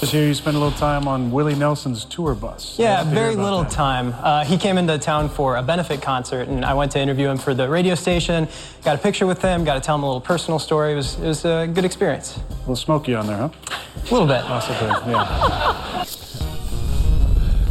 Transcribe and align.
This 0.00 0.12
year 0.12 0.26
you 0.26 0.34
spent 0.34 0.56
a 0.56 0.58
little 0.60 0.76
time 0.76 1.08
on 1.08 1.30
Willie 1.30 1.54
Nelson's 1.54 2.04
tour 2.04 2.34
bus. 2.34 2.78
Yeah, 2.78 3.00
I'd 3.00 3.04
love 3.04 3.04
to 3.04 3.10
hear 3.14 3.22
very 3.22 3.36
little 3.36 3.62
that. 3.62 3.70
time. 3.72 4.14
Uh, 4.18 4.44
he 4.44 4.58
came 4.58 4.76
into 4.76 4.98
town 4.98 5.28
for 5.30 5.56
a 5.56 5.62
benefit 5.62 6.02
concert, 6.02 6.48
and 6.48 6.64
I 6.64 6.74
went 6.74 6.92
to 6.92 7.00
interview 7.00 7.28
him 7.28 7.38
for 7.38 7.54
the 7.54 7.68
radio 7.68 7.94
station. 7.94 8.46
Got 8.84 8.96
a 8.96 8.98
picture 8.98 9.26
with 9.26 9.40
him. 9.40 9.64
Got 9.64 9.74
to 9.74 9.80
tell 9.80 9.94
him 9.94 10.02
a 10.02 10.06
little 10.06 10.20
personal 10.20 10.58
story. 10.58 10.92
It 10.92 10.96
was 10.96 11.14
it 11.18 11.26
was 11.26 11.44
a 11.46 11.66
good 11.72 11.84
experience. 11.86 12.36
A 12.36 12.58
little 12.60 12.76
smoky 12.76 13.14
on 13.14 13.26
there, 13.26 13.36
huh? 13.38 13.48
A 13.96 14.02
little 14.12 14.26
bit. 14.26 14.42
That's 14.46 14.68
okay. 14.70 15.10
Yeah. 15.10 16.04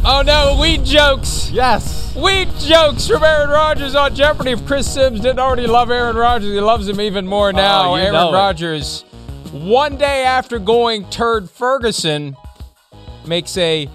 Oh 0.06 0.20
no, 0.20 0.58
weed 0.60 0.84
jokes! 0.84 1.50
Yes. 1.50 2.14
Weed 2.14 2.50
jokes 2.58 3.08
from 3.08 3.24
Aaron 3.24 3.48
Rodgers 3.48 3.94
on 3.94 4.14
Jeopardy. 4.14 4.50
If 4.50 4.66
Chris 4.66 4.92
Sims 4.92 5.18
didn't 5.20 5.38
already 5.38 5.66
love 5.66 5.90
Aaron 5.90 6.14
Rodgers, 6.14 6.52
he 6.52 6.60
loves 6.60 6.86
him 6.86 7.00
even 7.00 7.26
more 7.26 7.54
now. 7.54 7.92
Oh, 7.92 7.94
Aaron 7.94 8.12
know 8.12 8.28
it. 8.28 8.34
Rodgers, 8.34 9.06
one 9.54 9.96
day 9.96 10.24
after 10.24 10.58
going 10.58 11.08
turd 11.10 11.48
Ferguson, 11.48 12.36
makes 13.24 13.56
a 13.56 13.88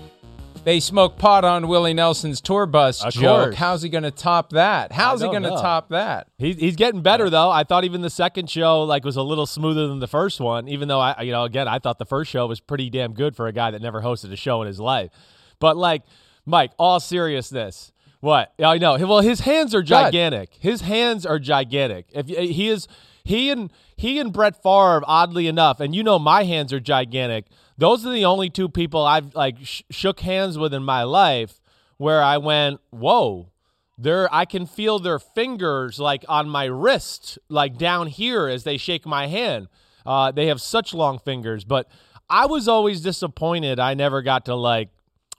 they 0.64 0.80
smoke 0.80 1.18
pot 1.18 1.44
on 1.44 1.68
Willie 1.68 1.94
Nelson's 1.94 2.42
tour 2.42 2.66
bus 2.66 3.04
Of 3.04 3.14
joke. 3.14 3.44
course. 3.46 3.56
How's 3.56 3.82
he 3.82 3.90
going 3.90 4.04
to 4.04 4.12
top 4.12 4.52
that? 4.52 4.92
How's 4.92 5.22
he 5.22 5.28
going 5.28 5.44
to 5.44 5.50
top 5.50 5.90
that? 5.90 6.28
He's, 6.38 6.58
he's 6.58 6.76
getting 6.76 7.02
better 7.02 7.30
though. 7.30 7.50
I 7.50 7.64
thought 7.64 7.84
even 7.86 8.02
the 8.02 8.10
second 8.10 8.50
show 8.50 8.84
like 8.84 9.04
was 9.04 9.16
a 9.16 9.22
little 9.22 9.46
smoother 9.46 9.88
than 9.88 10.00
the 10.00 10.08
first 10.08 10.40
one. 10.40 10.68
Even 10.68 10.88
though 10.88 11.00
I, 11.00 11.22
you 11.22 11.32
know, 11.32 11.44
again, 11.44 11.68
I 11.68 11.80
thought 11.80 11.98
the 11.98 12.06
first 12.06 12.30
show 12.32 12.46
was 12.48 12.60
pretty 12.60 12.90
damn 12.90 13.14
good 13.14 13.36
for 13.36 13.48
a 13.48 13.52
guy 13.52 13.72
that 13.72 13.82
never 13.82 14.02
hosted 14.02 14.32
a 14.32 14.36
show 14.36 14.62
in 14.62 14.68
his 14.68 14.80
life. 14.80 15.12
But 15.60 15.76
like, 15.78 16.04
Mike, 16.46 16.72
all 16.78 17.00
seriousness, 17.00 17.92
what 18.22 18.54
I 18.64 18.78
know. 18.78 18.98
Well, 18.98 19.22
his 19.22 19.42
hands 19.42 19.74
are 19.76 19.82
gigantic. 19.82 20.52
His 20.60 20.82
hands 20.82 21.26
are 21.26 21.40
gigantic. 21.40 22.08
If 22.12 22.28
he 22.28 22.70
is, 22.70 22.88
he 23.24 23.50
and 23.50 23.72
he 24.00 24.18
and 24.18 24.32
Brett 24.32 24.56
Favre, 24.64 25.02
oddly 25.06 25.48
enough, 25.48 25.82
and 25.82 25.94
you 25.94 26.04
know 26.04 26.18
my 26.18 26.46
hands 26.46 26.72
are 26.72 26.80
gigantic. 26.80 27.48
Those 27.78 28.06
are 28.06 28.14
the 28.14 28.24
only 28.24 28.50
two 28.50 28.70
people 28.70 29.04
I've 29.06 29.36
like 29.36 29.58
sh- 29.62 29.82
shook 29.90 30.22
hands 30.22 30.58
with 30.58 30.74
in 30.74 30.84
my 30.84 31.04
life 31.04 31.60
where 31.98 32.24
I 32.24 32.38
went, 32.38 32.80
whoa, 32.92 33.50
they're 33.98 34.34
I 34.34 34.46
can 34.46 34.66
feel 34.68 35.00
their 35.00 35.20
fingers 35.20 36.00
like 36.00 36.24
on 36.30 36.48
my 36.48 36.64
wrist, 36.64 37.40
like 37.50 37.78
down 37.78 38.08
here 38.08 38.48
as 38.48 38.64
they 38.64 38.78
shake 38.78 39.06
my 39.06 39.28
hand. 39.28 39.68
Uh, 40.06 40.32
they 40.32 40.48
have 40.48 40.62
such 40.62 40.94
long 40.94 41.20
fingers, 41.20 41.66
but 41.66 41.90
I 42.30 42.46
was 42.46 42.70
always 42.70 43.02
disappointed. 43.02 43.82
I 43.82 43.96
never 43.96 44.22
got 44.22 44.46
to 44.46 44.56
like 44.56 44.88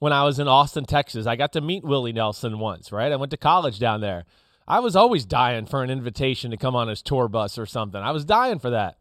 when 0.00 0.12
I 0.12 0.24
was 0.24 0.38
in 0.38 0.48
Austin, 0.48 0.84
Texas. 0.84 1.26
I 1.26 1.34
got 1.34 1.54
to 1.54 1.62
meet 1.62 1.82
Willie 1.82 2.12
Nelson 2.12 2.58
once, 2.58 2.92
right? 2.92 3.10
I 3.10 3.16
went 3.16 3.30
to 3.30 3.38
college 3.38 3.78
down 3.78 4.02
there. 4.02 4.26
I 4.68 4.80
was 4.80 4.94
always 4.94 5.24
dying 5.24 5.66
for 5.66 5.82
an 5.82 5.90
invitation 5.90 6.50
to 6.52 6.56
come 6.56 6.76
on 6.76 6.88
his 6.88 7.02
tour 7.02 7.28
bus 7.28 7.58
or 7.58 7.66
something. 7.66 8.00
I 8.00 8.12
was 8.12 8.24
dying 8.24 8.58
for 8.58 8.70
that. 8.70 8.96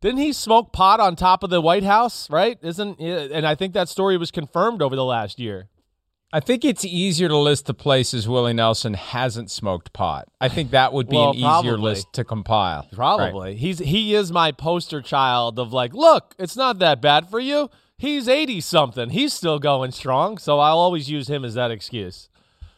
Didn't 0.00 0.18
he 0.18 0.32
smoke 0.32 0.72
pot 0.72 0.98
on 0.98 1.14
top 1.14 1.44
of 1.44 1.50
the 1.50 1.60
White 1.60 1.84
House, 1.84 2.28
right? 2.28 2.58
Isn't 2.62 2.98
and 2.98 3.46
I 3.46 3.54
think 3.54 3.72
that 3.74 3.88
story 3.88 4.16
was 4.16 4.32
confirmed 4.32 4.82
over 4.82 4.96
the 4.96 5.04
last 5.04 5.38
year. 5.38 5.68
I 6.34 6.40
think 6.40 6.64
it's 6.64 6.84
easier 6.84 7.28
to 7.28 7.36
list 7.36 7.66
the 7.66 7.74
places 7.74 8.26
Willie 8.26 8.54
Nelson 8.54 8.94
hasn't 8.94 9.50
smoked 9.50 9.92
pot. 9.92 10.28
I 10.40 10.48
think 10.48 10.70
that 10.70 10.92
would 10.94 11.08
be 11.08 11.16
Well, 11.16 11.30
an 11.30 11.36
easier 11.36 11.42
probably. 11.46 11.76
list 11.82 12.12
to 12.14 12.24
compile. 12.24 12.88
Probably. 12.90 13.50
Right. 13.50 13.56
He's 13.56 13.78
he 13.78 14.14
is 14.14 14.32
my 14.32 14.50
poster 14.50 15.02
child 15.02 15.58
of 15.58 15.72
like, 15.72 15.92
look, 15.94 16.34
it's 16.38 16.56
not 16.56 16.78
that 16.80 17.00
bad 17.02 17.28
for 17.28 17.38
you. 17.38 17.68
He's 17.98 18.26
80 18.28 18.60
something. 18.62 19.10
He's 19.10 19.32
still 19.32 19.60
going 19.60 19.92
strong, 19.92 20.36
so 20.38 20.58
I'll 20.58 20.78
always 20.78 21.08
use 21.08 21.28
him 21.28 21.44
as 21.44 21.54
that 21.54 21.70
excuse. 21.70 22.28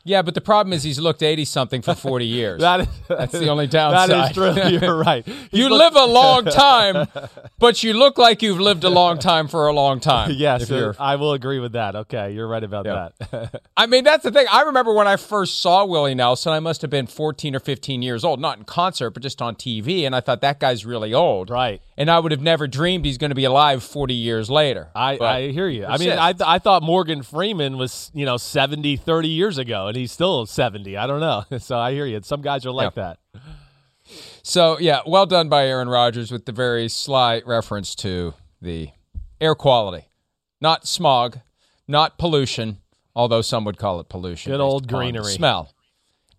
Yeah, 0.07 0.21
but 0.21 0.35
the 0.35 0.41
problem 0.43 0.73
is 0.75 0.83
he's 0.83 0.99
looked 0.99 1.23
80 1.23 1.47
something 1.47 1.81
for 1.83 1.95
40 1.95 2.27
years. 2.41 2.61
That 2.61 2.81
is, 2.81 2.87
That's 3.09 3.33
the 3.33 3.49
only 3.49 3.67
downside. 3.67 4.11
That 4.11 4.31
is 4.31 4.37
true. 4.37 4.79
You're 4.79 4.97
right. 4.99 5.27
you 5.51 5.65
He's 5.65 5.71
live 5.71 5.97
a 5.97 6.05
long 6.05 6.45
time, 6.45 7.09
but 7.59 7.83
you 7.83 7.95
look 7.95 8.19
like 8.19 8.43
you've 8.43 8.61
lived 8.61 8.85
a 8.85 8.91
long 8.91 9.19
time 9.19 9.49
for 9.49 9.67
a 9.67 9.73
long 9.73 10.01
time. 10.01 10.31
Yes, 10.33 10.65
if 10.65 10.71
you're- 10.71 10.95
I 10.99 11.17
will 11.17 11.33
agree 11.33 11.59
with 11.59 11.73
that. 11.73 11.97
Okay, 11.97 12.33
you're 12.33 12.47
right 12.47 12.63
about 12.63 12.85
Yeah. 12.85 13.09
that. 13.31 13.63
I 13.77 13.87
mean, 13.87 14.05
that's 14.05 14.25
the 14.25 14.31
thing. 14.31 14.47
I 14.53 14.63
remember 14.63 14.93
when 14.93 15.09
I 15.09 15.17
first 15.17 15.61
saw 15.61 15.85
Willie 15.87 16.15
Nelson, 16.15 16.53
I 16.53 16.61
must 16.61 16.83
have 16.83 16.91
been 16.91 17.07
14 17.07 17.57
or 17.57 17.61
15 17.61 18.03
years 18.03 18.25
old, 18.25 18.41
not 18.41 18.59
in 18.59 18.65
concert, 18.65 19.11
but 19.11 19.23
just 19.23 19.41
on 19.41 19.55
TV. 19.57 20.05
And 20.05 20.15
I 20.15 20.21
thought 20.21 20.43
that 20.43 20.61
guy's 20.61 20.85
really 20.85 21.15
old. 21.15 21.49
Right. 21.49 21.81
And 21.97 22.11
I 22.11 22.19
would 22.19 22.33
have 22.33 22.43
never 22.43 22.67
dreamed 22.67 23.05
he's 23.05 23.19
going 23.19 23.31
to 23.31 23.37
be 23.37 23.45
alive 23.45 23.83
40 23.83 24.15
years 24.15 24.51
later. 24.51 24.89
I, 24.97 25.17
I 25.19 25.49
hear 25.53 25.69
you. 25.69 25.87
I 25.87 25.97
mean. 25.97 26.11
I, 26.11 26.33
th- 26.33 26.47
I 26.47 26.59
thought 26.59 26.83
Morgan 26.83 27.23
Freeman 27.23 27.79
was, 27.79 28.11
you 28.15 28.27
know, 28.27 28.37
70, 28.37 28.97
30 28.97 29.29
years 29.29 29.59
ago, 29.59 29.87
and 29.87 29.97
he's 29.97 30.11
still 30.11 30.45
70. 30.45 30.97
I 30.97 31.07
don't 31.07 31.21
know. 31.21 31.45
So 31.59 31.79
I 31.79 31.93
hear 31.93 32.05
you. 32.05 32.21
Some 32.23 32.43
guys 32.43 32.67
are 32.67 32.73
like 32.73 32.95
that. 32.95 33.19
So, 34.43 34.79
yeah, 34.79 35.01
well 35.07 35.25
done 35.25 35.49
by 35.49 35.67
Aaron 35.67 35.89
Rodgers 35.89 36.31
with 36.31 36.45
the 36.47 36.53
very 36.53 36.89
slight 36.89 37.47
reference 37.47 37.95
to 37.97 38.35
the 38.61 38.91
air 39.41 39.55
quality. 39.55 40.09
Not 40.61 40.87
smog, 40.87 41.39
not 41.87 42.19
pollution, 42.19 42.79
although 43.15 43.41
some 43.41 43.65
would 43.65 43.79
call 43.79 44.01
it 44.01 44.09
pollution. 44.09 44.53
Good 44.53 44.61
old 44.61 44.85
upon 44.87 44.99
greenery. 44.99 45.33
Smell. 45.33 45.73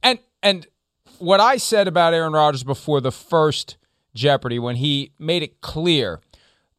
And 0.04 0.20
and 0.44 0.68
what 1.20 1.40
I 1.40 1.58
said 1.58 1.88
about 1.88 2.14
Aaron 2.14 2.34
Rodgers 2.34 2.64
before 2.64 3.02
the 3.02 3.12
first 3.12 3.78
Jeopardy 4.16 4.58
when 4.58 4.78
he 4.78 5.12
made 5.20 5.44
it 5.44 5.62
clear 5.62 6.22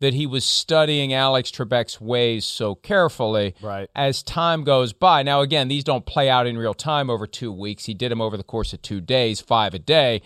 that 0.00 0.12
he 0.12 0.26
was 0.26 0.44
studying 0.44 1.12
Alex 1.14 1.50
Trebek's 1.50 2.00
ways 2.00 2.44
so 2.44 2.74
carefully 2.74 3.54
Right. 3.62 3.88
as 3.94 4.22
time 4.22 4.62
goes 4.64 4.92
by. 4.92 5.22
Now, 5.22 5.40
again, 5.40 5.68
these 5.68 5.84
don't 5.84 6.04
play 6.04 6.28
out 6.28 6.46
in 6.46 6.58
real 6.58 6.74
time 6.74 7.08
over 7.08 7.26
two 7.26 7.50
weeks. 7.52 7.86
He 7.86 7.94
did 7.94 8.10
them 8.10 8.20
over 8.20 8.36
the 8.36 8.42
course 8.42 8.72
of 8.74 8.82
two 8.82 9.00
days, 9.00 9.40
five 9.40 9.72
a 9.72 9.78
day. 9.78 10.20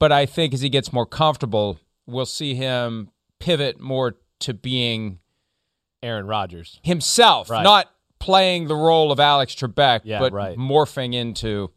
But 0.00 0.10
I 0.10 0.26
think 0.26 0.52
as 0.54 0.62
he 0.62 0.68
gets 0.68 0.92
more 0.92 1.06
comfortable, 1.06 1.78
we'll 2.06 2.26
see 2.26 2.54
him 2.56 3.10
pivot 3.38 3.78
more 3.78 4.16
to 4.40 4.54
being 4.54 5.20
Aaron 6.02 6.26
Rodgers. 6.26 6.80
himself, 6.82 7.48
Right. 7.48 7.62
not 7.62 7.88
playing 8.18 8.66
the 8.66 8.74
role 8.74 9.12
of 9.12 9.20
Alex 9.20 9.54
Trebek, 9.54 10.00
Yeah, 10.04 10.18
but 10.18 10.32
right. 10.32 10.56
morphing 10.58 11.14
into 11.14 11.70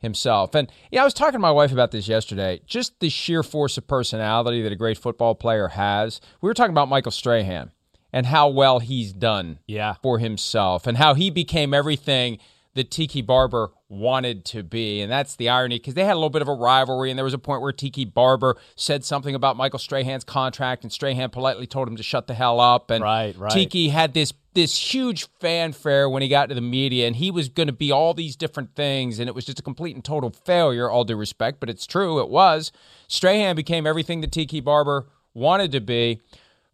himself. 0.00 0.54
And 0.54 0.70
yeah, 0.90 1.02
I 1.02 1.04
was 1.04 1.14
talking 1.14 1.34
to 1.34 1.38
my 1.38 1.50
wife 1.50 1.72
about 1.72 1.90
this 1.92 2.08
yesterday. 2.08 2.60
Just 2.66 2.98
the 3.00 3.08
sheer 3.08 3.42
force 3.42 3.78
of 3.78 3.86
personality 3.86 4.62
that 4.62 4.72
a 4.72 4.76
great 4.76 4.98
football 4.98 5.34
player 5.34 5.68
has. 5.68 6.20
We 6.40 6.48
were 6.48 6.54
talking 6.54 6.72
about 6.72 6.88
Michael 6.88 7.12
Strahan 7.12 7.70
and 8.12 8.26
how 8.26 8.48
well 8.48 8.80
he's 8.80 9.12
done 9.12 9.58
Yeah. 9.66 9.94
for 10.02 10.18
himself 10.18 10.86
and 10.86 10.96
how 10.98 11.14
he 11.14 11.30
became 11.30 11.72
everything 11.72 12.38
that 12.74 12.90
Tiki 12.90 13.20
Barber 13.20 13.72
wanted 13.88 14.44
to 14.46 14.62
be. 14.62 15.00
And 15.00 15.10
that's 15.10 15.34
the 15.34 15.48
irony 15.48 15.78
because 15.78 15.94
they 15.94 16.04
had 16.04 16.12
a 16.12 16.14
little 16.14 16.30
bit 16.30 16.40
of 16.42 16.46
a 16.48 16.52
rivalry. 16.54 17.10
And 17.10 17.18
there 17.18 17.24
was 17.24 17.34
a 17.34 17.38
point 17.38 17.62
where 17.62 17.72
Tiki 17.72 18.04
Barber 18.04 18.56
said 18.76 19.04
something 19.04 19.34
about 19.34 19.56
Michael 19.56 19.80
Strahan's 19.80 20.22
contract, 20.22 20.84
and 20.84 20.92
Strahan 20.92 21.30
politely 21.30 21.66
told 21.66 21.88
him 21.88 21.96
to 21.96 22.02
shut 22.04 22.28
the 22.28 22.34
hell 22.34 22.60
up. 22.60 22.88
And 22.90 23.02
Right, 23.02 23.36
right. 23.36 23.50
Tiki 23.50 23.88
had 23.88 24.14
this 24.14 24.32
this 24.54 24.94
huge 24.94 25.28
fanfare 25.38 26.08
when 26.08 26.22
he 26.22 26.28
got 26.28 26.48
to 26.48 26.54
the 26.54 26.60
media, 26.60 27.06
and 27.06 27.16
he 27.16 27.30
was 27.30 27.48
going 27.48 27.68
to 27.68 27.72
be 27.72 27.90
all 27.90 28.14
these 28.14 28.36
different 28.36 28.74
things, 28.74 29.18
and 29.18 29.28
it 29.28 29.34
was 29.34 29.44
just 29.44 29.60
a 29.60 29.62
complete 29.62 29.94
and 29.94 30.04
total 30.04 30.30
failure, 30.30 30.90
all 30.90 31.04
due 31.04 31.16
respect, 31.16 31.60
but 31.60 31.70
it's 31.70 31.86
true, 31.86 32.20
it 32.20 32.28
was. 32.28 32.72
Strahan 33.06 33.54
became 33.54 33.86
everything 33.86 34.20
that 34.22 34.32
Tiki 34.32 34.60
Barber 34.60 35.06
wanted 35.34 35.72
to 35.72 35.80
be. 35.80 36.20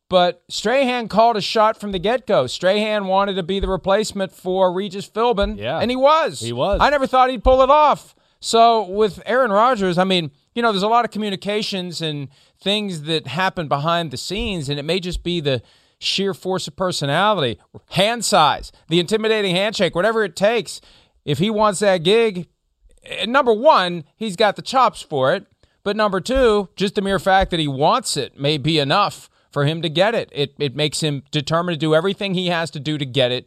But 0.09 0.45
Strahan 0.49 1.09
called 1.09 1.37
a 1.37 1.41
shot 1.41 1.81
from 1.81 1.91
the 1.93 1.99
get 1.99 2.27
go. 2.27 2.47
Strahan 2.47 3.07
wanted 3.07 3.35
to 3.35 3.43
be 3.43 3.59
the 3.59 3.69
replacement 3.69 4.31
for 4.33 4.73
Regis 4.73 5.09
Philbin. 5.09 5.59
Yeah. 5.59 5.81
And 5.81 5.91
he 5.91 5.97
was. 5.97 6.39
He 6.41 6.53
was. 6.53 6.81
I 6.81 6.91
never 6.91 7.09
thought 7.09 7.29
he'd 7.29 7.43
pull 7.43 7.61
it 7.63 7.71
off. 7.71 8.15
So 8.39 8.85
with 8.89 9.21
Aaron 9.27 9.51
Rodgers, 9.51 9.99
I 9.99 10.05
mean, 10.05 10.31
you 10.55 10.63
know, 10.63 10.71
there's 10.71 10.85
a 10.85 10.89
lot 10.89 11.05
of 11.05 11.11
communications 11.11 12.01
and 12.01 12.29
things 12.61 13.03
that 13.03 13.27
happen 13.27 13.67
behind 13.67 14.13
the 14.13 14.17
scenes, 14.17 14.69
and 14.69 14.79
it 14.79 14.85
may 14.85 15.01
just 15.01 15.25
be 15.25 15.41
the 15.41 15.61
sheer 15.99 16.35
force 16.35 16.69
of 16.69 16.77
personality, 16.77 17.59
hand 17.91 18.25
size, 18.25 18.73
the 18.89 19.01
intimidating 19.01 19.55
handshake, 19.55 19.95
whatever 19.95 20.25
it 20.25 20.37
takes. 20.37 20.81
If 21.25 21.39
he 21.39 21.51
wants 21.51 21.81
that 21.81 21.99
gig, 21.99 22.49
eh, 23.05 23.27
number 23.27 23.53
one, 23.53 24.05
he's 24.17 24.37
got 24.37 24.57
the 24.57 24.63
chops 24.63 25.03
for 25.03 25.35
it. 25.35 25.47
But 25.83 25.97
number 25.97 26.21
two, 26.21 26.69
just 26.77 26.97
the 26.97 27.03
mere 27.03 27.19
fact 27.19 27.51
that 27.53 27.61
he 27.61 27.69
wants 27.69 28.17
it 28.17 28.39
may 28.39 28.59
be 28.59 28.79
enough 28.79 29.31
for 29.51 29.65
him 29.65 29.83
to 29.83 29.89
get 29.89 30.15
it. 30.15 30.29
It 30.33 30.55
it 30.59 30.75
makes 30.75 31.01
him 31.01 31.23
determined 31.31 31.81
to 31.81 31.87
do 31.87 31.95
everything 31.95 32.35
he 32.35 32.49
has 32.49 32.71
to 32.73 32.81
do 32.81 32.99
to 32.99 33.07
get 33.07 33.33
it. 33.33 33.47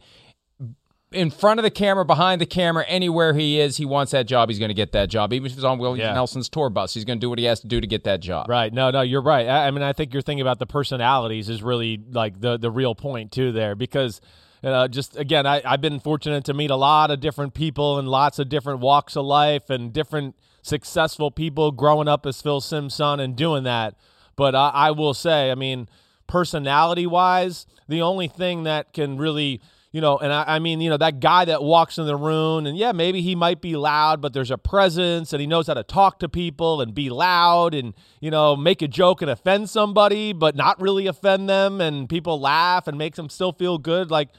In 1.12 1.32
front 1.32 1.60
of 1.60 1.64
the 1.64 1.72
camera, 1.72 2.06
behind 2.06 2.40
the 2.40 2.46
camera, 2.46 2.86
anywhere 2.88 3.34
he 3.34 3.60
is, 3.60 3.78
he 3.78 3.86
wants 3.86 4.12
that 4.12 4.28
job. 4.28 4.48
He's 4.48 4.60
going 4.60 4.70
to 4.70 4.76
get 4.76 4.92
that 4.92 5.10
job. 5.10 5.34
Even 5.34 5.48
if 5.48 5.54
it's 5.54 5.64
on 5.64 5.80
Willie 5.80 6.00
Yeah. 6.00 6.14
Nelson's 6.14 6.50
tour 6.50 6.70
bus, 6.70 6.94
he's 6.94 7.04
going 7.04 7.18
to 7.18 7.22
do 7.22 7.30
what 7.32 7.40
he 7.40 7.46
has 7.46 7.60
to 7.62 7.68
do 7.68 7.82
to 7.82 7.88
get 7.88 8.04
that 8.04 8.20
job. 8.20 8.48
Right. 8.48 8.72
No, 8.72 8.92
no, 8.92 9.02
you're 9.02 9.24
right. 9.24 9.48
I, 9.48 9.68
I 9.68 9.72
mean, 9.72 9.82
I 9.82 9.92
think 9.92 10.14
you're 10.14 10.22
thinking 10.22 10.42
about 10.42 10.60
the 10.60 10.68
personalities 10.68 11.50
is 11.50 11.64
really 11.64 12.00
like 12.12 12.40
the 12.42 12.58
the 12.58 12.70
real 12.70 12.94
point 12.94 13.32
too 13.32 13.52
there 13.52 13.74
because 13.74 14.22
uh, 14.64 14.88
just 14.88 15.18
again, 15.18 15.48
I, 15.48 15.64
I've 15.66 15.82
been 15.82 16.00
fortunate 16.00 16.44
to 16.46 16.54
meet 16.54 16.70
a 16.70 16.76
lot 16.76 17.10
of 17.10 17.20
different 17.20 17.56
people 17.56 17.98
and 17.98 18.08
lots 18.08 18.38
of 18.38 18.48
different 18.48 18.80
walks 18.80 19.16
of 19.16 19.26
life 19.26 19.72
and 19.72 19.92
different 19.92 20.36
successful 20.62 21.32
people 21.32 21.72
growing 21.72 22.08
up 22.08 22.28
as 22.28 22.40
Phil 22.40 22.62
Sims' 22.62 22.94
son 22.94 23.20
and 23.20 23.36
doing 23.36 23.64
that. 23.64 23.96
But 24.36 24.54
I, 24.54 24.70
I 24.70 24.92
will 24.92 25.16
say, 25.16 25.50
I 25.50 25.56
mean, 25.56 25.90
personality 26.28 27.08
wise, 27.08 27.66
the 27.88 28.02
only 28.02 28.28
thing 28.28 28.64
that 28.64 28.94
can 28.94 29.18
really 29.18 29.60
you 29.92 30.02
know, 30.02 30.18
and 30.20 30.32
I, 30.32 30.44
I 30.48 30.60
mean, 30.60 30.82
you 30.82 30.90
know, 30.90 30.98
that 30.98 31.20
guy 31.20 31.46
that 31.46 31.64
walks 31.64 31.98
in 31.98 32.06
the 32.06 32.16
room, 32.16 32.68
and 32.68 32.78
yeah, 32.78 32.92
maybe 32.92 33.22
he 33.22 33.34
might 33.34 33.60
be 33.60 33.76
loud, 33.76 34.22
but 34.22 34.34
there's 34.34 34.52
a 34.52 34.58
presence, 34.58 35.34
and 35.34 35.42
he 35.42 35.48
knows 35.48 35.66
how 35.66 35.74
to 35.74 35.84
talk 35.84 36.20
to 36.20 36.30
people 36.30 36.82
and 36.82 36.94
be 36.94 37.10
loud, 37.10 37.74
and 37.74 37.96
you 38.22 38.30
know, 38.30 38.56
make 38.56 38.84
a 38.84 38.88
joke 38.88 39.22
and 39.22 39.32
offend 39.32 39.70
somebody, 39.70 40.32
but 40.32 40.56
not 40.56 40.80
really 40.80 41.08
offend 41.08 41.50
them, 41.50 41.82
and 41.82 42.08
people 42.08 42.40
laugh 42.40 42.88
and 42.88 42.98
makes 42.98 43.18
them 43.18 43.30
still 43.30 43.52
feel 43.52 43.80
good. 43.80 44.12
Like, 44.12 44.30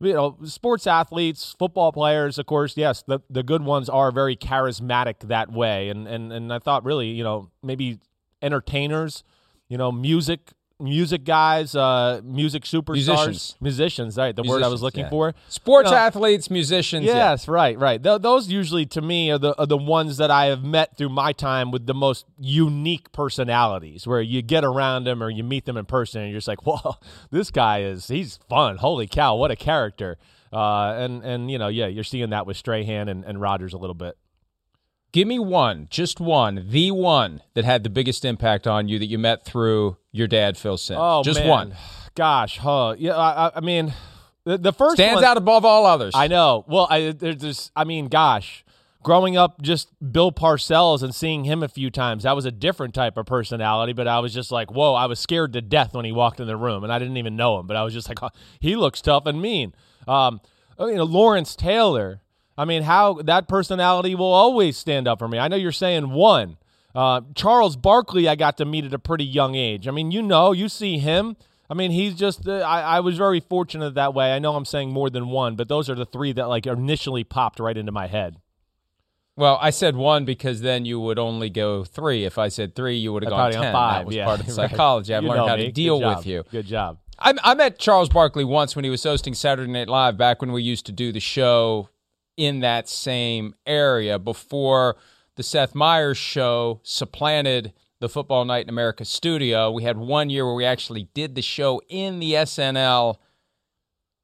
you 0.00 0.12
know, 0.12 0.36
sports 0.44 0.86
athletes, 0.86 1.54
football 1.58 1.92
players, 1.92 2.38
of 2.38 2.44
course, 2.44 2.76
yes, 2.76 3.02
the 3.06 3.20
the 3.30 3.42
good 3.42 3.62
ones 3.62 3.88
are 3.88 4.12
very 4.12 4.36
charismatic 4.36 5.20
that 5.28 5.50
way, 5.50 5.88
and 5.88 6.06
and 6.06 6.30
and 6.30 6.52
I 6.52 6.58
thought 6.58 6.84
really, 6.84 7.08
you 7.08 7.24
know, 7.24 7.50
maybe 7.62 8.00
entertainers, 8.42 9.24
you 9.70 9.78
know, 9.78 9.90
music 9.90 10.50
music 10.80 11.24
guys, 11.24 11.74
uh, 11.74 12.20
music 12.24 12.64
superstars, 12.64 12.94
Musicians. 12.94 13.56
musicians, 13.60 14.16
right? 14.16 14.34
The 14.34 14.42
word 14.42 14.62
I 14.62 14.68
was 14.68 14.82
looking 14.82 15.04
yeah. 15.04 15.10
for. 15.10 15.34
Sports 15.48 15.90
No. 15.90 15.96
athletes, 15.96 16.50
musicians. 16.50 17.04
yeah. 17.04 17.14
Yes, 17.30 17.46
right, 17.48 17.78
right. 17.78 18.02
Th- 18.02 18.20
those 18.20 18.48
usually, 18.48 18.86
to 18.86 19.00
me, 19.02 19.30
are 19.30 19.38
the 19.38 19.58
are 19.60 19.66
the 19.66 19.76
ones 19.76 20.16
that 20.16 20.30
I 20.30 20.46
have 20.46 20.64
met 20.64 20.96
through 20.96 21.10
my 21.10 21.32
time 21.32 21.70
with 21.70 21.86
the 21.86 21.94
most 21.94 22.24
unique 22.38 23.12
personalities. 23.12 24.06
Where 24.06 24.20
you 24.22 24.42
get 24.42 24.64
around 24.64 25.04
them 25.04 25.22
or 25.22 25.30
you 25.30 25.44
meet 25.44 25.66
them 25.66 25.76
in 25.76 25.84
person, 25.84 26.22
and 26.22 26.30
you're 26.30 26.38
just 26.38 26.48
like, 26.48 26.62
"Whoa, 26.66 26.96
this 27.30 27.50
guy 27.50 27.82
is 27.82 28.08
he's 28.08 28.38
fun. 28.48 28.76
Holy 28.78 29.06
cow, 29.06 29.36
what 29.36 29.50
a 29.50 29.56
character!" 29.56 30.16
Uh, 30.52 30.94
and 30.98 31.22
and 31.24 31.50
you 31.50 31.58
know, 31.58 31.68
yeah, 31.68 31.86
you're 31.86 32.02
seeing 32.04 32.30
that 32.30 32.46
with 32.46 32.56
Strahan 32.56 33.08
and, 33.08 33.24
and 33.24 33.40
Rodgers 33.40 33.72
a 33.72 33.78
little 33.78 33.94
bit. 33.94 34.16
Give 35.12 35.26
me 35.26 35.38
one, 35.40 35.88
just 35.90 36.20
one, 36.20 36.66
the 36.68 36.92
one 36.92 37.42
that 37.54 37.64
had 37.64 37.82
the 37.82 37.90
biggest 37.90 38.24
impact 38.24 38.66
on 38.66 38.86
you 38.88 38.98
that 39.00 39.06
you 39.06 39.18
met 39.18 39.44
through 39.44 39.96
your 40.12 40.28
dad, 40.28 40.56
Phil 40.56 40.76
Sims. 40.76 40.98
Oh, 41.02 41.22
just 41.24 41.40
man. 41.40 41.48
one. 41.48 41.74
Gosh, 42.14 42.58
huh? 42.58 42.94
Yeah, 42.98 43.16
I, 43.16 43.46
I- 43.48 43.52
I 43.56 43.60
mean, 43.60 43.92
the, 44.44 44.56
the 44.58 44.72
first 44.72 44.96
Stands 44.96 45.16
one- 45.16 45.24
out 45.24 45.36
above 45.36 45.64
all 45.64 45.84
others. 45.86 46.12
I 46.14 46.28
know. 46.28 46.64
Well, 46.68 46.86
I 46.90 47.10
there's 47.12 47.38
this. 47.38 47.70
I 47.74 47.84
mean, 47.84 48.06
gosh, 48.08 48.64
growing 49.02 49.36
up, 49.36 49.60
just 49.62 49.88
Bill 50.12 50.30
Parcells 50.32 51.02
and 51.02 51.12
seeing 51.14 51.44
him 51.44 51.62
a 51.62 51.68
few 51.68 51.90
times, 51.90 52.22
that 52.22 52.36
was 52.36 52.44
a 52.44 52.50
different 52.52 52.94
type 52.94 53.16
of 53.16 53.26
personality. 53.26 53.92
But 53.92 54.06
I 54.08 54.20
was 54.20 54.32
just 54.32 54.52
like, 54.52 54.70
whoa! 54.72 54.94
I 54.94 55.06
was 55.06 55.18
scared 55.18 55.52
to 55.54 55.60
death 55.60 55.92
when 55.94 56.04
he 56.04 56.12
walked 56.12 56.38
in 56.40 56.46
the 56.46 56.56
room, 56.56 56.84
and 56.84 56.92
I 56.92 56.98
didn't 57.00 57.16
even 57.16 57.34
know 57.36 57.58
him. 57.58 57.66
But 57.66 57.76
I 57.76 57.82
was 57.82 57.92
just 57.94 58.08
like, 58.08 58.22
oh, 58.22 58.30
he 58.60 58.76
looks 58.76 59.00
tough 59.00 59.26
and 59.26 59.42
mean. 59.42 59.74
Um, 60.06 60.40
you 60.78 60.94
know, 60.94 61.04
Lawrence 61.04 61.56
Taylor. 61.56 62.22
I 62.60 62.66
mean, 62.66 62.82
how 62.82 63.14
that 63.22 63.48
personality 63.48 64.14
will 64.14 64.26
always 64.26 64.76
stand 64.76 65.08
up 65.08 65.18
for 65.18 65.26
me. 65.26 65.38
I 65.38 65.48
know 65.48 65.56
you're 65.56 65.72
saying 65.72 66.10
one. 66.10 66.58
Uh, 66.94 67.22
Charles 67.34 67.74
Barkley, 67.74 68.28
I 68.28 68.34
got 68.34 68.58
to 68.58 68.66
meet 68.66 68.84
at 68.84 68.92
a 68.92 68.98
pretty 68.98 69.24
young 69.24 69.54
age. 69.54 69.88
I 69.88 69.92
mean, 69.92 70.10
you 70.10 70.20
know, 70.20 70.52
you 70.52 70.68
see 70.68 70.98
him. 70.98 71.38
I 71.70 71.74
mean, 71.74 71.90
he's 71.90 72.14
just. 72.14 72.46
Uh, 72.46 72.58
I, 72.58 72.82
I 72.82 73.00
was 73.00 73.16
very 73.16 73.40
fortunate 73.40 73.94
that 73.94 74.12
way. 74.12 74.34
I 74.34 74.38
know 74.40 74.56
I'm 74.56 74.66
saying 74.66 74.90
more 74.90 75.08
than 75.08 75.28
one, 75.28 75.56
but 75.56 75.68
those 75.68 75.88
are 75.88 75.94
the 75.94 76.04
three 76.04 76.32
that 76.32 76.50
like 76.50 76.66
initially 76.66 77.24
popped 77.24 77.60
right 77.60 77.78
into 77.78 77.92
my 77.92 78.08
head. 78.08 78.36
Well, 79.36 79.58
I 79.62 79.70
said 79.70 79.96
one 79.96 80.26
because 80.26 80.60
then 80.60 80.84
you 80.84 81.00
would 81.00 81.18
only 81.18 81.48
go 81.48 81.82
three. 81.82 82.26
If 82.26 82.36
I 82.36 82.48
said 82.48 82.74
three, 82.74 82.98
you 82.98 83.14
would 83.14 83.22
have 83.22 83.30
gone 83.30 83.52
ten. 83.52 83.72
five. 83.72 84.00
That 84.00 84.06
was 84.06 84.16
yeah, 84.16 84.24
part 84.26 84.40
of 84.40 84.46
the 84.48 84.52
psychology. 84.52 85.14
I've 85.14 85.24
learned 85.24 85.48
how 85.48 85.56
me. 85.56 85.64
to 85.64 85.72
deal 85.72 85.98
with 85.98 86.26
you. 86.26 86.44
Good 86.50 86.66
job. 86.66 86.98
I, 87.18 87.32
I 87.42 87.54
met 87.54 87.78
Charles 87.78 88.10
Barkley 88.10 88.44
once 88.44 88.76
when 88.76 88.84
he 88.84 88.90
was 88.90 89.02
hosting 89.02 89.32
Saturday 89.32 89.72
Night 89.72 89.88
Live 89.88 90.18
back 90.18 90.42
when 90.42 90.52
we 90.52 90.62
used 90.62 90.84
to 90.86 90.92
do 90.92 91.10
the 91.10 91.20
show 91.20 91.88
in 92.40 92.60
that 92.60 92.88
same 92.88 93.54
area 93.66 94.18
before 94.18 94.96
the 95.36 95.42
Seth 95.42 95.74
Meyers 95.74 96.16
show 96.16 96.80
supplanted 96.82 97.74
the 98.00 98.08
Football 98.08 98.46
Night 98.46 98.64
in 98.64 98.70
America 98.70 99.04
studio. 99.04 99.70
We 99.70 99.82
had 99.82 99.98
one 99.98 100.30
year 100.30 100.46
where 100.46 100.54
we 100.54 100.64
actually 100.64 101.10
did 101.12 101.34
the 101.34 101.42
show 101.42 101.82
in 101.90 102.18
the 102.18 102.32
SNL 102.32 103.16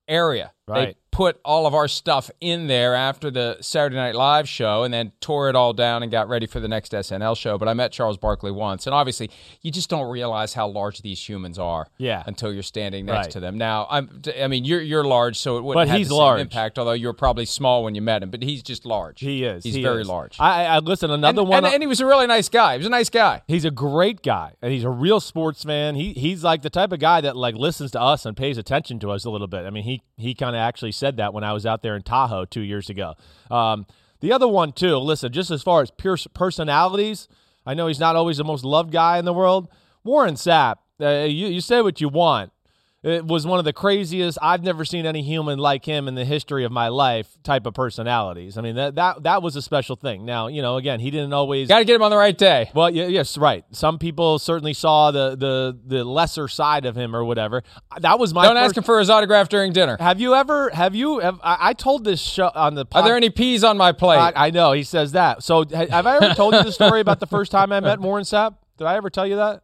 area. 0.09 0.55
They 0.67 0.73
Right. 0.73 0.97
Put 1.17 1.41
all 1.47 1.67
of 1.67 1.75
our 1.75 1.89
stuff 1.89 2.31
in 2.43 2.67
there 2.67 2.95
after 2.95 3.31
the 3.31 3.57
Saturday 3.63 3.97
Night 3.97 4.15
Live 4.15 4.47
show 4.47 4.83
and 4.83 4.93
then 4.93 5.13
tore 5.19 5.49
it 5.49 5.57
all 5.57 5.73
down 5.73 6.03
and 6.03 6.13
got 6.13 6.29
ready 6.29 6.45
for 6.47 6.61
the 6.61 6.69
next 6.69 6.93
SNL 6.93 7.35
show. 7.35 7.57
But 7.57 7.69
I 7.69 7.73
met 7.73 7.91
Charles 7.91 8.19
Barkley 8.19 8.51
once. 8.51 8.87
And 8.87 8.93
obviously, 8.93 9.31
you 9.63 9.71
just 9.71 9.89
don't 9.89 10.11
realize 10.11 10.53
how 10.53 10.69
large 10.69 11.01
these 11.01 11.27
humans 11.27 11.59
are 11.59 11.87
Yeah. 11.97 12.23
until 12.27 12.53
you're 12.53 12.63
standing 12.63 13.07
next 13.07 13.17
Right. 13.29 13.31
to 13.31 13.41
them. 13.41 13.57
Now, 13.57 13.87
I'm, 13.89 14.21
I 14.39 14.47
mean, 14.47 14.67
you're 14.67 14.83
you're 14.83 15.05
large, 15.05 15.39
so 15.39 15.57
it 15.57 15.63
wouldn't 15.65 15.87
But 15.87 15.89
have 15.89 15.97
he's 15.97 16.09
the 16.09 16.15
same 16.17 16.19
large. 16.23 16.41
impact. 16.43 16.79
Although 16.79 16.93
you 16.93 17.07
were 17.07 17.15
probably 17.15 17.47
small 17.47 17.83
when 17.83 17.95
you 17.95 18.03
met 18.03 18.23
him, 18.23 18.31
but 18.31 18.43
he's 18.43 18.63
just 18.63 18.85
large. 18.85 19.21
He 19.21 19.43
is. 19.43 19.65
He's 19.65 19.77
he 19.77 19.83
very 19.83 20.03
is. 20.03 20.09
large. 20.09 20.37
I, 20.39 20.67
I 20.67 20.79
listen. 20.81 21.11
Another 21.11 21.41
and, 21.41 21.49
one. 21.49 21.65
and, 21.65 21.73
and 21.73 21.83
he 21.83 21.87
was 21.87 22.01
a 22.03 22.07
really 22.07 22.27
nice 22.27 22.51
guy. 22.51 22.73
He 22.75 22.79
was 22.79 22.87
a 22.89 22.91
nice 22.91 23.09
guy. 23.09 23.41
He's 23.49 23.65
a 23.65 23.71
great 23.71 24.23
guy, 24.23 24.53
and 24.61 24.71
he's 24.71 24.85
a 24.85 24.91
real 24.91 25.21
sports 25.21 25.65
fan. 25.65 25.95
He 25.95 26.13
he's 26.13 26.45
like 26.45 26.61
the 26.61 26.69
type 26.69 26.93
of 26.93 26.99
guy 27.01 27.23
that 27.23 27.39
like 27.39 27.55
listens 27.55 27.91
to 27.93 28.01
us 28.03 28.27
and 28.27 28.37
pays 28.37 28.59
attention 28.59 28.99
to 28.99 29.11
us 29.13 29.25
a 29.25 29.31
little 29.31 29.47
bit. 29.47 29.65
I 29.65 29.71
mean, 29.71 29.85
he 29.85 30.03
he 30.19 30.35
kind 30.35 30.55
of 30.55 30.61
actually 30.61 30.93
said 30.93 31.06
that 31.15 31.33
when 31.33 31.45
I 31.45 31.53
was 31.53 31.65
out 31.65 31.83
there 31.83 31.95
in 31.95 32.03
Tahoe 32.03 32.45
two 32.45 32.63
years 32.63 32.91
ago. 32.91 33.15
Um, 33.51 33.87
the 34.21 34.33
other 34.33 34.49
one 34.49 34.73
too. 34.73 34.97
Listen, 34.97 35.33
just 35.33 35.53
as 35.53 35.63
far 35.63 35.83
as 35.83 35.93
pure 35.93 36.17
personalities, 36.35 37.29
I 37.65 37.75
know 37.75 37.87
he's 37.87 38.01
not 38.01 38.17
always 38.17 38.39
the 38.39 38.45
most 38.45 38.65
loved 38.65 38.91
guy 38.93 39.19
in 39.19 39.25
the 39.25 39.33
world. 39.33 39.69
Warren 40.03 40.35
Sapp. 40.35 40.77
Uh, 41.01 41.25
you 41.25 41.47
you 41.49 41.61
say 41.61 41.83
what 41.83 42.01
you 42.01 42.09
want. 42.09 42.51
It 43.07 43.25
was 43.25 43.47
one 43.47 43.61
of 43.61 43.65
the 43.65 43.73
craziest. 43.73 44.37
I've 44.43 44.65
never 44.65 44.85
seen 44.85 45.07
any 45.07 45.23
human 45.23 45.61
like 45.61 45.85
him 45.85 46.09
in 46.09 46.17
the 46.17 46.25
history 46.25 46.65
of 46.65 46.73
my 46.73 46.89
life. 46.89 47.29
Type 47.45 47.65
of 47.65 47.73
personalities. 47.73 48.59
I 48.59 48.63
mean 48.63 48.75
that 48.75 48.97
that 48.97 49.23
that 49.23 49.43
was 49.43 49.55
a 49.55 49.63
special 49.63 49.95
thing. 49.95 50.25
Now 50.25 50.49
you 50.49 50.61
know 50.61 50.77
again 50.77 50.99
he 50.99 51.13
didn't 51.13 51.33
always 51.33 51.69
Got 51.69 51.79
to 51.79 51.85
get 51.85 51.95
him 51.95 52.03
on 52.03 52.11
the 52.11 52.17
right 52.17 52.37
day. 52.37 52.71
well, 52.75 52.93
y- 52.93 53.07
yes, 53.07 53.39
right. 53.39 53.65
Some 53.71 53.99
people 53.99 54.41
certainly 54.41 54.75
saw 54.75 55.13
the 55.13 55.37
the 55.37 55.79
the 55.87 56.05
lesser 56.05 56.49
side 56.49 56.85
of 56.85 56.97
him 56.97 57.15
or 57.15 57.25
whatever. 57.25 57.63
That 58.01 58.19
was 58.19 58.35
my. 58.35 58.45
Don't 58.45 58.57
first, 58.57 58.71
ask 58.71 58.77
him 58.77 58.83
for 58.83 58.99
his 58.99 59.09
autograph 59.09 59.49
during 59.49 59.73
dinner. 59.73 59.97
Have 60.01 60.21
you 60.21 60.35
ever? 60.35 60.71
Have 60.71 60.97
you? 60.97 61.21
Have, 61.21 61.39
I, 61.45 61.69
I 61.69 61.73
told 61.75 62.05
this 62.05 62.21
show 62.21 62.51
on 62.57 62.75
the. 62.75 62.87
Are 62.91 63.05
there 63.05 63.17
any 63.17 63.31
peas 63.31 63.63
on 63.63 63.77
my 63.77 63.93
plate? 63.93 64.19
I, 64.19 64.33
I 64.35 64.51
know 64.51 64.73
he 64.73 64.83
says 64.83 65.13
that. 65.13 65.45
So 65.45 65.65
have 65.73 66.07
I 66.09 66.17
ever 66.17 66.35
told 66.35 66.55
you 66.55 66.65
the 66.65 66.73
story 66.73 67.01
about 67.01 67.21
the 67.21 67.27
first 67.29 67.53
time 67.53 67.71
I 67.71 67.79
met 67.79 68.01
Warren 68.07 68.25
Sapp? 68.25 68.57
Did 68.79 68.87
I 68.87 68.97
ever 68.97 69.11
tell 69.11 69.27
you 69.27 69.37
that? 69.37 69.63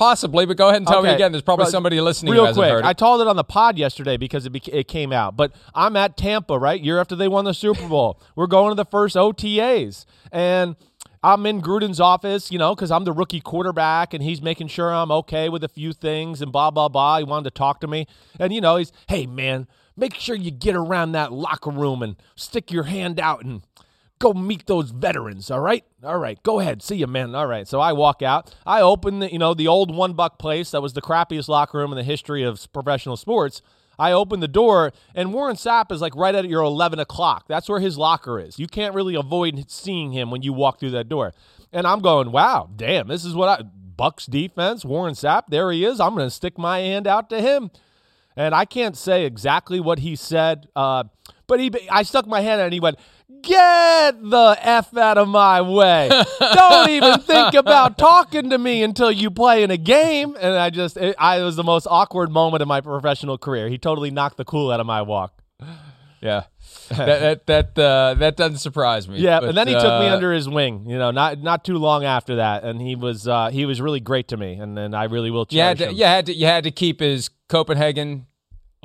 Possibly, 0.00 0.46
but 0.46 0.56
go 0.56 0.70
ahead 0.70 0.78
and 0.78 0.86
tell 0.86 1.02
me 1.02 1.10
again. 1.10 1.30
There's 1.30 1.42
probably 1.42 1.66
somebody 1.66 2.00
listening 2.00 2.32
Real 2.32 2.40
who 2.40 2.46
hasn't 2.46 2.80
quick. 2.80 2.84
I 2.86 2.94
told 2.94 3.20
it 3.20 3.26
on 3.26 3.36
the 3.36 3.44
pod 3.44 3.76
yesterday 3.76 4.16
because 4.16 4.46
it, 4.46 4.52
beca- 4.54 4.72
it 4.72 4.88
came 4.88 5.12
out. 5.12 5.36
But 5.36 5.52
I'm 5.74 5.94
at 5.94 6.16
Tampa, 6.16 6.58
right? 6.58 6.80
Year 6.80 6.98
after 6.98 7.14
they 7.14 7.28
won 7.28 7.44
the 7.44 7.52
Super 7.52 7.86
Bowl. 7.88 8.18
We're 8.34 8.46
going 8.46 8.70
to 8.70 8.74
the 8.74 8.86
first 8.86 9.14
OTAs. 9.14 10.06
And 10.32 10.76
I'm 11.22 11.44
in 11.44 11.60
Gruden's 11.60 12.00
office, 12.00 12.50
you 12.50 12.58
know, 12.58 12.74
because 12.74 12.90
I'm 12.90 13.04
the 13.04 13.12
rookie 13.12 13.42
quarterback 13.42 14.14
and 14.14 14.22
he's 14.22 14.40
making 14.40 14.68
sure 14.68 14.90
I'm 14.90 15.12
okay 15.12 15.50
with 15.50 15.62
a 15.62 15.68
few 15.68 15.92
things 15.92 16.40
and 16.40 16.50
blah, 16.50 16.70
blah, 16.70 16.88
blah. 16.88 17.18
He 17.18 17.24
wanted 17.24 17.50
to 17.50 17.58
talk 17.58 17.82
to 17.82 17.86
me. 17.86 18.06
And, 18.38 18.54
you 18.54 18.62
know, 18.62 18.76
he's, 18.76 18.92
hey, 19.06 19.26
man, 19.26 19.68
make 19.98 20.14
sure 20.14 20.34
you 20.34 20.50
get 20.50 20.76
around 20.76 21.12
that 21.12 21.30
locker 21.30 21.72
room 21.72 22.02
and 22.02 22.16
stick 22.36 22.72
your 22.72 22.84
hand 22.84 23.20
out 23.20 23.44
and 23.44 23.60
go 24.20 24.32
meet 24.32 24.66
those 24.66 24.90
veterans. 24.90 25.50
All 25.50 25.60
right, 25.60 25.84
all 26.04 26.18
right, 26.18 26.40
go 26.44 26.60
ahead, 26.60 26.82
see 26.82 26.96
you, 26.96 27.08
man. 27.08 27.34
All 27.34 27.46
right. 27.46 27.66
So 27.66 27.80
I 27.80 27.92
walk 27.92 28.22
out. 28.22 28.54
I 28.64 28.80
open 28.80 29.18
the, 29.18 29.32
you 29.32 29.38
know, 29.38 29.54
the 29.54 29.66
old 29.66 29.92
One 29.94 30.14
Buc 30.14 30.38
Place 30.38 30.70
that 30.70 30.80
was 30.80 30.92
the 30.92 31.02
crappiest 31.02 31.48
locker 31.48 31.78
room 31.78 31.90
in 31.90 31.96
the 31.96 32.04
history 32.04 32.44
of 32.44 32.72
professional 32.72 33.16
sports. 33.16 33.62
I 33.98 34.12
open 34.12 34.40
the 34.40 34.48
door, 34.48 34.92
and 35.14 35.34
Warren 35.34 35.56
Sapp 35.56 35.92
is 35.92 36.00
like 36.00 36.16
right 36.16 36.34
at 36.34 36.48
your 36.48 36.62
11 36.62 36.98
o'clock. 37.00 37.46
That's 37.48 37.68
where 37.68 37.80
his 37.80 37.98
locker 37.98 38.40
is. 38.40 38.58
You 38.58 38.66
can't 38.66 38.94
really 38.94 39.14
avoid 39.14 39.70
seeing 39.70 40.12
him 40.12 40.30
when 40.30 40.40
you 40.40 40.54
walk 40.54 40.80
through 40.80 40.92
that 40.92 41.08
door. 41.08 41.34
And 41.70 41.86
I'm 41.86 42.00
going, 42.00 42.32
wow, 42.32 42.70
damn, 42.74 43.08
this 43.08 43.26
is 43.26 43.34
what 43.34 43.60
I, 43.60 43.64
Bucs 44.00 44.28
defense, 44.28 44.84
Warren 44.84 45.14
Sapp, 45.14 45.48
there 45.48 45.70
he 45.70 45.84
is. 45.84 46.00
I'm 46.00 46.14
going 46.14 46.26
to 46.26 46.34
stick 46.34 46.56
my 46.56 46.78
hand 46.78 47.06
out 47.06 47.28
to 47.30 47.42
him. 47.42 47.70
And 48.36 48.54
I 48.54 48.64
can't 48.64 48.96
say 48.96 49.26
exactly 49.26 49.80
what 49.80 49.98
he 49.98 50.16
said, 50.16 50.68
uh, 50.74 51.04
but 51.50 51.58
he, 51.58 51.70
I 51.90 52.04
stuck 52.04 52.28
my 52.28 52.40
hand 52.40 52.60
out 52.60 52.66
and 52.66 52.72
he 52.72 52.78
went, 52.80 52.96
Get 53.42 54.22
the 54.22 54.56
F 54.60 54.96
out 54.96 55.18
of 55.18 55.26
my 55.26 55.60
way. 55.60 56.08
Don't 56.40 56.90
even 56.90 57.20
think 57.20 57.54
about 57.54 57.98
talking 57.98 58.50
to 58.50 58.58
me 58.58 58.82
until 58.82 59.10
you 59.10 59.30
play 59.30 59.62
in 59.64 59.70
a 59.70 59.76
game. 59.76 60.36
And 60.40 60.54
I 60.54 60.70
just, 60.70 60.96
it, 60.96 61.16
I, 61.18 61.40
it 61.40 61.42
was 61.42 61.56
the 61.56 61.64
most 61.64 61.86
awkward 61.90 62.30
moment 62.30 62.62
of 62.62 62.68
my 62.68 62.80
professional 62.80 63.36
career. 63.36 63.68
He 63.68 63.78
totally 63.78 64.10
knocked 64.10 64.36
the 64.36 64.44
cool 64.44 64.70
out 64.70 64.78
of 64.78 64.86
my 64.86 65.02
walk. 65.02 65.42
Yeah. 66.20 66.44
that 66.90 67.46
that 67.46 67.74
that 67.74 67.82
uh, 67.82 68.14
that 68.14 68.36
doesn't 68.36 68.58
surprise 68.58 69.08
me. 69.08 69.18
Yeah, 69.18 69.40
but, 69.40 69.50
and 69.50 69.58
then 69.58 69.68
he 69.68 69.74
took 69.74 69.82
me 69.84 70.08
uh, 70.08 70.14
under 70.14 70.32
his 70.32 70.48
wing. 70.48 70.84
You 70.88 70.98
know, 70.98 71.10
not 71.10 71.40
not 71.40 71.64
too 71.64 71.78
long 71.78 72.04
after 72.04 72.36
that, 72.36 72.62
and 72.62 72.80
he 72.80 72.94
was 72.94 73.26
uh, 73.26 73.48
he 73.50 73.64
was 73.64 73.80
really 73.80 74.00
great 74.00 74.28
to 74.28 74.36
me, 74.36 74.54
and 74.54 74.76
then 74.76 74.92
I 74.92 75.04
really 75.04 75.30
will 75.30 75.46
You 75.50 75.62
had 75.62 75.78
to, 75.78 75.88
him. 75.88 75.94
you 75.94 76.04
had 76.04 76.26
to 76.26 76.34
you 76.34 76.46
had 76.46 76.64
to 76.64 76.70
keep 76.70 77.00
his 77.00 77.30
Copenhagen. 77.48 78.26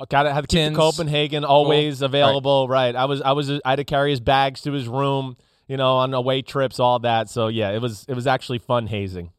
Got 0.08 0.24
to 0.24 0.32
have 0.32 0.46
Tins. 0.46 0.76
the 0.76 0.80
Copenhagen 0.80 1.44
always 1.44 2.02
available. 2.02 2.68
Right. 2.68 2.94
I 2.94 3.06
was 3.06 3.22
I 3.22 3.32
was 3.32 3.50
I 3.50 3.70
had 3.70 3.76
to 3.76 3.84
carry 3.84 4.10
his 4.10 4.20
bags 4.20 4.60
to 4.62 4.72
his 4.72 4.88
room. 4.88 5.36
You 5.68 5.76
know, 5.76 5.96
on 5.96 6.14
away 6.14 6.42
trips, 6.42 6.78
all 6.78 7.00
that. 7.00 7.28
So 7.28 7.48
yeah, 7.48 7.70
it 7.70 7.80
was 7.80 8.04
it 8.08 8.14
was 8.14 8.26
actually 8.26 8.58
fun 8.58 8.86
hazing. 8.86 9.32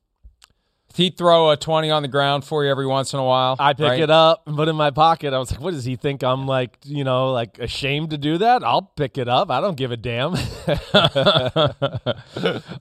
He'd 0.98 1.16
throw 1.16 1.52
a 1.52 1.58
twenty 1.58 1.92
on 1.92 2.02
the 2.02 2.08
ground 2.08 2.44
for 2.44 2.64
you 2.64 2.72
every 2.72 2.88
once 2.88 3.14
in 3.14 3.20
a 3.20 3.24
while. 3.24 3.56
I 3.60 3.74
pick 3.74 3.88
right? 3.88 4.00
it 4.00 4.10
up 4.10 4.42
and 4.48 4.56
put 4.56 4.68
it 4.68 4.72
in 4.72 4.76
my 4.76 4.90
pocket. 4.90 5.32
I 5.32 5.38
was 5.38 5.52
like, 5.52 5.62
"What 5.62 5.72
does 5.72 5.86
he 5.86 5.96
think? 5.96 6.24
I'm 6.24 6.48
like, 6.48 6.76
you 6.84 7.04
know, 7.04 7.32
like 7.32 7.60
ashamed 7.60 8.10
to 8.10 8.18
do 8.18 8.40
that? 8.40 8.64
I'll 8.64 8.82
pick 8.82 9.20
it 9.20 9.30
up. 9.30 9.52
I 9.52 9.62
don't 9.62 9.78
give 9.78 9.92
a 9.92 9.98
damn." 9.98 10.34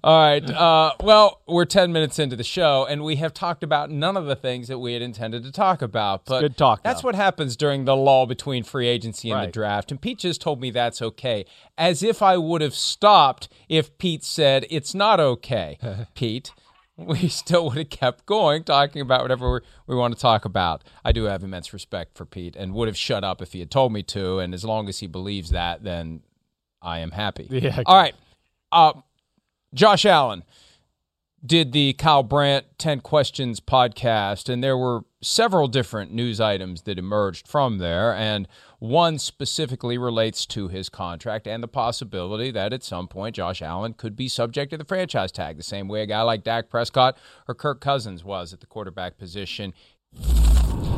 All 0.02 0.18
right. 0.18 0.50
Uh, 0.50 0.92
well, 1.02 1.42
we're 1.46 1.66
10 1.66 1.92
minutes 1.92 2.18
into 2.18 2.36
the 2.36 2.44
show, 2.44 2.86
and 2.88 3.04
we 3.04 3.16
have 3.16 3.34
talked 3.34 3.62
about 3.62 3.90
none 3.90 4.16
of 4.16 4.24
the 4.24 4.36
things 4.36 4.68
that 4.68 4.78
we 4.78 4.94
had 4.94 5.02
intended 5.02 5.44
to 5.44 5.52
talk 5.52 5.82
about. 5.82 6.24
But 6.24 6.40
good 6.40 6.56
talk, 6.56 6.82
That's 6.82 7.02
though. 7.02 7.08
what 7.08 7.14
happens 7.14 7.56
during 7.56 7.84
the 7.84 7.94
lull 7.94 8.26
between 8.26 8.64
free 8.64 8.86
agency 8.86 9.30
and 9.30 9.46
the 9.46 9.52
draft. 9.52 9.90
And 9.90 10.00
Pete 10.00 10.18
just 10.18 10.40
told 10.40 10.60
me 10.60 10.70
that's 10.70 11.02
okay, 11.02 11.44
as 11.76 12.02
if 12.02 12.22
I 12.22 12.38
would 12.38 12.62
have 12.62 12.74
stopped 12.74 13.48
if 13.68 13.96
Pete 13.98 14.24
said 14.24 14.66
it's 14.70 14.94
not 14.94 15.20
okay, 15.20 16.06
Pete. 16.14 16.52
We 17.06 17.28
still 17.28 17.66
would 17.66 17.76
have 17.76 17.90
kept 17.90 18.24
going, 18.24 18.64
talking 18.64 19.02
about 19.02 19.20
whatever 19.20 19.52
we, 19.52 19.60
we 19.86 19.96
want 19.96 20.14
to 20.14 20.20
talk 20.20 20.46
about. 20.46 20.82
I 21.04 21.12
do 21.12 21.24
have 21.24 21.44
immense 21.44 21.74
respect 21.74 22.16
for 22.16 22.24
Pete 22.24 22.56
and 22.56 22.72
would 22.72 22.88
have 22.88 22.96
shut 22.96 23.22
up 23.22 23.42
if 23.42 23.52
he 23.52 23.58
had 23.58 23.70
told 23.70 23.92
me 23.92 24.02
to. 24.04 24.38
And 24.38 24.54
as 24.54 24.64
long 24.64 24.88
as 24.88 25.00
he 25.00 25.06
believes 25.06 25.50
that, 25.50 25.84
then 25.84 26.22
I 26.80 27.00
am 27.00 27.10
happy. 27.10 27.48
Yeah. 27.50 27.82
All 27.84 27.96
right. 27.96 28.14
Uh, 28.72 28.94
Josh 29.74 30.06
Allen 30.06 30.42
did 31.46 31.72
the 31.72 31.92
Kyle 31.94 32.22
Brandt 32.22 32.66
10 32.78 33.00
Questions 33.00 33.60
podcast, 33.60 34.48
and 34.48 34.62
there 34.62 34.76
were 34.76 35.04
several 35.22 35.68
different 35.68 36.12
news 36.12 36.40
items 36.40 36.82
that 36.82 36.98
emerged 36.98 37.48
from 37.48 37.78
there. 37.78 38.14
And 38.14 38.46
one 38.78 39.18
specifically 39.18 39.98
relates 39.98 40.46
to 40.46 40.68
his 40.68 40.88
contract 40.88 41.46
and 41.46 41.62
the 41.62 41.68
possibility 41.68 42.50
that 42.50 42.72
at 42.72 42.84
some 42.84 43.08
point 43.08 43.36
Josh 43.36 43.62
Allen 43.62 43.94
could 43.94 44.14
be 44.14 44.28
subject 44.28 44.70
to 44.70 44.76
the 44.76 44.84
franchise 44.84 45.32
tag, 45.32 45.56
the 45.56 45.62
same 45.62 45.88
way 45.88 46.02
a 46.02 46.06
guy 46.06 46.22
like 46.22 46.44
Dak 46.44 46.68
Prescott 46.68 47.16
or 47.48 47.54
Kirk 47.54 47.80
Cousins 47.80 48.22
was 48.22 48.52
at 48.52 48.60
the 48.60 48.66
quarterback 48.66 49.18
position. 49.18 49.72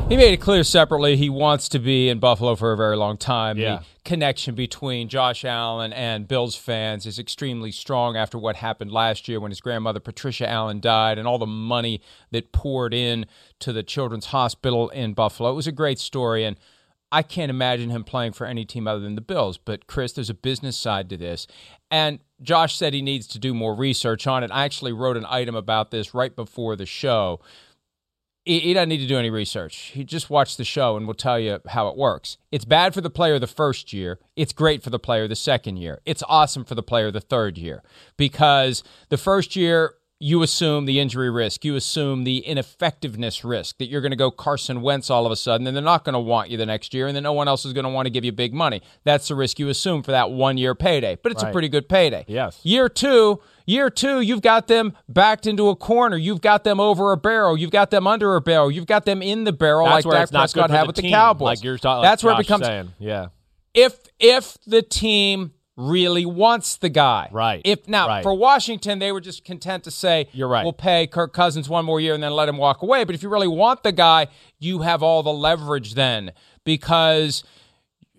He 0.09 0.17
made 0.17 0.33
it 0.33 0.41
clear 0.41 0.63
separately 0.63 1.17
he 1.17 1.29
wants 1.29 1.69
to 1.69 1.77
be 1.77 2.09
in 2.09 2.17
Buffalo 2.17 2.55
for 2.55 2.71
a 2.71 2.77
very 2.77 2.97
long 2.97 3.15
time. 3.15 3.59
Yeah. 3.59 3.77
The 3.77 3.85
connection 4.05 4.55
between 4.55 5.07
Josh 5.07 5.45
Allen 5.45 5.93
and 5.93 6.27
Bills 6.27 6.55
fans 6.55 7.05
is 7.05 7.19
extremely 7.19 7.71
strong 7.71 8.17
after 8.17 8.39
what 8.39 8.55
happened 8.55 8.91
last 8.91 9.27
year 9.27 9.39
when 9.39 9.51
his 9.51 9.61
grandmother 9.61 9.99
Patricia 9.99 10.49
Allen 10.49 10.79
died 10.79 11.19
and 11.19 11.27
all 11.27 11.37
the 11.37 11.45
money 11.45 12.01
that 12.31 12.51
poured 12.51 12.91
in 12.91 13.27
to 13.59 13.71
the 13.71 13.83
Children's 13.83 14.27
Hospital 14.27 14.89
in 14.89 15.13
Buffalo. 15.13 15.51
It 15.51 15.55
was 15.55 15.67
a 15.67 15.71
great 15.71 15.99
story 15.99 16.43
and 16.43 16.57
I 17.11 17.21
can't 17.21 17.51
imagine 17.51 17.91
him 17.91 18.03
playing 18.03 18.33
for 18.33 18.47
any 18.47 18.65
team 18.65 18.87
other 18.87 18.99
than 18.99 19.13
the 19.13 19.21
Bills. 19.21 19.59
But 19.59 19.85
Chris, 19.85 20.13
there's 20.13 20.29
a 20.29 20.35
business 20.35 20.75
side 20.77 21.07
to 21.09 21.17
this. 21.17 21.45
And 21.91 22.19
Josh 22.41 22.75
said 22.75 22.95
he 22.95 23.01
needs 23.01 23.27
to 23.27 23.39
do 23.39 23.53
more 23.53 23.75
research 23.75 24.25
on 24.25 24.43
it. 24.43 24.51
I 24.51 24.65
actually 24.65 24.93
wrote 24.93 25.17
an 25.17 25.25
item 25.27 25.55
about 25.55 25.91
this 25.91 26.15
right 26.15 26.35
before 26.35 26.75
the 26.75 26.85
show 26.85 27.41
he, 28.49 28.59
he 28.59 28.73
doesn't 28.73 28.89
need 28.89 28.97
to 28.97 29.07
do 29.07 29.19
any 29.19 29.29
research. 29.29 29.91
He 29.93 30.03
just 30.03 30.31
watch 30.31 30.57
the 30.57 30.63
show 30.63 30.97
and 30.97 31.05
will 31.05 31.13
tell 31.13 31.39
you 31.39 31.59
how 31.67 31.87
it 31.87 31.95
works. 31.95 32.39
It's 32.51 32.65
bad 32.65 32.95
for 32.95 33.01
the 33.01 33.09
player 33.11 33.37
the 33.37 33.45
first 33.45 33.93
year. 33.93 34.17
It's 34.35 34.53
great 34.53 34.81
for 34.81 34.89
the 34.89 34.97
player 34.97 35.27
the 35.27 35.35
second 35.35 35.77
year. 35.77 36.01
It's 36.03 36.23
awesome 36.27 36.65
for 36.65 36.73
the 36.73 36.81
player 36.81 37.11
the 37.11 37.21
third 37.21 37.59
year 37.59 37.83
because 38.17 38.83
the 39.09 39.17
first 39.17 39.55
year 39.55 39.93
you 40.21 40.43
assume 40.43 40.85
the 40.85 40.99
injury 40.99 41.29
risk, 41.29 41.63
you 41.63 41.77
assume 41.77 42.25
the 42.25 42.39
ineffectiveness 42.39 43.45
risk 43.45 43.77
that 43.77 43.87
you're 43.87 44.01
going 44.01 44.11
to 44.11 44.17
go 44.17 44.29
Carson 44.29 44.81
Wentz 44.81 45.09
all 45.09 45.25
of 45.25 45.31
a 45.31 45.35
sudden, 45.37 45.65
and 45.65 45.75
they're 45.75 45.83
not 45.83 46.03
going 46.03 46.13
to 46.13 46.19
want 46.19 46.49
you 46.49 46.57
the 46.57 46.65
next 46.65 46.93
year, 46.93 47.07
and 47.07 47.15
then 47.15 47.23
no 47.23 47.31
one 47.31 47.47
else 47.47 47.63
is 47.63 47.71
going 47.71 47.85
to 47.85 47.89
want 47.89 48.05
to 48.05 48.09
give 48.09 48.25
you 48.25 48.33
big 48.33 48.53
money. 48.53 48.81
That's 49.05 49.29
the 49.29 49.35
risk 49.35 49.59
you 49.59 49.69
assume 49.69 50.03
for 50.03 50.11
that 50.11 50.29
one 50.29 50.57
year 50.57 50.75
payday, 50.75 51.17
but 51.23 51.31
it's 51.31 51.41
a 51.41 51.51
pretty 51.51 51.69
good 51.69 51.87
payday. 51.87 52.25
Yes. 52.27 52.59
Year 52.63 52.89
two, 52.89 53.39
year 53.65 53.89
two, 53.89 54.19
you've 54.19 54.41
got 54.41 54.67
them 54.67 54.91
backed 55.07 55.47
into 55.47 55.69
a 55.69 55.75
corner. 55.75 56.17
You've 56.17 56.41
got 56.41 56.65
them 56.65 56.81
over 56.81 57.13
a 57.13 57.17
barrel. 57.17 57.57
You've 57.57 57.71
got 57.71 57.89
them 57.89 58.05
under 58.05 58.35
a 58.35 58.41
barrel. 58.41 58.69
You've 58.69 58.87
got 58.87 59.05
them 59.05 59.21
in 59.21 59.45
the 59.45 59.53
barrel 59.53 59.85
That's 59.85 60.03
like 60.03 60.05
where 60.05 60.15
Dak 60.15 60.23
it's 60.23 60.31
not 60.33 60.53
good 60.53 60.61
Prescott 60.61 60.77
had 60.77 60.87
with 60.87 60.95
team, 60.97 61.03
the 61.03 61.11
Cowboys. 61.11 61.45
Like 61.45 61.63
you're 61.63 61.77
talking. 61.77 62.03
That's 62.03 62.23
where 62.25 62.33
it 62.33 62.37
Josh 62.37 62.45
becomes 62.45 62.65
saying. 62.65 62.93
Yeah. 62.99 63.27
if 63.73 63.97
if 64.19 64.57
the 64.67 64.81
team 64.81 65.53
really 65.79 66.25
wants 66.25 66.75
the 66.77 66.89
guy. 66.89 67.29
Right. 67.31 67.61
If 67.63 67.87
now 67.87 68.07
Right. 68.07 68.21
for 68.23 68.33
Washington, 68.33 68.99
they 68.99 69.11
were 69.11 69.21
just 69.21 69.45
content 69.45 69.85
to 69.85 69.91
say, 69.91 70.27
You're 70.33 70.49
right. 70.49 70.63
We'll 70.63 70.73
pay 70.73 71.07
Kirk 71.07 71.33
Cousins 71.33 71.69
one 71.69 71.85
more 71.85 72.01
year 72.01 72.13
and 72.13 72.21
then 72.21 72.33
let 72.33 72.49
him 72.49 72.57
walk 72.57 72.81
away. 72.81 73.05
But 73.05 73.15
if 73.15 73.23
you 73.23 73.29
really 73.29 73.47
want 73.47 73.83
the 73.83 73.93
guy, 73.93 74.27
you 74.59 74.79
have 74.79 75.01
all 75.01 75.23
the 75.23 75.31
leverage 75.33 75.93
then 75.93 76.33
because 76.65 77.43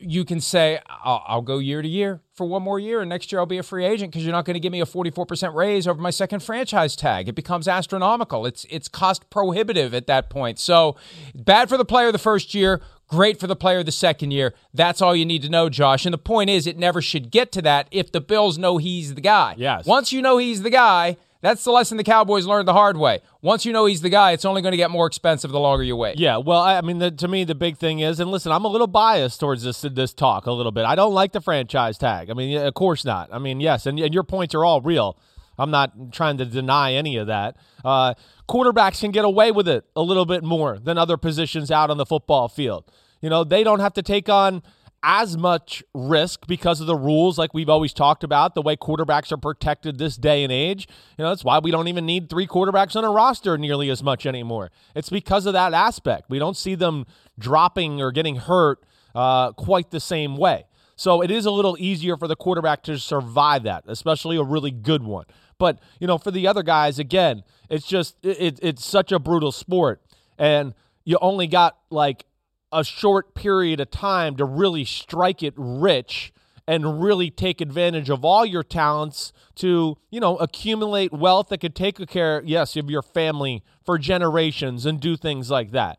you 0.03 0.25
can 0.25 0.41
say, 0.41 0.79
I'll, 0.89 1.23
I'll 1.27 1.43
go 1.43 1.59
year 1.59 1.83
to 1.83 1.89
year 1.89 2.23
for 2.33 2.47
one 2.47 2.63
more 2.63 2.81
year, 2.81 3.01
and 3.01 3.11
next 3.11 3.31
year 3.31 3.39
I'll 3.39 3.45
be 3.45 3.59
a 3.59 3.63
free 3.63 3.85
agent 3.85 4.11
because 4.11 4.25
you're 4.25 4.33
not 4.33 4.47
going 4.47 4.55
to 4.55 4.61
give 4.61 4.73
me 4.73 4.81
a 4.81 4.87
44% 4.87 5.55
raise 5.55 5.87
over 5.87 6.01
my 6.01 6.09
second 6.09 6.41
franchise 6.43 6.97
tag. 6.97 7.29
It 7.29 7.35
becomes 7.35 7.69
astronomical. 7.69 8.47
It's 8.47 8.65
it's 8.71 8.89
cost 8.89 9.29
prohibitive 9.29 9.93
at 9.93 10.07
that 10.07 10.31
point. 10.31 10.59
So 10.59 10.97
bad 11.35 11.69
for 11.69 11.77
the 11.77 11.85
player 11.85 12.11
the 12.13 12.19
first 12.19 12.55
year, 12.55 12.81
great 13.11 13.39
for 13.39 13.47
the 13.47 13.57
player 13.57 13.83
the 13.83 13.93
second 13.93 14.31
year. 14.31 14.55
That's 14.73 15.03
all 15.03 15.15
you 15.15 15.27
need 15.27 15.43
to 15.43 15.51
know, 15.51 15.69
Josh. 15.69 16.07
And 16.07 16.15
the 16.15 16.19
point 16.19 16.49
is, 16.49 16.67
it 16.67 16.79
never 16.79 17.03
should 17.03 17.31
get 17.31 17.53
to 17.53 17.63
that 17.63 17.89
if 17.91 18.11
the 18.13 18.21
Bills 18.21 18.57
know 18.57 18.79
he's 18.79 19.15
the 19.15 19.21
guy. 19.21 19.55
Yes. 19.59 19.85
Once 19.85 20.13
you 20.13 20.23
know 20.23 20.39
he's 20.39 20.63
the 20.63 20.71
guy, 20.71 21.17
that's 21.43 21.65
the 21.65 21.71
lesson 21.71 21.97
the 21.97 22.05
Cowboys 22.05 22.47
learned 22.47 22.69
the 22.69 22.73
hard 22.73 22.97
way. 22.97 23.21
Once 23.41 23.65
you 23.65 23.73
know 23.73 23.87
he's 23.87 24.03
the 24.03 24.11
guy, 24.11 24.33
it's 24.33 24.45
only 24.45 24.63
going 24.63 24.73
to 24.73 24.77
get 24.77 24.91
more 24.91 25.07
expensive 25.07 25.51
the 25.51 25.61
longer 25.61 25.83
you 25.83 25.97
wait. 25.97 26.19
Yeah, 26.19 26.37
well, 26.37 26.61
I 26.61 26.81
mean, 26.83 26.99
the, 26.99 27.11
to 27.11 27.29
me, 27.29 27.45
the 27.45 27.55
big 27.55 27.79
thing 27.79 28.01
is, 28.01 28.21
and 28.21 28.31
listen, 28.31 28.53
I'm 28.53 28.65
a 28.65 28.69
little 28.69 28.87
biased 28.87 29.41
towards 29.41 29.63
this 29.63 29.81
this 29.81 30.13
talk 30.13 30.47
a 30.47 30.53
little 30.53 30.73
bit. 30.73 30.85
I 30.85 30.95
don't 30.95 31.15
like 31.15 31.33
the 31.33 31.41
franchise 31.41 31.97
tag. 31.97 32.31
I 32.31 32.35
mean, 32.35 32.59
of 32.59 32.75
course 32.75 33.05
not. 33.05 33.31
I 33.33 33.39
mean, 33.39 33.61
yes, 33.61 33.87
and, 33.87 33.99
and 33.99 34.13
your 34.13 34.23
points 34.23 34.55
are 34.55 34.65
all 34.65 34.83
real. 34.83 35.17
I'm 35.59 35.71
not 35.71 36.13
trying 36.13 36.39
to 36.39 36.47
deny 36.47 36.95
any 36.95 37.17
of 37.17 37.27
that. 37.27 37.57
Uh, 37.85 38.15
quarterbacks 38.51 39.01
can 39.01 39.13
get 39.13 39.25
away 39.25 39.53
with 39.53 39.69
it 39.69 39.85
a 39.95 40.03
little 40.03 40.27
bit 40.27 40.43
more 40.43 40.77
than 40.77 40.99
other 40.99 41.17
positions 41.17 41.71
out 41.71 41.89
on 41.89 41.99
the 41.99 42.07
football 42.07 42.49
field. 42.49 42.85
You 43.23 43.31
know, 43.31 43.45
they 43.45 43.63
don't 43.63 43.79
have 43.79 43.95
to 43.95 44.03
take 44.03 44.29
on 44.29 44.63
as 45.05 45.37
much 45.37 45.85
risk 45.95 46.47
because 46.49 46.81
of 46.81 46.89
the 46.89 46.97
rules, 46.97 47.39
like 47.39 47.55
we've 47.55 47.69
always 47.69 47.93
talked 47.95 48.25
about, 48.25 48.55
the 48.55 48.61
way 48.61 48.77
quarterbacks 48.77 49.31
are 49.31 49.37
protected 49.37 49.99
this 49.99 50.17
day 50.17 50.43
and 50.43 50.53
age. 50.53 50.89
You 51.17 51.23
know, 51.23 51.31
that's 51.31 51.45
why 51.45 51.61
we 51.61 51.71
don't 51.71 51.87
even 51.87 52.05
need 52.05 52.29
three 52.29 52.47
quarterbacks 52.47 52.97
on 52.97 53.05
a 53.05 53.11
roster 53.11 53.57
nearly 53.57 53.89
as 53.89 54.03
much 54.03 54.27
anymore. 54.27 54.73
It's 54.97 55.11
because 55.11 55.47
of 55.47 55.53
that 55.53 55.73
aspect. 55.73 56.29
We 56.29 56.41
don't 56.41 56.57
see 56.57 56.75
them 56.75 57.07
dropping 57.39 58.03
or 58.03 58.11
getting 58.11 58.37
hurt 58.37 58.85
uh, 59.15 59.53
quite 59.53 59.91
the 59.93 60.01
same 60.01 60.37
way. 60.37 60.65
So 60.97 61.23
it 61.23 61.31
is 61.31 61.47
a 61.47 61.51
little 61.51 61.77
easier 61.79 62.19
for 62.19 62.29
the 62.29 62.37
quarterback 62.37 62.83
to 62.83 62.99
survive 62.99 63.63
that, 63.63 63.85
especially 63.87 64.37
a 64.37 64.43
really 64.43 64.71
good 64.71 65.03
one. 65.03 65.25
But 65.61 65.79
you 66.01 66.09
know, 66.09 66.19
for 66.19 66.33
the 66.33 66.49
other 66.49 66.65
guys, 66.65 66.99
again, 66.99 67.45
it's 67.69 67.87
just 67.87 68.17
it, 68.25 68.59
it's 68.61 68.85
such 68.85 69.13
a 69.13 69.21
brutal 69.21 69.53
sport, 69.53 70.03
and 70.39 70.75
you 71.05 71.19
only 71.21 71.47
got 71.47 71.79
like 71.91 72.25
a 72.73 72.83
short 72.83 73.35
period 73.35 73.79
of 73.79 73.91
time 73.91 74.37
to 74.37 74.45
really 74.45 74.85
strike 74.85 75.43
it 75.43 75.53
rich 75.57 76.33
and 76.67 77.03
really 77.03 77.31
take 77.31 77.61
advantage 77.61 78.09
of 78.09 78.25
all 78.25 78.47
your 78.47 78.63
talents 78.63 79.33
to, 79.57 79.99
you 80.11 80.21
know, 80.21 80.37
accumulate 80.37 81.13
wealth 81.13 81.49
that 81.49 81.59
could 81.59 81.75
take 81.75 82.09
care, 82.09 82.43
yes, 82.45 82.77
of 82.77 82.89
your 82.89 83.03
family 83.03 83.63
for 83.85 83.99
generations 83.99 84.87
and 84.87 85.01
do 85.01 85.17
things 85.17 85.51
like 85.51 85.73
that. 85.73 85.99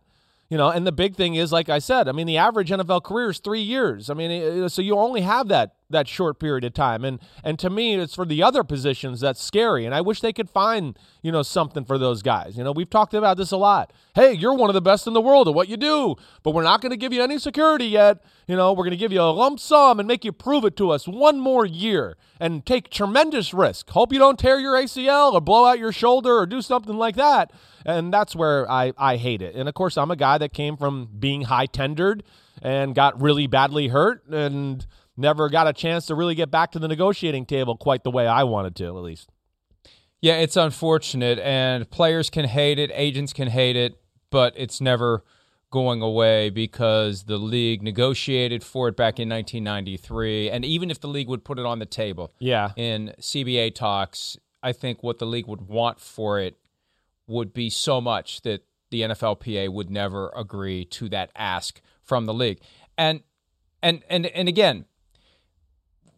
You 0.49 0.57
know, 0.57 0.69
and 0.69 0.87
the 0.87 0.91
big 0.91 1.15
thing 1.15 1.35
is, 1.35 1.51
like 1.51 1.69
I 1.69 1.79
said, 1.79 2.07
I 2.07 2.13
mean, 2.13 2.25
the 2.25 2.37
average 2.37 2.69
NFL 2.69 3.03
career 3.03 3.29
is 3.29 3.39
three 3.39 3.61
years. 3.61 4.09
I 4.09 4.13
mean, 4.13 4.69
so 4.69 4.81
you 4.81 4.97
only 4.97 5.21
have 5.21 5.49
that 5.49 5.75
that 5.91 6.07
short 6.07 6.39
period 6.39 6.63
of 6.63 6.73
time, 6.73 7.05
and 7.05 7.19
and 7.43 7.57
to 7.59 7.69
me, 7.69 7.95
it's 7.95 8.15
for 8.15 8.25
the 8.25 8.43
other 8.43 8.63
positions 8.63 9.21
that's 9.21 9.41
scary. 9.41 9.85
And 9.85 9.93
I 9.93 10.01
wish 10.01 10.21
they 10.21 10.33
could 10.33 10.49
find 10.49 10.97
you 11.21 11.31
know 11.31 11.43
something 11.43 11.85
for 11.85 11.97
those 11.97 12.21
guys. 12.21 12.57
You 12.57 12.63
know, 12.63 12.71
we've 12.71 12.89
talked 12.89 13.13
about 13.13 13.37
this 13.37 13.51
a 13.51 13.57
lot. 13.57 13.93
Hey, 14.13 14.33
you're 14.33 14.53
one 14.53 14.69
of 14.69 14.73
the 14.73 14.81
best 14.81 15.07
in 15.07 15.13
the 15.13 15.21
world 15.21 15.47
at 15.47 15.53
what 15.53 15.69
you 15.69 15.77
do, 15.77 16.15
but 16.43 16.51
we're 16.51 16.63
not 16.63 16.81
going 16.81 16.91
to 16.91 16.97
give 16.97 17.13
you 17.13 17.21
any 17.21 17.37
security 17.37 17.85
yet. 17.85 18.23
You 18.47 18.55
know, 18.55 18.73
we're 18.73 18.83
going 18.83 18.91
to 18.91 18.97
give 18.97 19.11
you 19.11 19.21
a 19.21 19.31
lump 19.31 19.59
sum 19.59 19.99
and 19.99 20.07
make 20.07 20.25
you 20.25 20.31
prove 20.31 20.65
it 20.65 20.75
to 20.77 20.91
us 20.91 21.07
one 21.07 21.39
more 21.39 21.65
year 21.65 22.17
and 22.39 22.65
take 22.65 22.89
tremendous 22.89 23.53
risk. 23.53 23.89
Hope 23.91 24.11
you 24.11 24.19
don't 24.19 24.37
tear 24.37 24.59
your 24.59 24.73
ACL 24.75 25.33
or 25.33 25.41
blow 25.41 25.65
out 25.65 25.79
your 25.79 25.91
shoulder 25.91 26.39
or 26.39 26.45
do 26.45 26.61
something 26.61 26.97
like 26.97 27.15
that. 27.15 27.51
And 27.85 28.11
that's 28.11 28.35
where 28.35 28.69
I, 28.69 28.93
I 28.97 29.17
hate 29.17 29.41
it. 29.41 29.55
And 29.55 29.69
of 29.69 29.75
course, 29.75 29.97
I'm 29.97 30.11
a 30.11 30.15
guy 30.15 30.37
that 30.39 30.51
came 30.51 30.75
from 30.75 31.07
being 31.19 31.43
high 31.43 31.67
tendered 31.67 32.23
and 32.61 32.93
got 32.93 33.21
really 33.21 33.47
badly 33.47 33.87
hurt 33.89 34.25
and 34.27 34.85
never 35.21 35.49
got 35.49 35.67
a 35.67 35.73
chance 35.73 36.07
to 36.07 36.15
really 36.15 36.35
get 36.35 36.51
back 36.51 36.71
to 36.71 36.79
the 36.79 36.87
negotiating 36.87 37.45
table 37.45 37.77
quite 37.77 38.03
the 38.03 38.11
way 38.11 38.27
I 38.27 38.43
wanted 38.43 38.75
to, 38.77 38.85
at 38.85 39.03
least. 39.03 39.29
Yeah, 40.19 40.35
it's 40.35 40.55
unfortunate, 40.55 41.39
and 41.39 41.89
players 41.89 42.29
can 42.29 42.45
hate 42.45 42.77
it, 42.77 42.91
agents 42.93 43.33
can 43.33 43.47
hate 43.47 43.75
it, 43.75 43.95
but 44.29 44.53
it's 44.55 44.81
never 44.81 45.23
going 45.71 46.01
away 46.01 46.49
because 46.49 47.23
the 47.23 47.37
league 47.37 47.81
negotiated 47.81 48.63
for 48.63 48.89
it 48.89 48.97
back 48.97 49.19
in 49.19 49.29
1993 49.29 50.49
and 50.49 50.65
even 50.65 50.91
if 50.91 50.99
the 50.99 51.07
league 51.07 51.29
would 51.29 51.45
put 51.45 51.57
it 51.57 51.65
on 51.65 51.79
the 51.79 51.85
table 51.85 52.29
yeah 52.39 52.71
in 52.75 53.13
CBA 53.21 53.73
talks 53.73 54.35
I 54.61 54.73
think 54.73 55.01
what 55.01 55.19
the 55.19 55.25
league 55.25 55.47
would 55.47 55.61
want 55.61 56.01
for 56.01 56.39
it 56.39 56.57
would 57.27 57.53
be 57.53 57.69
so 57.69 58.01
much 58.01 58.41
that 58.41 58.65
the 58.89 59.01
NFLPA 59.01 59.69
would 59.69 59.89
never 59.89 60.31
agree 60.35 60.85
to 60.85 61.09
that 61.09 61.31
ask 61.35 61.81
from 62.03 62.25
the 62.25 62.33
league. 62.33 62.59
And 62.97 63.21
and 63.81 64.03
and 64.09 64.27
and 64.27 64.47
again, 64.47 64.85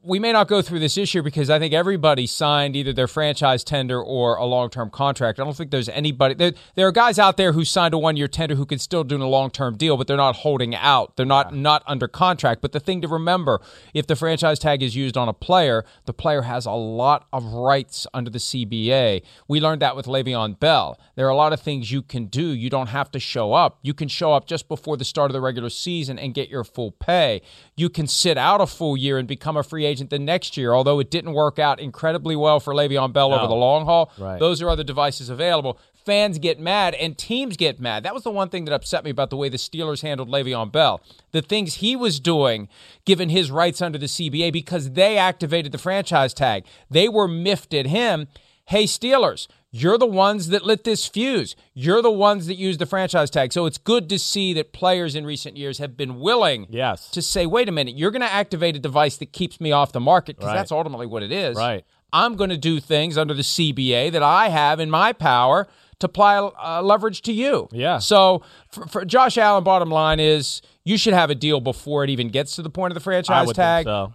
we 0.05 0.19
may 0.19 0.33
not 0.33 0.49
go 0.49 0.61
through 0.61 0.79
this 0.79 0.97
issue 0.97 1.21
because 1.21 1.49
I 1.49 1.59
think 1.59 1.73
everybody 1.73 2.27
signed 2.27 2.75
either 2.75 2.91
their 2.91 3.07
franchise 3.07 3.63
tender 3.63 4.01
or 4.01 4.35
a 4.35 4.45
long 4.45 4.69
term 4.69 4.89
contract. 4.89 5.39
I 5.39 5.45
don't 5.45 5.55
think 5.55 5.71
there's 5.71 5.87
anybody. 5.87 6.35
There, 6.35 6.51
there 6.75 6.87
are 6.87 6.91
guys 6.91 7.17
out 7.17 7.37
there 7.37 7.53
who 7.53 7.63
signed 7.63 7.93
a 7.93 7.97
one 7.97 8.17
year 8.17 8.27
tender 8.27 8.55
who 8.55 8.65
could 8.65 8.81
still 8.81 9.05
do 9.05 9.15
a 9.15 9.23
long 9.23 9.49
term 9.49 9.77
deal, 9.77 9.95
but 9.95 10.07
they're 10.07 10.17
not 10.17 10.35
holding 10.37 10.75
out. 10.75 11.15
They're 11.15 11.25
not 11.25 11.55
not 11.55 11.83
under 11.87 12.09
contract. 12.09 12.61
But 12.61 12.73
the 12.73 12.81
thing 12.81 13.01
to 13.01 13.07
remember, 13.07 13.61
if 13.93 14.05
the 14.05 14.17
franchise 14.17 14.59
tag 14.59 14.83
is 14.83 14.95
used 14.95 15.15
on 15.15 15.29
a 15.29 15.33
player, 15.33 15.85
the 16.05 16.13
player 16.13 16.41
has 16.41 16.65
a 16.65 16.71
lot 16.71 17.25
of 17.31 17.45
rights 17.45 18.05
under 18.13 18.29
the 18.29 18.39
CBA. 18.39 19.23
We 19.47 19.61
learned 19.61 19.81
that 19.81 19.95
with 19.95 20.05
Le'Veon 20.05 20.59
Bell. 20.59 20.99
There 21.15 21.25
are 21.25 21.31
a 21.31 21.35
lot 21.35 21.53
of 21.53 21.61
things 21.61 21.91
you 21.91 22.01
can 22.01 22.25
do. 22.25 22.47
You 22.47 22.69
don't 22.69 22.87
have 22.87 23.09
to 23.11 23.19
show 23.19 23.53
up. 23.53 23.79
You 23.81 23.93
can 23.93 24.09
show 24.09 24.33
up 24.33 24.47
just 24.47 24.67
before 24.67 24.97
the 24.97 25.05
start 25.05 25.31
of 25.31 25.33
the 25.33 25.41
regular 25.41 25.69
season 25.69 26.19
and 26.19 26.33
get 26.33 26.49
your 26.49 26.65
full 26.65 26.91
pay. 26.91 27.41
You 27.77 27.89
can 27.89 28.07
sit 28.07 28.37
out 28.37 28.59
a 28.59 28.67
full 28.67 28.97
year 28.97 29.17
and 29.17 29.27
become 29.27 29.55
a 29.55 29.63
free 29.63 29.85
agent 29.85 29.92
agent 29.93 30.09
the 30.09 30.19
next 30.19 30.57
year, 30.57 30.73
although 30.73 30.99
it 30.99 31.09
didn't 31.09 31.33
work 31.33 31.59
out 31.59 31.79
incredibly 31.79 32.35
well 32.35 32.59
for 32.59 32.73
Le'Veon 32.73 33.13
Bell 33.13 33.29
No. 33.29 33.37
over 33.37 33.47
the 33.47 33.53
long 33.55 33.85
haul. 33.85 34.11
Right. 34.17 34.39
Those 34.39 34.61
are 34.61 34.69
other 34.69 34.83
devices 34.83 35.29
available. 35.29 35.77
Fans 36.05 36.37
get 36.37 36.59
mad 36.59 36.95
and 36.95 37.17
teams 37.17 37.55
get 37.55 37.79
mad. 37.79 38.03
That 38.03 38.13
was 38.13 38.23
the 38.23 38.31
one 38.31 38.49
thing 38.49 38.65
that 38.65 38.73
upset 38.73 39.05
me 39.05 39.11
about 39.11 39.29
the 39.29 39.37
way 39.37 39.47
the 39.47 39.57
Steelers 39.57 40.01
handled 40.01 40.27
Le'Veon 40.29 40.69
Bell. 40.71 41.01
The 41.31 41.41
things 41.41 41.75
he 41.75 41.95
was 41.95 42.19
doing, 42.19 42.67
given 43.05 43.29
his 43.29 43.49
rights 43.51 43.81
under 43.81 43.97
the 43.97 44.07
CBA, 44.07 44.51
because 44.51 44.91
they 44.91 45.17
activated 45.17 45.71
the 45.71 45.77
franchise 45.77 46.33
tag. 46.33 46.65
They 46.89 47.07
were 47.07 47.27
miffed 47.27 47.73
at 47.73 47.85
him. 47.85 48.27
Hey, 48.65 48.83
Steelers, 48.83 49.47
you're 49.75 49.97
the 49.97 50.05
ones 50.05 50.49
that 50.49 50.63
lit 50.63 50.83
this 50.83 51.07
fuse. 51.07 51.55
You're 51.73 52.03
the 52.03 52.11
ones 52.11 52.45
that 52.45 52.55
used 52.55 52.79
the 52.79 52.85
franchise 52.85 53.31
tag. 53.31 53.51
So 53.51 53.65
it's 53.65 53.79
good 53.79 54.07
to 54.09 54.19
see 54.19 54.53
that 54.53 54.71
players 54.71 55.15
in 55.15 55.25
recent 55.25 55.57
years 55.57 55.79
have 55.79 55.97
been 55.97 56.19
willing 56.19 56.67
Yes. 56.69 57.09
to 57.09 57.23
say, 57.23 57.47
wait 57.47 57.67
a 57.67 57.71
minute, 57.71 57.97
you're 57.97 58.11
going 58.11 58.21
to 58.21 58.31
activate 58.31 58.75
a 58.75 58.79
device 58.79 59.17
that 59.17 59.33
keeps 59.33 59.59
me 59.59 59.71
off 59.71 59.91
the 59.91 59.99
market 59.99 60.35
because 60.37 60.49
Right. 60.49 60.57
that's 60.57 60.71
ultimately 60.71 61.07
what 61.07 61.23
it 61.23 61.31
is. 61.31 61.57
Right. 61.57 61.83
I'm 62.13 62.35
going 62.35 62.51
to 62.51 62.57
do 62.57 62.79
things 62.79 63.17
under 63.17 63.33
the 63.33 63.41
CBA 63.41 64.11
that 64.11 64.21
I 64.21 64.49
have 64.49 64.79
in 64.79 64.91
my 64.91 65.11
power 65.11 65.67
to 65.97 66.05
apply 66.05 66.37
uh, 66.37 66.81
leverage 66.83 67.23
to 67.23 67.33
you. 67.33 67.67
Yeah. 67.71 67.97
So 67.97 68.43
for, 68.69 68.85
for 68.85 69.03
Josh 69.05 69.39
Allen, 69.39 69.63
bottom 69.63 69.89
line 69.89 70.19
is 70.19 70.61
you 70.85 70.97
should 70.99 71.15
have 71.15 71.31
a 71.31 71.35
deal 71.35 71.59
before 71.59 72.03
it 72.03 72.11
even 72.11 72.29
gets 72.29 72.55
to 72.57 72.61
the 72.61 72.69
point 72.69 72.91
of 72.91 72.95
the 72.95 72.99
franchise 73.01 73.51
tag. 73.53 73.85
so. 73.85 74.13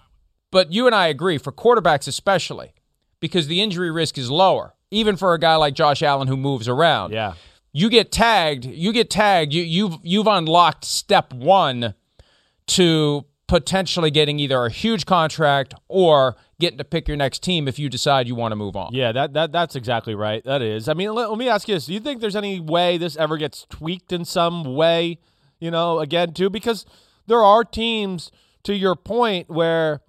But 0.53 0.73
you 0.73 0.87
and 0.87 0.94
I 0.94 1.09
agree 1.09 1.37
for 1.38 1.51
quarterbacks 1.51 2.07
especially 2.07 2.73
because 3.18 3.49
the 3.49 3.61
injury 3.61 3.90
risk 3.90 4.16
is 4.16 4.31
lower, 4.31 4.75
even 4.90 5.16
for 5.16 5.35
a 5.35 5.38
guy 5.38 5.57
like 5.57 5.74
Josh 5.74 6.03
Allen 6.03 6.29
who 6.29 6.37
moves 6.37 6.68
around. 6.68 7.12
Yeah. 7.12 7.35
You 7.72 7.90
get 7.90 8.11
tagged, 8.11 8.64
you 8.64 8.92
get 8.92 9.11
tagged, 9.11 9.53
you 9.53 9.62
you've 9.62 9.98
you've 10.03 10.27
unlocked 10.27 10.85
step 10.85 11.33
1 11.33 11.94
to 12.68 13.24
potentially 13.46 14.11
getting 14.11 14.38
either 14.38 14.66
a 14.66 14.70
huge 14.70 15.07
contract 15.07 15.74
or 15.88 16.37
getting 16.61 16.79
to 16.79 16.85
pick 16.85 17.09
your 17.09 17.16
next 17.16 17.42
team 17.42 17.66
if 17.66 17.79
you 17.79 17.88
decide 17.88 18.29
you 18.29 18.35
want 18.35 18.53
to 18.53 18.57
move 18.57 18.77
on. 18.77 18.92
Yeah, 18.92 19.12
that, 19.12 19.33
that 19.33 19.53
that's 19.53 19.74
exactly 19.74 20.14
right. 20.14 20.44
That 20.44 20.62
is. 20.62 20.88
I 20.88 20.94
mean, 20.94 21.12
let, 21.14 21.29
let 21.31 21.38
me 21.38 21.48
ask 21.48 21.66
you 21.68 21.74
this: 21.74 21.87
Do 21.87 21.94
you 21.94 22.01
think 22.01 22.20
there's 22.20 22.37
any 22.37 22.61
way 22.61 22.98
this 22.98 23.16
ever 23.16 23.37
gets 23.37 23.66
tweaked 23.68 24.12
in 24.12 24.24
some 24.24 24.77
way? 24.77 25.18
You 25.59 25.70
know, 25.70 25.98
again, 25.98 26.33
too, 26.35 26.51
because 26.51 26.87
there 27.27 27.42
are 27.42 27.64
teams, 27.64 28.31
to 28.62 28.74
your 28.74 28.94
point, 28.94 29.51
where 29.51 30.03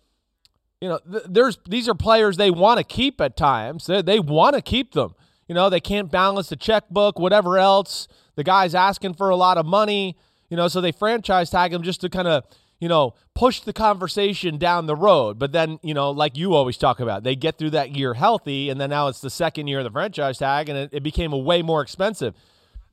you 0.82 0.90
know 0.90 1.00
th- 1.12 1.26
there's 1.30 1.58
these 1.68 1.88
are 1.88 1.96
players 1.96 2.38
they 2.38 2.52
want 2.52 2.78
to 2.78 2.84
keep 2.84 3.20
at 3.22 3.36
times. 3.36 3.86
They, 3.86 4.02
they 4.02 4.20
want 4.20 4.56
to 4.56 4.62
keep 4.62 4.94
them. 4.94 5.16
You 5.48 5.56
know, 5.56 5.70
they 5.70 5.80
can't 5.80 6.12
balance 6.12 6.50
the 6.50 6.56
checkbook, 6.56 7.18
whatever 7.18 7.58
else. 7.58 8.08
The 8.36 8.44
guy's 8.44 8.76
asking 8.76 9.16
for 9.16 9.30
a 9.30 9.36
lot 9.36 9.58
of 9.58 9.66
money. 9.66 10.18
You 10.50 10.58
know, 10.58 10.68
so 10.68 10.82
they 10.82 10.92
franchise 10.92 11.50
tag 11.50 11.74
him 11.74 11.84
just 11.84 12.02
to 12.02 12.10
kind 12.10 12.28
of 12.28 12.44
you 12.80 12.88
know, 12.88 13.14
push 13.36 13.60
the 13.60 13.74
conversation 13.74 14.58
down 14.58 14.86
the 14.86 14.96
road. 14.96 15.38
But 15.38 15.52
then, 15.52 15.80
you 15.84 15.94
know, 15.94 16.12
like 16.12 16.38
you 16.38 16.54
always 16.54 16.78
talk 16.78 17.00
about, 17.00 17.24
they 17.24 17.36
get 17.36 17.58
through 17.58 17.72
that 17.72 17.96
year 17.96 18.14
healthy, 18.14 18.70
and 18.70 18.80
then 18.80 18.90
now 18.90 19.08
it's 19.08 19.20
the 19.20 19.30
second 19.30 19.68
year 19.68 19.80
of 19.80 19.84
the 19.84 19.92
franchise 19.92 20.38
tag, 20.38 20.70
and 20.70 20.78
it, 20.78 20.90
it 20.94 21.04
became 21.04 21.34
a 21.34 21.38
way 21.38 21.62
more 21.62 21.82
expensive. 21.82 22.34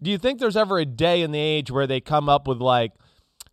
Do 0.03 0.11
you 0.11 0.18
think 0.18 0.40
there's 0.40 0.57
ever 0.57 0.79
a 0.79 0.85
day 0.85 1.22
in 1.22 1.31
the 1.31 1.38
age 1.38 1.70
where 1.70 1.87
they 1.87 2.01
come 2.01 2.29
up 2.29 2.46
with 2.49 2.59
like, 2.59 2.92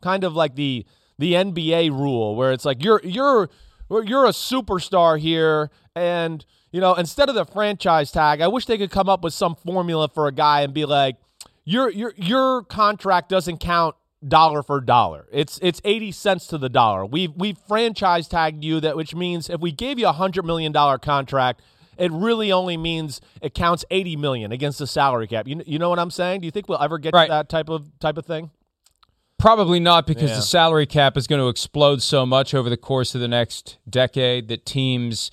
kind 0.02 0.24
of 0.24 0.34
like 0.34 0.56
the 0.56 0.86
the 1.20 1.34
NBA 1.34 1.92
rule, 1.92 2.36
where 2.36 2.52
it's 2.52 2.66
like 2.66 2.84
you're 2.84 3.00
you're 3.04 3.50
you're 3.90 4.26
a 4.26 4.30
superstar 4.30 5.20
here, 5.20 5.70
and 5.96 6.46
you 6.72 6.82
know, 6.82 6.96
instead 6.96 7.30
of 7.30 7.36
the 7.36 7.46
franchise 7.46 8.12
tag, 8.12 8.42
I 8.42 8.48
wish 8.48 8.66
they 8.66 8.78
could 8.78 8.92
come 8.92 9.08
up 9.10 9.24
with 9.24 9.34
some 9.34 9.56
formula 9.56 10.10
for 10.10 10.28
a 10.28 10.32
guy 10.32 10.62
and 10.62 10.74
be 10.74 10.86
like, 10.86 11.18
your 11.66 11.90
your 11.90 12.14
your 12.18 12.64
contract 12.64 13.30
doesn't 13.30 13.60
count 13.60 13.96
dollar 14.28 14.64
for 14.64 14.82
dollar. 14.82 15.26
It's 15.32 15.60
it's 15.62 15.82
80 15.84 16.12
cents 16.14 16.48
to 16.48 16.58
the 16.58 16.70
dollar. 16.70 17.06
We've 17.06 17.32
we've 17.36 17.58
franchise 17.68 18.28
tagged 18.28 18.64
you 18.64 18.80
that 18.80 18.96
which 18.96 19.14
means 19.14 19.50
if 19.50 19.60
we 19.62 19.72
gave 19.72 20.00
you 20.00 20.06
a 20.06 20.16
100 20.16 20.44
million 20.46 20.72
dollar 20.72 20.98
contract, 20.98 21.62
it 21.98 22.12
really 22.12 22.52
only 22.52 22.76
means 22.78 23.22
it 23.42 23.54
counts 23.54 23.86
80 23.92 24.16
million 24.16 24.52
against 24.52 24.80
the 24.80 24.88
salary 24.88 25.28
cap. 25.28 25.48
You, 25.48 25.62
you 25.66 25.78
know 25.78 25.90
what 25.90 26.00
I'm 26.00 26.10
saying? 26.12 26.42
Do 26.42 26.46
you 26.46 26.52
think 26.52 26.68
we'll 26.68 26.82
ever 26.82 26.98
get 26.98 27.14
Right. 27.14 27.26
to 27.26 27.32
that 27.32 27.50
type 27.50 27.70
of 27.70 27.98
type 28.00 28.18
of 28.18 28.26
thing? 28.26 28.50
Probably 29.44 29.82
not 29.82 30.08
because 30.08 30.30
Yeah. 30.30 30.38
the 30.38 30.42
salary 30.42 30.86
cap 30.86 31.18
is 31.18 31.28
going 31.28 31.42
to 31.42 31.50
explode 31.50 32.02
so 32.02 32.26
much 32.26 32.54
over 32.54 32.70
the 32.70 32.78
course 32.78 33.14
of 33.14 33.20
the 33.20 33.28
next 33.28 33.78
decade 33.90 34.48
that 34.48 34.66
teams 34.66 35.30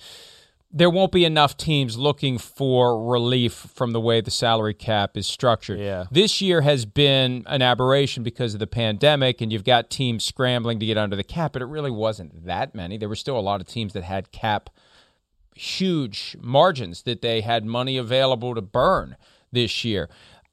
there 0.73 0.89
won't 0.89 1.13
be 1.13 1.23
enough 1.23 1.55
teams 1.55 1.97
looking 1.97 2.37
for 2.37 3.01
relief 3.09 3.53
from 3.53 3.93
the 3.93 4.01
way 4.01 4.19
the 4.19 4.31
salary 4.31 4.73
cap 4.73 5.15
is 5.15 5.27
structured. 5.27 5.79
Yeah. 5.79 6.05
This 6.11 6.41
year 6.41 6.59
has 6.61 6.83
been 6.85 7.43
an 7.47 7.61
aberration 7.61 8.21
because 8.21 8.53
of 8.53 8.59
the 8.59 8.67
pandemic 8.67 9.39
and 9.39 9.51
you've 9.51 9.63
got 9.63 9.89
teams 9.89 10.25
scrambling 10.25 10.79
to 10.79 10.85
get 10.85 10.97
under 10.97 11.15
the 11.15 11.23
cap, 11.23 11.53
but 11.53 11.61
it 11.61 11.65
really 11.65 11.91
wasn't 11.91 12.45
that 12.45 12.75
many. 12.75 12.97
There 12.97 13.09
were 13.09 13.15
still 13.15 13.37
a 13.37 13.41
lot 13.41 13.61
of 13.61 13.67
teams 13.67 13.93
that 13.93 14.03
had 14.03 14.33
cap 14.33 14.69
huge 15.55 16.35
margins 16.41 17.03
that 17.03 17.21
they 17.21 17.39
had 17.41 17.63
money 17.63 17.95
available 17.95 18.55
to 18.55 18.61
burn 18.61 19.15
this 19.53 19.85
year. 19.85 20.09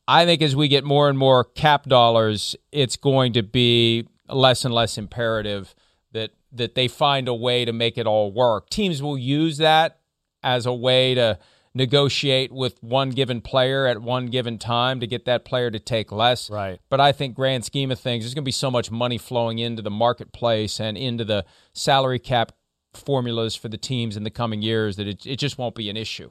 I 0.08 0.24
think 0.24 0.40
as 0.40 0.56
we 0.56 0.68
get 0.68 0.84
more 0.84 1.10
and 1.10 1.18
more 1.18 1.44
cap 1.44 1.84
dollars, 1.84 2.56
it's 2.72 2.96
going 2.96 3.34
to 3.34 3.42
be 3.42 4.08
less 4.26 4.64
and 4.64 4.72
less 4.72 4.96
imperative 4.96 5.74
that 6.12 6.30
that 6.50 6.74
they 6.74 6.88
find 6.88 7.28
a 7.28 7.34
way 7.34 7.66
to 7.66 7.74
make 7.74 7.98
it 7.98 8.06
all 8.06 8.32
work. 8.32 8.70
Teams 8.70 9.02
will 9.02 9.18
use 9.18 9.58
that 9.58 10.00
as 10.42 10.64
a 10.64 10.72
way 10.72 11.14
to 11.14 11.38
negotiate 11.74 12.50
with 12.50 12.82
one 12.82 13.10
given 13.10 13.42
player 13.42 13.86
at 13.86 14.00
one 14.00 14.26
given 14.26 14.56
time 14.56 14.98
to 14.98 15.06
get 15.06 15.26
that 15.26 15.44
player 15.44 15.70
to 15.70 15.78
take 15.78 16.10
less. 16.10 16.48
Right. 16.48 16.80
But 16.88 17.00
I 17.00 17.12
think 17.12 17.36
grand 17.36 17.66
scheme 17.66 17.90
of 17.90 18.00
things, 18.00 18.24
there's 18.24 18.32
going 18.32 18.44
to 18.44 18.48
be 18.48 18.52
so 18.52 18.70
much 18.70 18.90
money 18.90 19.18
flowing 19.18 19.58
into 19.58 19.82
the 19.82 19.90
marketplace 19.90 20.80
and 20.80 20.96
into 20.96 21.24
the 21.24 21.44
salary 21.74 22.18
cap 22.18 22.52
formulas 22.94 23.54
for 23.54 23.68
the 23.68 23.76
teams 23.76 24.16
in 24.16 24.24
the 24.24 24.30
coming 24.30 24.62
years 24.62 24.96
that 24.96 25.06
it, 25.06 25.26
it 25.26 25.36
just 25.36 25.58
won't 25.58 25.74
be 25.74 25.90
an 25.90 25.96
issue. 25.96 26.30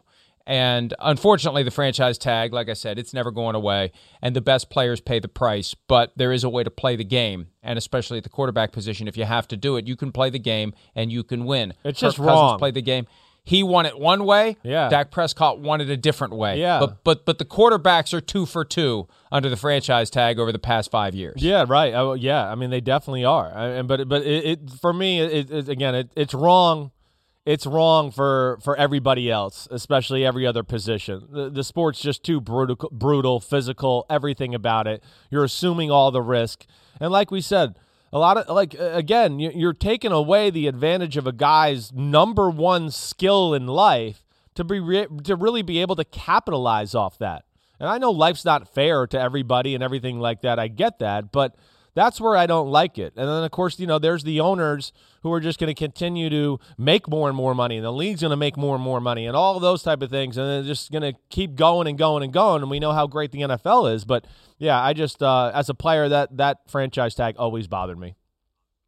And 0.49 0.93
unfortunately, 0.99 1.63
the 1.63 1.71
franchise 1.71 2.17
tag, 2.17 2.53
like 2.53 2.69
I 2.69 2.73
said, 2.73 2.97
it's 2.97 3.13
never 3.13 3.31
going 3.31 3.53
away, 3.53 3.91
and 4.21 4.33
the 4.33 4.39
best 4.39 4.69
players 4.69 5.01
pay 5.01 5.19
the 5.19 5.27
price. 5.27 5.75
But 5.89 6.13
there 6.15 6.31
is 6.31 6.45
a 6.45 6.49
way 6.49 6.63
to 6.63 6.71
play 6.71 6.95
the 6.95 7.03
game, 7.03 7.47
and 7.61 7.77
especially 7.77 8.17
at 8.17 8.23
the 8.23 8.29
quarterback 8.29 8.71
position, 8.71 9.09
if 9.09 9.17
you 9.17 9.25
have 9.25 9.47
to 9.49 9.57
do 9.57 9.75
it, 9.75 9.87
you 9.87 9.97
can 9.97 10.13
play 10.13 10.29
the 10.29 10.39
game 10.39 10.73
and 10.95 11.11
you 11.11 11.23
can 11.23 11.43
win. 11.45 11.71
It's 11.83 11.99
Kirk 11.99 12.07
just 12.07 12.17
Cousins 12.17 12.27
wrong. 12.27 12.59
Play 12.59 12.71
the 12.71 12.81
game. 12.81 13.07
he 13.43 13.61
won 13.61 13.85
it 13.85 13.99
one 13.99 14.23
way. 14.23 14.55
Yeah. 14.63 14.87
Dak 14.87 15.11
Prescott 15.11 15.59
won 15.59 15.81
it 15.81 15.89
a 15.89 15.97
different 15.97 16.33
way. 16.33 16.59
Yeah. 16.61 16.79
But 16.79 17.03
but 17.03 17.25
but 17.25 17.39
the 17.39 17.45
quarterbacks 17.45 18.13
are 18.13 18.21
two 18.21 18.45
for 18.45 18.63
two 18.63 19.07
under 19.31 19.49
the 19.49 19.57
franchise 19.57 20.09
tag 20.09 20.39
over 20.39 20.53
the 20.53 20.59
past 20.59 20.89
five 20.91 21.13
years. 21.13 21.41
Yeah, 21.43 21.65
right. 21.67 21.93
Oh, 21.93 22.13
yeah, 22.13 22.49
I 22.49 22.55
mean 22.55 22.69
they 22.69 22.81
definitely 22.81 23.25
are. 23.25 23.51
I, 23.53 23.65
and 23.79 23.87
but 23.87 24.07
but 24.07 24.21
it, 24.23 24.45
it 24.45 24.69
for 24.81 24.93
me, 24.93 25.19
it, 25.19 25.51
it 25.51 25.67
again, 25.69 25.93
it, 25.93 26.11
it's 26.15 26.33
wrong. 26.33 26.91
It's 27.47 27.65
wrong 27.65 28.11
for 28.11 28.59
for 28.61 28.75
everybody 28.75 29.31
else, 29.31 29.69
especially 29.71 30.25
every 30.25 30.45
other 30.45 30.63
position. 30.63 31.29
The, 31.31 31.49
the 31.49 31.63
sport's 31.63 32.01
just 32.01 32.21
too 32.21 32.41
brutal, 32.41 32.75
brutal, 32.91 33.39
physical, 33.39 34.05
everything 34.09 34.53
about 34.53 34.85
it. 34.85 35.01
You're 35.31 35.45
assuming 35.45 35.89
all 35.89 36.11
the 36.11 36.21
risk, 36.21 36.65
and 36.99 37.09
like 37.09 37.31
we 37.31 37.39
said, 37.39 37.79
a 38.11 38.19
lot 38.19 38.35
of 38.35 38.53
like 38.53 38.75
again, 38.77 39.39
you're 39.39 39.71
taking 39.71 40.11
away 40.11 40.49
the 40.49 40.67
advantage 40.67 41.15
of 41.15 41.25
a 41.25 41.31
guy's 41.31 41.93
number 41.93 42.49
one 42.49 42.91
skill 42.91 43.53
in 43.53 43.65
life 43.65 44.25
to 44.55 44.65
be 44.65 44.81
re- 44.81 45.07
to 45.23 45.37
really 45.37 45.61
be 45.61 45.79
able 45.79 45.95
to 45.95 46.03
capitalize 46.03 46.93
off 46.93 47.17
that. 47.19 47.45
And 47.79 47.87
I 47.87 47.97
know 47.97 48.11
life's 48.11 48.43
not 48.43 48.67
fair 48.67 49.07
to 49.07 49.17
everybody 49.17 49.73
and 49.73 49.81
everything 49.81 50.19
like 50.19 50.41
that. 50.41 50.59
I 50.59 50.67
get 50.67 50.99
that, 50.99 51.31
but 51.31 51.55
that's 51.97 52.21
where 52.21 52.37
I 52.37 52.45
don't 52.45 52.69
like 52.69 52.97
it. 52.99 53.13
And 53.15 53.27
then 53.27 53.43
of 53.43 53.49
course, 53.51 53.79
you 53.79 53.87
know, 53.87 53.97
there's 53.97 54.23
the 54.23 54.39
owners 54.39 54.93
who 55.23 55.33
are 55.33 55.39
just 55.39 55.59
going 55.59 55.73
to 55.73 55.73
continue 55.73 56.29
to 56.29 56.59
make 56.77 57.07
more 57.09 57.27
and 57.27 57.35
more 57.35 57.55
money, 57.55 57.77
and 57.77 57.85
the 57.85 57.91
league's 57.91 58.21
going 58.21 58.31
to 58.31 58.37
make 58.37 58.55
more 58.55 58.75
and 58.75 58.83
more 58.83 59.01
money, 59.01 59.25
and 59.25 59.35
all 59.35 59.59
those 59.59 59.81
type 59.81 60.01
of 60.01 60.09
things, 60.09 60.37
and 60.37 60.47
they're 60.47 60.63
just 60.63 60.91
going 60.91 61.01
to 61.01 61.17
keep 61.29 61.55
going 61.55 61.87
and 61.87 61.97
going 61.97 62.23
and 62.23 62.31
going. 62.31 62.61
And 62.61 62.69
we 62.69 62.79
know 62.79 62.91
how 62.91 63.07
great 63.07 63.31
the 63.31 63.41
NFL 63.41 63.93
is, 63.93 64.05
but 64.05 64.25
yeah, 64.59 64.81
I 64.81 64.93
just 64.93 65.23
uh, 65.23 65.51
as 65.53 65.69
a 65.69 65.73
player, 65.73 66.07
that 66.07 66.37
that 66.37 66.59
franchise 66.69 67.15
tag 67.15 67.35
always 67.37 67.67
bothered 67.67 67.97
me. 67.97 68.15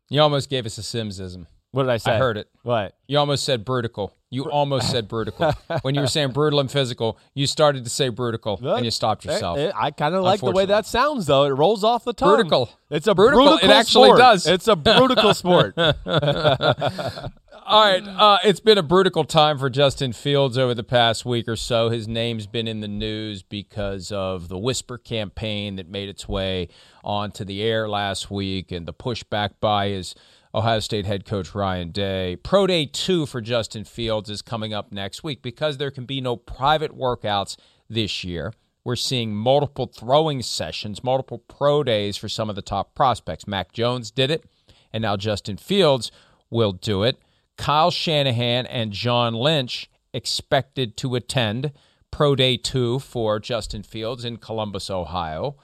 You 0.10 0.22
almost 0.22 0.50
gave 0.50 0.66
us 0.66 0.78
a 0.78 0.82
Simsism. 0.82 1.48
What 1.72 1.84
did 1.84 1.92
I 1.92 1.98
say? 1.98 2.14
I 2.14 2.18
heard 2.18 2.38
it. 2.38 2.48
What? 2.64 2.96
You 3.08 3.20
almost 3.20 3.44
said 3.46 3.64
brutical. 3.64 4.12
You 4.32 4.50
almost 4.50 4.90
said 4.90 5.08
brutical. 5.08 5.54
when 5.84 5.96
you 5.96 6.02
were 6.02 6.08
saying 6.08 6.32
brutal 6.32 6.60
and 6.60 6.72
physical, 6.72 7.18
you 7.34 7.48
started 7.48 7.84
to 7.84 7.90
say 7.90 8.10
brutical 8.10 8.62
and 8.62 8.86
you 8.86 8.92
stopped 8.92 9.26
yourself. 9.26 9.58
I, 9.58 9.62
eh, 9.62 9.72
I 9.76 9.92
kind 9.92 10.16
of 10.16 10.24
like 10.24 10.40
the 10.40 10.52
way 10.52 10.66
that 10.66 10.86
sounds, 10.86 11.26
though. 11.28 11.44
It 11.46 11.50
rolls 11.50 11.84
off 11.84 12.04
the 12.06 12.14
tongue. 12.14 12.38
Brutical. 12.44 12.70
It's 12.90 13.08
a 13.08 13.14
Brutical. 13.14 13.58
brutical 13.60 13.64
It 13.64 13.70
actually 13.70 14.08
sport. 14.10 14.20
does. 14.20 14.48
It's 14.48 14.68
a 14.68 14.76
brutical 14.76 15.36
sport. 15.36 15.76
All 17.70 17.84
right, 17.84 18.02
uh, 18.04 18.40
it's 18.44 18.60
been 18.60 18.80
a 18.80 18.84
brutical 18.84 19.28
time 19.28 19.60
for 19.60 19.70
Justin 19.70 20.12
Fields 20.12 20.58
over 20.58 20.74
the 20.74 20.84
past 20.84 21.24
week 21.24 21.48
or 21.48 21.56
so. 21.56 21.90
His 21.90 22.08
name's 22.08 22.48
been 22.48 22.68
in 22.68 22.80
the 22.82 22.88
news 22.88 23.44
because 23.44 24.12
of 24.12 24.48
the 24.48 24.58
whisper 24.58 24.98
campaign 24.98 25.76
that 25.76 25.88
made 25.88 26.10
its 26.10 26.28
way 26.28 26.70
onto 27.04 27.46
the 27.46 27.62
air 27.62 27.88
last 27.88 28.32
week 28.32 28.72
and 28.72 28.88
the 28.88 28.94
pushback 28.94 29.52
by 29.60 29.90
his 29.90 30.16
Ohio 30.54 30.80
State 30.80 31.06
head 31.06 31.26
coach 31.26 31.54
Ryan 31.54 31.92
Day. 31.92 32.36
Pro 32.36 32.66
Day 32.66 32.88
2 32.88 33.28
for 33.28 33.40
Justin 33.40 33.84
Fields 33.84 34.32
is 34.32 34.42
coming 34.42 34.74
up 34.74 34.92
next 34.92 35.24
week 35.24 35.44
because 35.44 35.78
there 35.78 35.92
can 35.92 36.06
be 36.06 36.22
no 36.22 36.36
private 36.36 36.98
workouts 36.98 37.56
this 37.88 38.24
year. 38.24 38.54
We're 38.84 38.96
seeing 38.96 39.36
multiple 39.36 39.86
throwing 39.86 40.42
sessions, 40.42 41.04
multiple 41.04 41.38
pro 41.38 41.84
days 41.84 42.18
for 42.18 42.28
some 42.28 42.50
of 42.50 42.56
the 42.56 42.64
top 42.64 42.96
prospects. 42.96 43.46
Mac 43.48 43.74
Jones 43.74 44.10
did 44.10 44.32
it, 44.32 44.44
and 44.92 45.04
now 45.04 45.18
Justin 45.18 45.58
Fields 45.58 46.12
will 46.50 46.72
do 46.72 47.04
it. 47.04 47.20
Kyle 47.56 47.92
Shanahan 47.92 48.66
and 48.66 48.92
John 48.92 49.36
Lynch 49.36 49.88
expected 50.16 50.98
to 50.98 51.14
attend 51.14 51.74
Pro 52.10 52.36
Day 52.36 52.58
2 52.58 52.98
for 52.98 53.40
Justin 53.40 53.84
Fields 53.84 54.26
in 54.26 54.38
Columbus, 54.38 54.90
Ohio. 54.90 55.58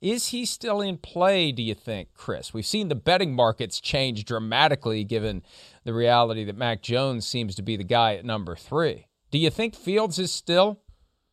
Is 0.00 0.28
he 0.28 0.46
still 0.46 0.80
in 0.80 0.96
play, 0.96 1.52
do 1.52 1.62
you 1.62 1.74
think, 1.74 2.08
Chris? 2.14 2.54
We've 2.54 2.64
seen 2.64 2.88
the 2.88 2.94
betting 2.94 3.34
markets 3.34 3.80
change 3.80 4.24
dramatically 4.24 5.04
given 5.04 5.42
the 5.84 5.92
reality 5.92 6.44
that 6.44 6.56
Mac 6.56 6.82
Jones 6.82 7.26
seems 7.26 7.54
to 7.56 7.62
be 7.62 7.76
the 7.76 7.84
guy 7.84 8.14
at 8.14 8.24
number 8.24 8.56
three. 8.56 9.06
Do 9.30 9.38
you 9.38 9.50
think 9.50 9.74
Fields 9.74 10.18
is 10.18 10.32
still 10.32 10.80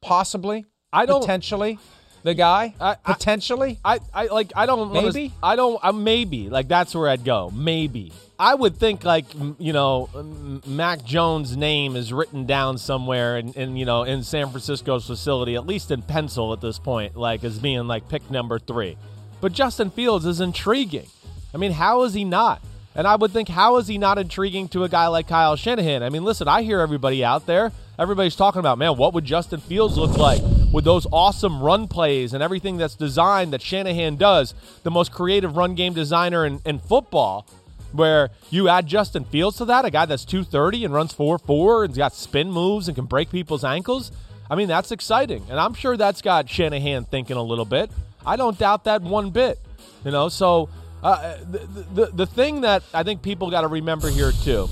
possibly, 0.02 0.66
I 0.92 1.06
don't- 1.06 1.22
potentially 1.22 1.80
the 2.24 2.34
guy? 2.34 2.74
I- 2.80 2.92
I- 3.06 3.14
potentially? 3.14 3.80
I, 3.86 4.00
I 4.14 4.26
like 4.28 4.52
I 4.56 4.66
don't 4.66 4.90
wanna- 4.92 5.02
Maybe? 5.14 5.34
I 5.42 5.56
don't 5.56 5.80
uh, 5.84 5.92
maybe 5.92 6.50
like 6.50 6.68
that's 6.68 6.94
where 6.96 7.10
I'd 7.10 7.24
go 7.24 7.52
maybe 7.56 8.12
I 8.40 8.54
would 8.54 8.78
think 8.78 9.04
like 9.04 9.26
m- 9.36 9.56
you 9.60 9.74
know 9.74 10.10
m- 10.16 10.62
Mac 10.68 11.04
Jones' 11.04 11.56
name 11.58 11.96
is 11.96 12.12
written 12.14 12.46
down 12.46 12.78
somewhere 12.78 13.38
in, 13.38 13.54
in 13.54 13.76
you 13.78 13.86
know 13.86 14.04
in 14.04 14.24
San 14.24 14.50
Francisco's 14.50 15.06
facility 15.08 15.56
at 15.56 15.66
least 15.66 15.90
in 15.92 16.02
pencil 16.02 16.54
at 16.54 16.62
this 16.62 16.78
point 16.80 17.16
like 17.16 17.44
as 17.44 17.58
being 17.60 17.88
like 17.88 18.08
pick 18.10 18.30
number 18.30 18.60
three, 18.60 18.98
but 19.42 19.54
Justin 19.54 19.90
Fields 19.90 20.26
is 20.26 20.42
intriguing. 20.42 21.08
I 21.54 21.58
mean 21.58 21.72
how 21.72 22.04
is 22.04 22.14
he 22.14 22.24
not? 22.26 22.62
And 22.96 23.08
I 23.08 23.16
would 23.16 23.32
think 23.32 23.48
how 23.48 23.78
is 23.78 23.88
he 23.88 23.98
not 23.98 24.18
intriguing 24.18 24.68
to 24.70 24.84
a 24.84 24.90
guy 24.90 25.08
like 25.08 25.28
Kyle 25.28 25.56
Shanahan? 25.56 26.04
I 26.04 26.10
mean 26.10 26.24
listen 26.24 26.48
I 26.48 26.62
hear 26.64 26.80
everybody 26.80 27.24
out 27.24 27.46
there 27.46 27.72
everybody's 28.00 28.36
talking 28.36 28.60
about 28.60 28.78
man 28.78 28.98
what 28.98 29.14
would 29.14 29.26
Justin 29.26 29.60
Fields 29.60 29.98
look 29.98 30.18
like 30.18 30.42
with 30.72 30.86
those 30.86 31.08
awesome 31.12 31.62
run 31.62 31.88
plays 31.88 32.34
and 32.34 32.44
everything 32.44 32.78
that's 32.78 32.96
designed 32.96 33.54
that 33.54 33.62
Shanahan 33.62 34.16
does, 34.16 34.54
the 34.84 34.92
most 34.92 35.12
creative 35.12 35.56
run 35.56 35.76
game 35.76 35.94
designer 35.94 36.46
in, 36.46 36.62
in 36.66 36.80
football, 36.80 37.48
where 37.94 38.30
you 38.50 38.68
add 38.68 38.86
Justin 38.86 39.24
Fields 39.26 39.58
to 39.58 39.66
that, 39.66 39.86
a 39.86 39.90
guy 39.90 40.06
that's 40.06 40.26
230 40.26 40.86
and 40.86 40.94
runs 40.94 41.14
4 41.14 41.40
4 41.40 41.86
and's 41.86 41.98
got 41.98 42.14
spin 42.14 42.52
moves 42.52 42.88
and 42.88 42.96
can 42.96 43.06
break 43.06 43.30
people's 43.30 43.64
ankles. 43.64 44.12
I 44.50 44.56
mean, 44.56 44.68
that's 44.68 44.92
exciting. 44.92 45.46
And 45.50 45.60
I'm 45.60 45.74
sure 45.74 45.98
that's 45.98 46.22
got 46.22 46.50
Shanahan 46.50 47.06
thinking 47.06 47.38
a 47.38 47.44
little 47.44 47.66
bit. 47.66 47.92
I 48.26 48.36
don't 48.36 48.58
doubt 48.58 48.86
that 48.86 49.02
one 49.02 49.30
bit. 49.32 49.60
You 50.06 50.12
know, 50.12 50.30
so 50.30 50.70
uh, 51.04 51.38
the, 51.50 51.86
the, 51.94 52.06
the 52.08 52.26
thing 52.26 52.62
that 52.62 52.84
I 52.94 53.04
think 53.04 53.22
people 53.22 53.52
got 53.52 53.62
to 53.62 53.68
remember 53.68 54.10
here, 54.10 54.32
too, 54.32 54.70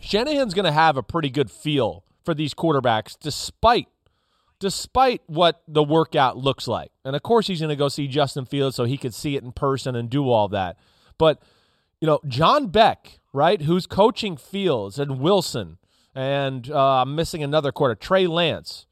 Shanahan's 0.00 0.54
going 0.54 0.66
to 0.66 0.72
have 0.72 0.96
a 0.96 1.02
pretty 1.02 1.30
good 1.30 1.50
feel 1.50 2.04
for 2.24 2.34
these 2.34 2.54
quarterbacks 2.54 3.16
despite 3.20 3.88
despite 4.58 5.20
what 5.26 5.60
the 5.66 5.82
workout 5.82 6.36
looks 6.36 6.68
like. 6.68 6.92
And 7.04 7.16
of 7.16 7.22
course, 7.24 7.48
he's 7.48 7.58
going 7.58 7.70
to 7.70 7.76
go 7.76 7.88
see 7.88 8.06
Justin 8.06 8.44
Fields 8.46 8.76
so 8.76 8.84
he 8.84 8.96
could 8.96 9.12
see 9.12 9.34
it 9.34 9.42
in 9.42 9.50
person 9.50 9.96
and 9.96 10.08
do 10.08 10.30
all 10.30 10.46
that. 10.50 10.76
But, 11.18 11.42
you 12.00 12.06
know, 12.06 12.20
John 12.28 12.68
Beck, 12.68 13.18
right, 13.32 13.60
who's 13.60 13.88
coaching 13.88 14.36
Fields 14.36 15.00
and 15.00 15.18
Wilson, 15.18 15.78
and 16.14 16.70
uh, 16.70 17.02
I'm 17.02 17.16
missing 17.16 17.42
another 17.42 17.72
quarter, 17.72 17.96
Trey 17.96 18.28
Lance. 18.28 18.86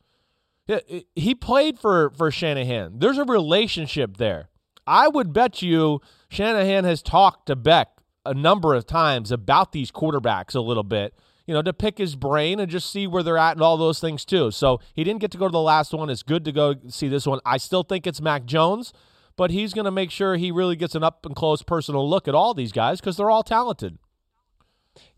He- 0.66 1.06
He 1.14 1.34
played 1.36 1.78
for, 1.78 2.10
for 2.10 2.32
Shanahan. 2.32 2.98
There's 2.98 3.18
a 3.18 3.24
relationship 3.24 4.16
there. 4.16 4.48
I 4.88 5.06
would 5.06 5.32
bet 5.32 5.62
you 5.62 6.00
Shanahan 6.28 6.82
has 6.82 7.00
talked 7.00 7.46
to 7.46 7.54
Beck 7.54 7.90
a 8.26 8.34
number 8.34 8.74
of 8.74 8.86
times 8.86 9.30
about 9.30 9.70
these 9.70 9.92
quarterbacks 9.92 10.56
a 10.56 10.60
little 10.60 10.82
bit 10.82 11.14
you 11.50 11.54
know, 11.54 11.62
to 11.62 11.72
pick 11.72 11.98
his 11.98 12.14
brain 12.14 12.60
and 12.60 12.70
just 12.70 12.92
see 12.92 13.08
where 13.08 13.24
they're 13.24 13.36
at 13.36 13.56
and 13.56 13.60
all 13.60 13.76
those 13.76 13.98
things 13.98 14.24
too. 14.24 14.52
So 14.52 14.78
he 14.94 15.02
didn't 15.02 15.20
get 15.20 15.32
to 15.32 15.36
go 15.36 15.48
to 15.48 15.52
the 15.52 15.60
last 15.60 15.92
one. 15.92 16.08
It's 16.08 16.22
good 16.22 16.44
to 16.44 16.52
go 16.52 16.76
see 16.86 17.08
this 17.08 17.26
one. 17.26 17.40
I 17.44 17.56
still 17.56 17.82
think 17.82 18.06
it's 18.06 18.20
Mac 18.20 18.44
Jones, 18.44 18.92
but 19.34 19.50
he's 19.50 19.74
going 19.74 19.86
to 19.86 19.90
make 19.90 20.12
sure 20.12 20.36
he 20.36 20.52
really 20.52 20.76
gets 20.76 20.94
an 20.94 21.02
up 21.02 21.26
and 21.26 21.34
close 21.34 21.64
personal 21.64 22.08
look 22.08 22.28
at 22.28 22.36
all 22.36 22.54
these 22.54 22.70
guys 22.70 23.00
because 23.00 23.16
they're 23.16 23.32
all 23.32 23.42
talented. 23.42 23.98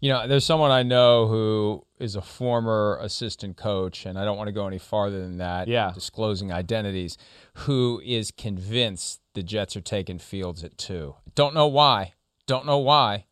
You 0.00 0.10
know, 0.10 0.26
there's 0.26 0.46
someone 0.46 0.70
I 0.70 0.82
know 0.82 1.26
who 1.26 1.84
is 2.00 2.16
a 2.16 2.22
former 2.22 2.98
assistant 3.02 3.58
coach, 3.58 4.06
and 4.06 4.18
I 4.18 4.24
don't 4.24 4.38
want 4.38 4.48
to 4.48 4.52
go 4.52 4.66
any 4.66 4.78
farther 4.78 5.20
than 5.20 5.36
that. 5.36 5.68
Yeah. 5.68 5.92
Disclosing 5.92 6.50
identities, 6.50 7.18
who 7.54 8.00
is 8.06 8.30
convinced 8.30 9.20
the 9.34 9.42
Jets 9.42 9.76
are 9.76 9.82
taking 9.82 10.18
Fields 10.18 10.64
at 10.64 10.78
two. 10.78 11.16
Don't 11.34 11.52
know 11.52 11.66
why. 11.66 12.14
Don't 12.46 12.64
know 12.64 12.78
why. 12.78 13.26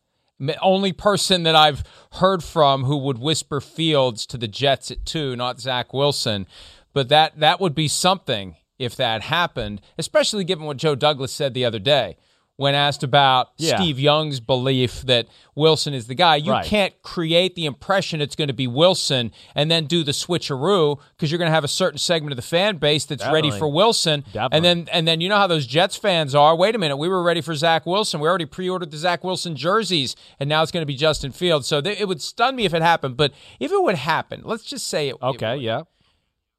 Only 0.61 0.93
person 0.93 1.43
that 1.43 1.55
I've 1.55 1.83
heard 2.13 2.43
from 2.43 2.85
who 2.85 2.97
would 2.97 3.17
whisper 3.17 3.61
Fields 3.61 4.25
to 4.27 4.37
the 4.37 4.47
Jets 4.47 4.91
at 4.91 5.05
two, 5.05 5.35
not 5.35 5.59
Zach 5.59 5.93
Wilson. 5.93 6.47
But 6.93 7.09
that 7.09 7.39
that 7.39 7.61
would 7.61 7.75
be 7.75 7.87
something 7.87 8.57
if 8.79 8.95
that 8.95 9.23
happened, 9.23 9.81
especially 9.97 10.43
given 10.43 10.65
what 10.65 10.77
Joe 10.77 10.95
Douglas 10.95 11.31
said 11.31 11.53
the 11.53 11.65
other 11.65 11.79
day 11.79 12.17
when 12.57 12.75
asked 12.75 13.01
about 13.01 13.49
Yeah. 13.57 13.77
Steve 13.77 13.99
Young's 13.99 14.39
belief 14.39 15.01
that 15.03 15.25
Wilson 15.55 15.93
is 15.95 16.05
the 16.07 16.13
guy. 16.13 16.35
You 16.35 16.51
Right. 16.51 16.65
can't 16.65 16.93
create 17.01 17.55
the 17.55 17.65
impression 17.65 18.21
it's 18.21 18.35
going 18.35 18.49
to 18.49 18.53
be 18.53 18.67
Wilson 18.67 19.31
and 19.55 19.71
then 19.71 19.85
do 19.85 20.03
the 20.03 20.11
switcheroo 20.11 20.99
because 21.15 21.31
you're 21.31 21.39
going 21.39 21.49
to 21.49 21.53
have 21.55 21.63
a 21.63 21.67
certain 21.67 21.97
segment 21.97 22.33
of 22.33 22.35
the 22.35 22.41
fan 22.43 22.77
base 22.77 23.05
that's 23.05 23.25
ready 23.27 23.49
for 23.49 23.67
Wilson. 23.67 24.23
Definitely. 24.31 24.57
And 24.57 24.65
then 24.65 24.87
and 24.91 25.07
then 25.07 25.21
you 25.21 25.29
know 25.29 25.37
how 25.37 25.47
those 25.47 25.65
Jets 25.65 25.95
fans 25.95 26.35
are. 26.35 26.55
Wait 26.55 26.75
a 26.75 26.77
minute, 26.77 26.97
we 26.97 27.07
were 27.07 27.23
ready 27.23 27.41
for 27.41 27.55
Zach 27.55 27.85
Wilson. 27.87 28.19
We 28.19 28.27
already 28.27 28.45
pre-ordered 28.45 28.91
the 28.91 28.97
Zach 28.97 29.23
Wilson 29.23 29.55
jerseys, 29.55 30.15
and 30.39 30.47
now 30.47 30.61
it's 30.61 30.71
going 30.71 30.83
to 30.83 30.85
be 30.87 30.95
Justin 30.95 31.31
Fields. 31.31 31.67
So 31.67 31.81
th- 31.81 31.99
it 31.99 32.07
would 32.07 32.21
stun 32.21 32.55
me 32.55 32.65
if 32.65 32.73
it 32.75 32.81
happened. 32.83 33.17
But 33.17 33.31
if 33.59 33.71
it 33.71 33.81
would 33.81 33.95
happen, 33.95 34.41
let's 34.43 34.63
just 34.65 34.87
say 34.87 35.09
it. 35.09 35.15
it 35.15 35.23
Okay, 35.23 35.53
would. 35.55 35.61
yeah. 35.63 35.81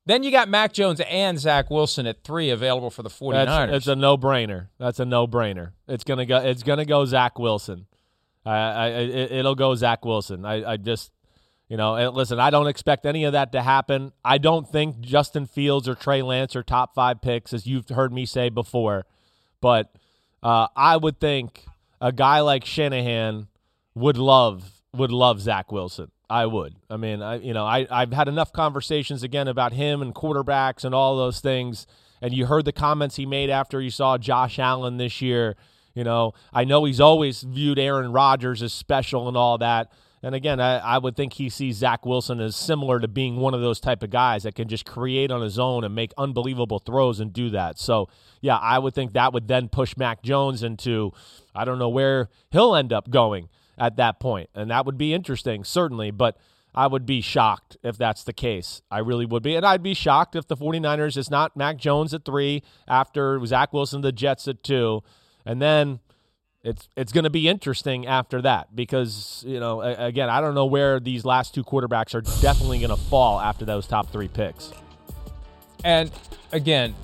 Then 0.04 0.24
you 0.24 0.32
got 0.32 0.48
Mac 0.48 0.72
Jones 0.72 1.00
and 1.08 1.38
Zach 1.38 1.70
Wilson 1.70 2.06
at 2.06 2.24
three 2.24 2.50
available 2.50 2.90
for 2.90 3.02
the 3.02 3.08
49ers. 3.08 3.46
That's 3.46 3.72
it's 3.76 3.86
a 3.86 3.94
no 3.94 4.18
brainer. 4.18 4.68
That's 4.78 4.98
a 4.98 5.04
no 5.04 5.28
brainer. 5.28 5.72
It's 5.86 6.02
gonna 6.02 6.26
go. 6.26 6.38
It's 6.38 6.64
gonna 6.64 6.84
go 6.84 7.04
Zach 7.04 7.38
Wilson. 7.38 7.86
I, 8.44 8.56
I 8.56 8.86
it, 8.88 9.32
it'll 9.32 9.54
go 9.54 9.74
Zach 9.76 10.04
Wilson. 10.04 10.44
I, 10.44 10.72
I 10.72 10.76
just, 10.76 11.12
you 11.68 11.76
know, 11.76 11.94
and 11.94 12.14
listen. 12.14 12.40
I 12.40 12.50
don't 12.50 12.66
expect 12.66 13.06
any 13.06 13.24
of 13.24 13.32
that 13.34 13.52
to 13.52 13.62
happen. 13.62 14.12
I 14.24 14.38
don't 14.38 14.68
think 14.68 15.00
Justin 15.00 15.46
Fields 15.46 15.88
or 15.88 15.94
Trey 15.94 16.22
Lance 16.22 16.56
are 16.56 16.64
top 16.64 16.94
five 16.96 17.22
picks, 17.22 17.52
as 17.52 17.68
you've 17.68 17.88
heard 17.88 18.12
me 18.12 18.26
say 18.26 18.48
before. 18.48 19.06
But 19.60 19.94
uh, 20.42 20.66
I 20.74 20.96
would 20.96 21.20
think 21.20 21.64
a 22.00 22.10
guy 22.10 22.40
like 22.40 22.64
Shanahan 22.64 23.46
would 23.94 24.16
love 24.16 24.82
would 24.92 25.12
love 25.12 25.40
Zach 25.40 25.70
Wilson. 25.70 26.10
I 26.33 26.47
would. 26.47 26.75
I 26.88 26.97
mean, 26.97 27.21
I 27.21 27.37
you 27.40 27.53
know, 27.53 27.66
I 27.66 27.87
I've 27.90 28.14
had 28.14 28.27
enough 28.27 28.55
conversations 28.55 29.23
again 29.23 29.49
about 29.49 29.75
him 29.75 30.01
and 30.01 30.14
quarterbacks 30.14 30.83
and 30.83 30.95
all 30.95 31.14
those 31.18 31.40
things. 31.40 31.87
And 32.23 32.33
you 32.33 32.47
heard 32.47 32.64
the 32.64 32.73
comments 32.73 33.16
he 33.16 33.27
made 33.27 33.51
after 33.51 33.83
you 33.83 33.90
saw 33.90 34.16
Josh 34.16 34.59
Allen 34.59 34.97
this 34.97 35.21
year. 35.21 35.57
You 35.95 36.05
know, 36.05 36.33
I 36.51 36.64
know 36.64 36.85
he's 36.85 37.01
always 37.01 37.42
viewed 37.42 37.79
Aaron 37.79 38.12
Rodgers 38.12 38.62
as 38.62 38.73
special 38.73 39.29
and 39.29 39.37
all 39.37 39.59
that. 39.59 39.92
And 40.23 40.35
again, 40.35 40.59
I, 40.59 40.79
I 40.79 40.99
would 40.99 41.16
think 41.16 41.35
he 41.35 41.51
sees 41.51 41.77
Zach 41.77 42.07
Wilson 42.07 42.40
as 42.40 42.57
similar 42.57 42.99
to 42.99 43.09
being 43.09 43.37
one 43.37 43.53
of 43.53 43.61
those 43.61 43.79
type 43.79 44.03
of 44.03 44.09
guys 44.09 44.45
that 44.45 44.55
can 44.55 44.68
just 44.68 44.87
create 44.87 45.31
on 45.31 45.42
his 45.42 45.59
own 45.59 45.85
and 45.85 45.95
make 45.95 46.12
unbelievable 46.16 46.79
throws 46.79 47.21
and 47.21 47.31
do 47.31 47.51
that. 47.51 47.79
So, 47.79 48.09
yeah, 48.40 48.57
I 48.57 48.79
would 48.79 48.95
think 48.95 49.12
that 49.12 49.35
would 49.35 49.49
then 49.49 49.68
push 49.68 49.97
Mac 49.99 50.23
Jones 50.23 50.62
into, 50.62 51.12
I 51.55 51.66
don't 51.66 51.79
know 51.79 51.90
where 51.90 52.31
he'll 52.53 52.75
end 52.75 52.92
up 52.92 53.11
going 53.11 53.51
at 53.78 53.96
that 53.96 54.20
point. 54.20 54.50
And 54.54 54.70
that 54.70 54.87
would 54.87 54.98
be 54.98 55.14
interesting, 55.14 55.64
certainly. 55.64 56.11
But 56.11 56.37
I 56.74 56.87
would 56.87 57.04
be 57.04 57.20
shocked 57.20 57.76
if 57.82 57.98
that's 57.98 58.24
the 58.24 58.32
case. 58.32 58.82
I 58.90 58.98
really 58.98 59.26
would 59.26 59.42
be. 59.42 59.54
And 59.56 59.66
I'd 59.66 59.82
be 59.82 59.94
shocked 59.94 60.35
if 60.37 60.46
the 60.46 60.56
49ers 60.56 61.16
is 61.16 61.30
not 61.30 61.56
Mac 61.56 61.76
Jones 61.76 62.14
at 62.14 62.24
three 62.24 62.62
after 62.88 63.44
Zach 63.44 63.72
Wilson, 63.72 64.00
the 64.00 64.12
Jets 64.12 64.48
at 64.48 64.62
two. 64.62 65.02
And 65.44 65.61
then 65.61 66.00
it's 66.64 66.88
it's 66.96 67.12
going 67.12 67.24
to 67.24 67.30
be 67.30 67.48
interesting 67.48 68.06
after 68.06 68.40
that 68.42 68.74
because 68.74 69.42
you 69.46 69.58
know 69.58 69.80
again 69.80 70.28
I 70.28 70.40
don't 70.40 70.54
know 70.54 70.66
where 70.66 71.00
these 71.00 71.24
last 71.24 71.54
two 71.54 71.64
quarterbacks 71.64 72.14
are 72.14 72.20
definitely 72.40 72.78
going 72.78 72.90
to 72.90 72.96
fall 72.96 73.40
after 73.40 73.64
those 73.64 73.87
top 73.87 74.12
three 74.12 74.28
picks. 74.28 74.72
And 75.85 76.11
again, 76.52 76.94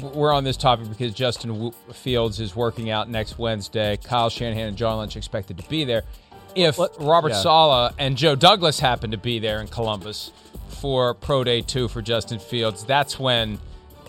we're 0.00 0.32
on 0.32 0.44
this 0.44 0.56
topic 0.56 0.88
because 0.88 1.12
Justin 1.12 1.72
Fields 1.92 2.40
is 2.40 2.56
working 2.56 2.90
out 2.90 3.08
next 3.08 3.38
Wednesday. 3.38 3.98
Kyle 3.98 4.30
Shanahan 4.30 4.68
and 4.68 4.76
John 4.76 4.98
Lynch 4.98 5.16
expected 5.16 5.58
to 5.58 5.68
be 5.68 5.84
there. 5.84 6.02
If 6.54 6.78
Robert 6.98 7.30
yeah. 7.30 7.40
Saleh 7.40 7.94
and 7.98 8.16
Joe 8.16 8.34
Douglas 8.34 8.80
happen 8.80 9.10
to 9.10 9.16
be 9.16 9.38
there 9.38 9.60
in 9.60 9.68
Columbus 9.68 10.32
for 10.68 11.14
Pro 11.14 11.44
Day 11.44 11.60
two 11.62 11.88
for 11.88 12.02
Justin 12.02 12.38
Fields, 12.38 12.84
that's 12.84 13.18
when 13.18 13.58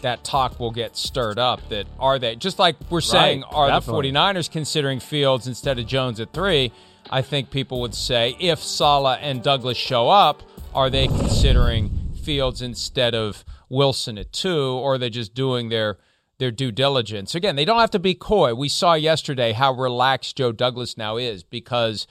that 0.01 0.23
talk 0.23 0.59
will 0.59 0.71
get 0.71 0.97
stirred 0.97 1.39
up 1.39 1.67
that 1.69 1.87
are 1.97 2.19
they 2.19 2.35
just 2.35 2.59
like 2.59 2.75
we're 2.89 2.99
saying 2.99 3.41
right, 3.41 3.53
are 3.53 3.67
definitely. 3.69 4.11
the 4.11 4.17
49ers 4.17 4.51
considering 4.51 4.99
Fields 4.99 5.47
instead 5.47 5.79
of 5.79 5.87
Jones 5.87 6.19
at 6.19 6.33
3 6.33 6.73
I 7.09 7.21
think 7.21 7.49
people 7.49 7.79
would 7.79 7.95
say 7.95 8.35
if 8.37 8.61
Saleh 8.61 9.17
and 9.21 9.41
Douglas 9.41 9.77
show 9.77 10.09
up 10.09 10.43
are 10.75 10.89
they 10.89 11.07
considering 11.07 12.02
Fields 12.23 12.61
instead 12.61 13.13
of 13.13 13.43
Wilson 13.69 14.17
at 14.17 14.31
2 14.31 14.49
or 14.49 14.97
they're 14.97 15.09
just 15.09 15.33
doing 15.33 15.69
their 15.69 15.97
their 16.39 16.51
due 16.51 16.71
diligence 16.71 17.35
again 17.35 17.55
they 17.55 17.63
don't 17.63 17.79
have 17.79 17.91
to 17.91 17.99
be 17.99 18.15
coy 18.15 18.53
we 18.53 18.67
saw 18.67 18.95
yesterday 18.95 19.51
how 19.51 19.71
relaxed 19.71 20.35
Joe 20.35 20.51
Douglas 20.51 20.97
now 20.97 21.17
is 21.17 21.43
because 21.43 22.07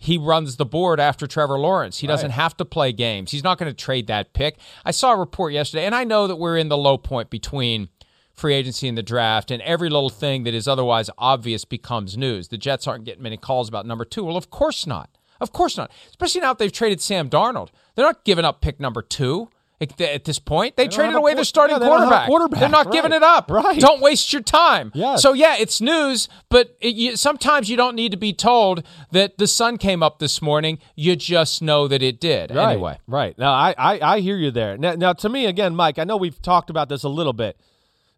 he 0.00 0.16
runs 0.16 0.56
the 0.56 0.64
board 0.64 0.98
after 0.98 1.26
Trevor 1.26 1.58
Lawrence. 1.58 1.98
He 1.98 2.06
doesn't 2.06 2.30
have 2.30 2.56
to 2.56 2.64
play 2.64 2.90
games. 2.90 3.32
He's 3.32 3.44
not 3.44 3.58
going 3.58 3.70
to 3.70 3.76
trade 3.76 4.06
that 4.06 4.32
pick. 4.32 4.56
I 4.82 4.92
saw 4.92 5.12
a 5.12 5.16
report 5.16 5.52
yesterday, 5.52 5.84
and 5.84 5.94
I 5.94 6.04
know 6.04 6.26
that 6.26 6.36
we're 6.36 6.56
in 6.56 6.70
the 6.70 6.78
low 6.78 6.96
point 6.96 7.28
between 7.28 7.90
free 8.32 8.54
agency 8.54 8.88
and 8.88 8.96
the 8.96 9.02
draft, 9.02 9.50
and 9.50 9.60
every 9.60 9.90
little 9.90 10.08
thing 10.08 10.44
that 10.44 10.54
is 10.54 10.66
otherwise 10.66 11.10
obvious 11.18 11.66
becomes 11.66 12.16
news. 12.16 12.48
The 12.48 12.56
Jets 12.56 12.86
aren't 12.86 13.04
getting 13.04 13.22
many 13.22 13.36
calls 13.36 13.68
about 13.68 13.84
number 13.84 14.06
two. 14.06 14.24
Well, 14.24 14.38
of 14.38 14.48
course 14.48 14.86
not. 14.86 15.09
Of 15.40 15.52
course 15.52 15.76
not. 15.76 15.90
Especially 16.08 16.40
now 16.40 16.52
that 16.52 16.58
they've 16.58 16.72
traded 16.72 17.00
Sam 17.00 17.30
Darnold. 17.30 17.68
They're 17.94 18.04
not 18.04 18.24
giving 18.24 18.44
up 18.44 18.60
pick 18.60 18.80
number 18.80 19.02
two 19.02 19.48
at 19.80 20.24
this 20.24 20.38
point. 20.38 20.76
They, 20.76 20.84
they 20.84 20.88
traded 20.94 21.14
away 21.14 21.34
their 21.34 21.44
starting 21.44 21.80
yeah, 21.80 21.86
quarterback. 21.86 22.26
quarterback. 22.26 22.60
They're 22.60 22.68
not 22.68 22.86
right. 22.86 22.92
giving 22.92 23.12
it 23.12 23.22
up. 23.22 23.50
Right. 23.50 23.80
Don't 23.80 24.02
waste 24.02 24.32
your 24.32 24.42
time. 24.42 24.92
Yes. 24.94 25.22
So 25.22 25.32
yeah, 25.32 25.56
it's 25.58 25.80
news, 25.80 26.28
but 26.50 26.76
it, 26.80 26.94
you, 26.94 27.16
sometimes 27.16 27.70
you 27.70 27.76
don't 27.76 27.94
need 27.94 28.12
to 28.12 28.18
be 28.18 28.32
told 28.32 28.84
that 29.12 29.38
the 29.38 29.46
sun 29.46 29.78
came 29.78 30.02
up 30.02 30.18
this 30.18 30.42
morning. 30.42 30.78
You 30.96 31.16
just 31.16 31.62
know 31.62 31.88
that 31.88 32.02
it 32.02 32.20
did. 32.20 32.50
Right. 32.50 32.72
Anyway. 32.72 32.98
Right. 33.06 33.38
Now 33.38 33.52
I, 33.52 33.74
I, 33.78 34.00
I 34.16 34.20
hear 34.20 34.36
you 34.36 34.50
there. 34.50 34.76
Now, 34.76 34.94
now 34.94 35.12
to 35.14 35.28
me 35.28 35.46
again, 35.46 35.74
Mike, 35.74 35.98
I 35.98 36.04
know 36.04 36.18
we've 36.18 36.40
talked 36.42 36.68
about 36.68 36.90
this 36.90 37.02
a 37.02 37.08
little 37.08 37.32
bit. 37.32 37.58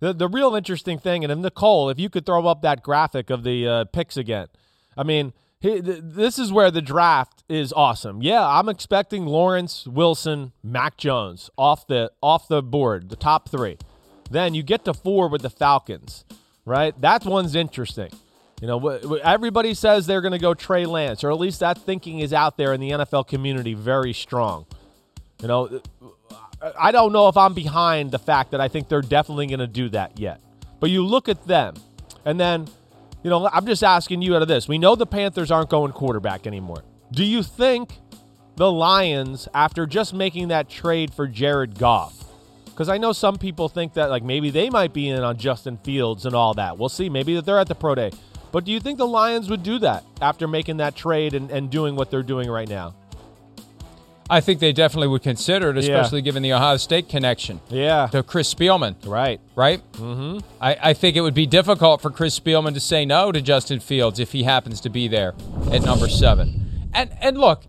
The 0.00 0.12
the 0.12 0.26
real 0.26 0.56
interesting 0.56 0.98
thing, 0.98 1.24
and 1.24 1.42
Nicole, 1.42 1.88
if 1.88 2.00
you 2.00 2.10
could 2.10 2.26
throw 2.26 2.44
up 2.48 2.62
that 2.62 2.82
graphic 2.82 3.30
of 3.30 3.44
the 3.44 3.68
uh, 3.68 3.84
picks 3.84 4.16
again. 4.16 4.48
I 4.96 5.04
mean, 5.04 5.32
this 5.62 6.38
is 6.38 6.52
where 6.52 6.70
the 6.70 6.82
draft 6.82 7.44
is 7.48 7.72
awesome. 7.72 8.20
Yeah, 8.20 8.46
I'm 8.46 8.68
expecting 8.68 9.26
Lawrence, 9.26 9.86
Wilson, 9.86 10.52
Mac 10.62 10.96
Jones 10.96 11.50
off 11.56 11.86
the 11.86 12.10
off 12.20 12.48
the 12.48 12.62
board, 12.62 13.08
the 13.08 13.16
top 13.16 13.48
three. 13.48 13.78
Then 14.30 14.54
you 14.54 14.62
get 14.62 14.84
to 14.86 14.94
four 14.94 15.28
with 15.28 15.42
the 15.42 15.50
Falcons, 15.50 16.24
right? 16.64 16.98
That 17.00 17.24
one's 17.24 17.54
interesting. 17.54 18.10
You 18.60 18.68
know, 18.68 18.88
everybody 19.22 19.74
says 19.74 20.06
they're 20.06 20.20
going 20.20 20.32
to 20.32 20.38
go 20.38 20.54
Trey 20.54 20.86
Lance, 20.86 21.24
or 21.24 21.30
at 21.30 21.38
least 21.38 21.60
that 21.60 21.78
thinking 21.78 22.20
is 22.20 22.32
out 22.32 22.56
there 22.56 22.72
in 22.72 22.80
the 22.80 22.90
NFL 22.90 23.26
community 23.26 23.74
very 23.74 24.12
strong. 24.12 24.66
You 25.40 25.48
know, 25.48 25.80
I 26.78 26.92
don't 26.92 27.12
know 27.12 27.28
if 27.28 27.36
I'm 27.36 27.54
behind 27.54 28.12
the 28.12 28.20
fact 28.20 28.52
that 28.52 28.60
I 28.60 28.68
think 28.68 28.88
they're 28.88 29.02
definitely 29.02 29.48
going 29.48 29.58
to 29.58 29.66
do 29.66 29.88
that 29.90 30.18
yet. 30.18 30.40
But 30.78 30.90
you 30.90 31.04
look 31.04 31.28
at 31.28 31.46
them, 31.46 31.74
and 32.24 32.38
then 32.38 32.68
you 33.22 33.30
know, 33.30 33.48
I'm 33.52 33.66
just 33.66 33.84
asking 33.84 34.22
you 34.22 34.34
out 34.36 34.42
of 34.42 34.48
this. 34.48 34.68
We 34.68 34.78
know 34.78 34.94
the 34.94 35.06
Panthers 35.06 35.50
aren't 35.50 35.70
going 35.70 35.92
quarterback 35.92 36.46
anymore. 36.46 36.82
Do 37.12 37.24
you 37.24 37.42
think 37.42 38.00
the 38.56 38.70
Lions, 38.70 39.48
after 39.54 39.86
just 39.86 40.12
making 40.14 40.48
that 40.48 40.68
trade 40.68 41.12
for 41.14 41.26
Jared 41.26 41.78
Goff, 41.78 42.24
because 42.66 42.88
I 42.88 42.98
know 42.98 43.12
some 43.12 43.36
people 43.36 43.68
think 43.68 43.94
that 43.94 44.10
like 44.10 44.22
maybe 44.22 44.50
they 44.50 44.70
might 44.70 44.92
be 44.92 45.08
in 45.08 45.22
on 45.22 45.36
Justin 45.36 45.76
Fields 45.78 46.26
and 46.26 46.34
all 46.34 46.54
that. 46.54 46.78
We'll 46.78 46.88
see. 46.88 47.08
Maybe 47.08 47.34
that 47.34 47.44
they're 47.44 47.58
at 47.58 47.68
the 47.68 47.74
pro 47.74 47.94
day. 47.94 48.10
But 48.50 48.64
do 48.64 48.72
you 48.72 48.80
think 48.80 48.98
the 48.98 49.06
Lions 49.06 49.48
would 49.48 49.62
do 49.62 49.78
that 49.78 50.04
after 50.20 50.48
making 50.48 50.78
that 50.78 50.94
trade 50.94 51.34
and, 51.34 51.50
and 51.50 51.70
doing 51.70 51.96
what 51.96 52.10
they're 52.10 52.22
doing 52.22 52.50
right 52.50 52.68
now? 52.68 52.94
I 54.32 54.40
think 54.40 54.60
they 54.60 54.72
definitely 54.72 55.08
would 55.08 55.22
consider 55.22 55.70
it, 55.70 55.76
especially 55.78 56.20
Yeah. 56.20 56.24
given 56.24 56.42
the 56.42 56.52
Ohio 56.54 56.76
State 56.78 57.08
connection 57.08 57.60
Yeah. 57.68 58.06
to 58.12 58.22
Chris 58.22 58.52
Spielman. 58.52 58.96
Right. 59.04 59.40
right? 59.54 59.82
Mm-hmm. 59.92 60.38
I, 60.60 60.76
I 60.82 60.92
think 60.94 61.16
it 61.16 61.20
would 61.20 61.34
be 61.34 61.46
difficult 61.46 62.00
for 62.00 62.10
Chris 62.10 62.38
Spielman 62.38 62.74
to 62.74 62.80
say 62.80 63.04
no 63.04 63.30
to 63.30 63.40
Justin 63.42 63.78
Fields 63.80 64.18
if 64.18 64.32
he 64.32 64.44
happens 64.44 64.80
to 64.80 64.88
be 64.88 65.06
there 65.08 65.34
at 65.70 65.82
number 65.82 66.08
seven. 66.08 66.88
And 66.94 67.10
and 67.20 67.38
look, 67.38 67.64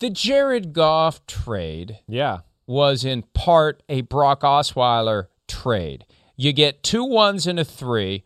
the 0.00 0.10
Jared 0.10 0.72
Goff 0.72 1.24
trade 1.26 1.98
Yeah. 2.08 2.38
was 2.66 3.04
in 3.04 3.22
part 3.34 3.82
a 3.88 4.02
Brock 4.02 4.42
Osweiler 4.42 5.28
trade. 5.48 6.04
You 6.36 6.52
get 6.52 6.82
two 6.82 7.04
ones 7.04 7.46
and 7.46 7.58
a 7.60 7.64
three 7.64 8.24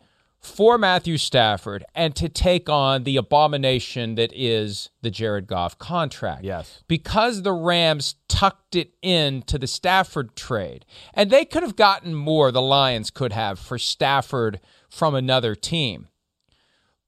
for 0.49 0.77
Matthew 0.77 1.17
Stafford 1.17 1.85
and 1.95 2.15
to 2.15 2.27
take 2.27 2.69
on 2.69 3.03
the 3.03 3.17
abomination 3.17 4.15
that 4.15 4.31
is 4.33 4.89
the 5.01 5.11
Jared 5.11 5.47
Goff 5.47 5.77
contract. 5.77 6.43
Yes. 6.43 6.83
Because 6.87 7.43
the 7.43 7.53
Rams 7.53 8.15
tucked 8.27 8.75
it 8.75 8.91
into 9.01 9.57
the 9.57 9.67
Stafford 9.67 10.35
trade. 10.35 10.85
And 11.13 11.29
they 11.29 11.45
could 11.45 11.63
have 11.63 11.75
gotten 11.75 12.13
more, 12.13 12.51
the 12.51 12.61
Lions 12.61 13.09
could 13.09 13.33
have, 13.33 13.59
for 13.59 13.77
Stafford 13.77 14.59
from 14.89 15.15
another 15.15 15.55
team. 15.55 16.07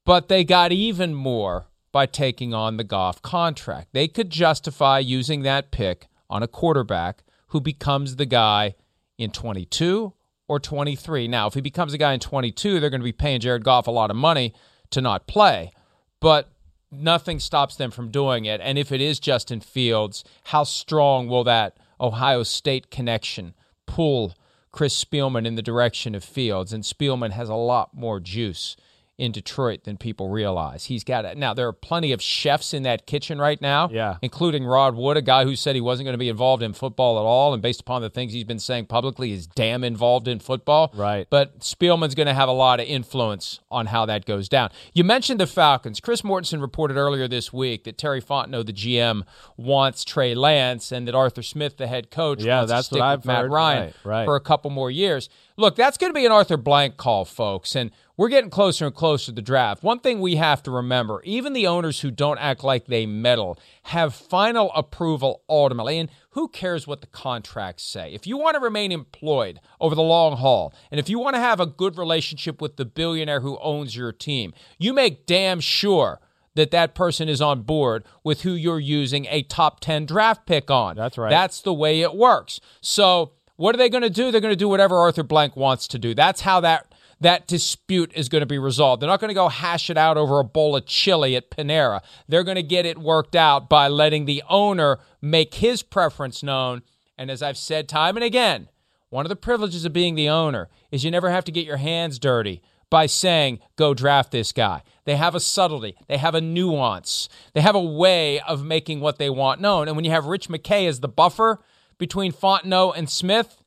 But 0.05 0.27
they 0.27 0.43
got 0.43 0.71
even 0.71 1.13
more 1.13 1.67
by 1.91 2.05
taking 2.05 2.53
on 2.53 2.77
the 2.77 2.83
Goff 2.83 3.21
contract. 3.21 3.89
They 3.91 4.07
could 4.07 4.29
justify 4.29 4.99
using 4.99 5.41
that 5.41 5.71
pick 5.71 6.07
on 6.29 6.41
a 6.41 6.47
quarterback 6.47 7.23
who 7.47 7.59
becomes 7.59 8.15
the 8.15 8.25
guy 8.25 8.75
in 9.17 9.31
22 9.31 10.13
or 10.51 10.59
23. 10.59 11.29
Now, 11.29 11.47
if 11.47 11.53
he 11.53 11.61
becomes 11.61 11.93
a 11.93 11.97
guy 11.97 12.11
in 12.11 12.19
22, 12.19 12.81
they're 12.81 12.89
going 12.89 12.99
to 12.99 13.05
be 13.05 13.13
paying 13.13 13.39
Jared 13.39 13.63
Goff 13.63 13.87
a 13.87 13.91
lot 13.91 14.11
of 14.11 14.17
money 14.17 14.53
to 14.89 14.99
not 14.99 15.25
play. 15.25 15.71
But 16.19 16.51
nothing 16.91 17.39
stops 17.39 17.77
them 17.77 17.89
from 17.89 18.11
doing 18.11 18.43
it. 18.43 18.59
And 18.61 18.77
if 18.77 18.91
it 18.91 18.99
is 18.99 19.21
Justin 19.21 19.61
Fields, 19.61 20.25
how 20.43 20.65
strong 20.65 21.29
will 21.29 21.45
that 21.45 21.77
Ohio 22.01 22.43
State 22.43 22.91
connection 22.91 23.53
pull 23.85 24.35
Chris 24.73 25.01
Spielman 25.01 25.47
in 25.47 25.55
the 25.55 25.61
direction 25.61 26.15
of 26.15 26.23
Fields? 26.23 26.73
And 26.73 26.83
Spielman 26.83 27.31
has 27.31 27.47
a 27.47 27.55
lot 27.55 27.93
more 27.93 28.19
juice 28.19 28.75
in 29.17 29.31
Detroit 29.31 29.83
than 29.83 29.97
people 29.97 30.29
realize. 30.29 30.85
He's 30.85 31.03
got 31.03 31.25
it. 31.25 31.37
Now, 31.37 31.53
there 31.53 31.67
are 31.67 31.73
plenty 31.73 32.11
of 32.11 32.21
chefs 32.23 32.73
in 32.73 32.81
that 32.83 33.05
kitchen 33.05 33.39
right 33.39 33.61
now, 33.61 33.87
Yeah. 33.91 34.15
including 34.23 34.65
Rod 34.65 34.95
Wood, 34.95 35.15
a 35.15 35.21
guy 35.21 35.43
who 35.43 35.55
said 35.55 35.75
he 35.75 35.81
wasn't 35.81 36.05
going 36.07 36.13
to 36.15 36.17
be 36.19 36.29
involved 36.29 36.63
in 36.63 36.73
football 36.73 37.19
at 37.19 37.21
all. 37.21 37.53
And 37.53 37.61
based 37.61 37.81
upon 37.81 38.01
the 38.01 38.09
things 38.09 38.33
he's 38.33 38.45
been 38.45 38.57
saying 38.57 38.87
publicly, 38.87 39.29
he's 39.29 39.45
damn 39.45 39.83
involved 39.83 40.27
in 40.27 40.39
football. 40.39 40.91
Right. 40.95 41.27
But 41.29 41.59
Spielman's 41.59 42.15
going 42.15 42.25
to 42.27 42.33
have 42.33 42.49
a 42.49 42.53
lot 42.53 42.79
of 42.79 42.87
influence 42.87 43.59
on 43.69 43.87
how 43.87 44.07
that 44.07 44.25
goes 44.25 44.49
down. 44.49 44.71
You 44.93 45.03
mentioned 45.03 45.39
the 45.39 45.45
Falcons. 45.47 45.99
Chris 45.99 46.23
Mortensen 46.23 46.59
reported 46.59 46.97
earlier 46.97 47.27
this 47.27 47.53
week 47.53 47.83
that 47.83 47.99
Terry 47.99 48.21
Fontenot, 48.23 48.65
the 48.65 48.73
GM, 48.73 49.23
wants 49.55 50.03
Trey 50.03 50.33
Lance 50.33 50.91
and 50.91 51.07
that 51.07 51.13
Arthur 51.13 51.43
Smith, 51.43 51.77
the 51.77 51.85
head 51.85 52.09
coach, 52.09 52.41
Yeah, 52.41 52.57
wants 52.59 52.71
to 52.71 52.75
that's 52.75 52.87
stick 52.87 52.99
what 52.99 53.05
I've 53.07 53.25
Matt 53.25 53.41
heard. 53.43 53.51
Ryan 53.51 53.81
Right, 53.81 53.93
right. 54.03 54.25
for 54.25 54.35
a 54.35 54.39
couple 54.41 54.71
more 54.71 54.89
years. 54.89 55.29
Look, 55.57 55.75
that's 55.75 55.97
going 55.97 56.11
to 56.11 56.17
be 56.17 56.25
an 56.25 56.31
Arthur 56.31 56.57
Blank 56.57 56.97
call, 56.97 57.25
folks. 57.25 57.75
And 57.75 57.91
we're 58.17 58.29
getting 58.29 58.49
closer 58.49 58.85
and 58.85 58.95
closer 58.95 59.27
to 59.27 59.31
the 59.31 59.41
draft. 59.41 59.83
One 59.83 59.99
thing 59.99 60.19
we 60.19 60.35
have 60.35 60.61
to 60.63 60.71
remember 60.71 61.21
even 61.23 61.53
the 61.53 61.67
owners 61.67 62.01
who 62.01 62.11
don't 62.11 62.37
act 62.37 62.63
like 62.63 62.85
they 62.85 63.05
meddle 63.05 63.57
have 63.83 64.13
final 64.13 64.71
approval 64.75 65.43
ultimately. 65.49 65.97
And 65.97 66.09
who 66.31 66.47
cares 66.47 66.87
what 66.87 67.01
the 67.01 67.07
contracts 67.07 67.83
say? 67.83 68.13
If 68.13 68.27
you 68.27 68.37
want 68.37 68.55
to 68.55 68.61
remain 68.61 68.91
employed 68.91 69.59
over 69.79 69.95
the 69.95 70.01
long 70.01 70.37
haul, 70.37 70.73
and 70.91 70.99
if 70.99 71.09
you 71.09 71.19
want 71.19 71.35
to 71.35 71.41
have 71.41 71.59
a 71.59 71.65
good 71.65 71.97
relationship 71.97 72.61
with 72.61 72.77
the 72.77 72.85
billionaire 72.85 73.41
who 73.41 73.57
owns 73.59 73.95
your 73.95 74.11
team, 74.11 74.53
you 74.77 74.93
make 74.93 75.25
damn 75.25 75.59
sure 75.59 76.19
that 76.55 76.71
that 76.71 76.95
person 76.95 77.29
is 77.29 77.41
on 77.41 77.61
board 77.61 78.03
with 78.23 78.41
who 78.41 78.53
you're 78.53 78.79
using 78.79 79.25
a 79.29 79.41
top 79.43 79.79
10 79.79 80.05
draft 80.05 80.45
pick 80.45 80.69
on. 80.69 80.95
That's 80.95 81.17
right. 81.17 81.29
That's 81.29 81.61
the 81.61 81.73
way 81.73 82.01
it 82.01 82.13
works. 82.13 82.59
So, 82.81 83.33
what 83.61 83.75
are 83.75 83.77
they 83.77 83.89
going 83.89 84.01
to 84.01 84.09
do? 84.09 84.31
They're 84.31 84.41
going 84.41 84.51
to 84.51 84.57
do 84.57 84.67
whatever 84.67 84.97
Arthur 84.97 85.21
Blank 85.21 85.55
wants 85.55 85.87
to 85.89 85.99
do. 85.99 86.15
That's 86.15 86.41
how 86.41 86.61
that 86.61 86.93
that 87.19 87.45
dispute 87.45 88.11
is 88.15 88.27
going 88.27 88.39
to 88.39 88.47
be 88.47 88.57
resolved. 88.57 88.99
They're 88.99 89.07
not 89.07 89.19
going 89.19 89.29
to 89.29 89.35
go 89.35 89.47
hash 89.47 89.91
it 89.91 89.97
out 89.97 90.17
over 90.17 90.39
a 90.39 90.43
bowl 90.43 90.75
of 90.75 90.87
chili 90.87 91.35
at 91.35 91.51
Panera. 91.51 92.01
They're 92.27 92.43
going 92.43 92.55
to 92.55 92.63
get 92.63 92.87
it 92.87 92.97
worked 92.97 93.35
out 93.35 93.69
by 93.69 93.87
letting 93.87 94.25
the 94.25 94.41
owner 94.49 94.97
make 95.21 95.53
his 95.53 95.83
preference 95.83 96.41
known. 96.41 96.81
And 97.19 97.29
as 97.29 97.43
I've 97.43 97.57
said 97.57 97.87
time 97.87 98.17
and 98.17 98.23
again, 98.23 98.69
one 99.09 99.25
of 99.25 99.29
the 99.29 99.35
privileges 99.35 99.85
of 99.85 99.93
being 99.93 100.15
the 100.15 100.29
owner 100.29 100.67
is 100.89 101.03
you 101.03 101.11
never 101.11 101.29
have 101.29 101.43
to 101.43 101.51
get 101.51 101.67
your 101.67 101.77
hands 101.77 102.17
dirty 102.17 102.63
by 102.89 103.05
saying, 103.05 103.59
go 103.75 103.93
draft 103.93 104.31
this 104.31 104.51
guy. 104.51 104.81
They 105.05 105.17
have 105.17 105.35
a 105.35 105.39
subtlety, 105.39 105.95
they 106.07 106.17
have 106.17 106.33
a 106.33 106.41
nuance, 106.41 107.29
they 107.53 107.61
have 107.61 107.75
a 107.75 107.79
way 107.79 108.39
of 108.39 108.65
making 108.65 109.01
what 109.01 109.19
they 109.19 109.29
want 109.29 109.61
known. 109.61 109.87
And 109.87 109.95
when 109.95 110.05
you 110.05 110.11
have 110.11 110.25
Rich 110.25 110.49
McKay 110.49 110.87
as 110.87 110.99
the 110.99 111.07
buffer 111.07 111.59
between 112.01 112.33
Fontenot 112.33 112.97
and 112.97 113.07
Smith, 113.09 113.57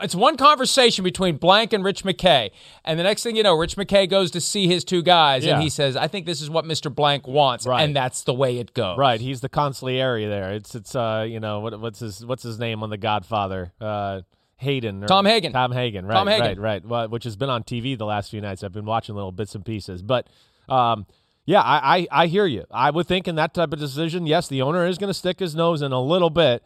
it's 0.00 0.14
one 0.14 0.36
conversation 0.36 1.04
between 1.04 1.36
Blank 1.36 1.72
and 1.72 1.84
Rich 1.84 2.02
McKay. 2.02 2.50
And 2.84 2.98
the 2.98 3.02
next 3.04 3.22
thing 3.22 3.36
you 3.36 3.42
know, 3.42 3.54
Rich 3.54 3.76
McKay 3.76 4.08
goes 4.08 4.30
to 4.32 4.40
see 4.40 4.66
his 4.66 4.84
two 4.84 5.02
guys 5.02 5.44
Yeah. 5.44 5.54
and 5.54 5.62
he 5.62 5.68
says, 5.68 5.96
I 5.96 6.08
think 6.08 6.26
this 6.26 6.40
is 6.40 6.48
what 6.50 6.64
Mr. 6.64 6.92
Blank 6.94 7.28
wants. 7.28 7.66
Right. 7.66 7.82
And 7.82 7.94
that's 7.94 8.24
the 8.24 8.32
way 8.34 8.58
it 8.58 8.74
goes. 8.74 8.96
Right, 8.98 9.20
he's 9.20 9.42
the 9.42 9.48
consigliere 9.50 10.28
there. 10.28 10.52
It's 10.54 10.74
it's 10.74 10.96
uh 10.96 11.26
you 11.28 11.40
know 11.40 11.60
what 11.60 11.78
what's 11.78 12.00
his 12.00 12.24
what's 12.26 12.42
his 12.42 12.58
name 12.58 12.82
on 12.82 12.90
The 12.90 12.96
Godfather? 12.96 13.72
Uh, 13.80 14.22
Hayden. 14.56 15.04
Or, 15.04 15.08
Tom 15.08 15.26
Hagen. 15.26 15.52
Tom 15.52 15.72
Hagen. 15.72 16.06
Right. 16.06 16.14
Tom 16.14 16.26
Hagen. 16.28 16.46
Right. 16.46 16.82
Right. 16.82 16.84
Well, 16.86 17.08
which 17.08 17.24
has 17.24 17.36
been 17.36 17.50
on 17.50 17.62
TV 17.62 17.96
the 17.96 18.06
last 18.06 18.30
few 18.30 18.40
nights. 18.40 18.64
I've 18.64 18.72
been 18.72 18.84
watching 18.86 19.14
little 19.14 19.32
bits 19.32 19.54
and 19.54 19.64
pieces, 19.64 20.02
but 20.02 20.26
um. 20.68 21.06
Yeah, 21.44 21.60
I, 21.60 21.98
I, 21.98 22.22
I 22.22 22.26
hear 22.28 22.46
you. 22.46 22.64
I 22.70 22.90
would 22.90 23.06
think 23.06 23.26
in 23.26 23.34
that 23.34 23.52
type 23.52 23.72
of 23.72 23.78
decision, 23.78 24.26
yes, 24.26 24.46
the 24.46 24.62
owner 24.62 24.86
is 24.86 24.98
going 24.98 25.08
to 25.08 25.14
stick 25.14 25.40
his 25.40 25.56
nose 25.56 25.82
in 25.82 25.92
a 25.92 26.00
little 26.00 26.30
bit, 26.30 26.62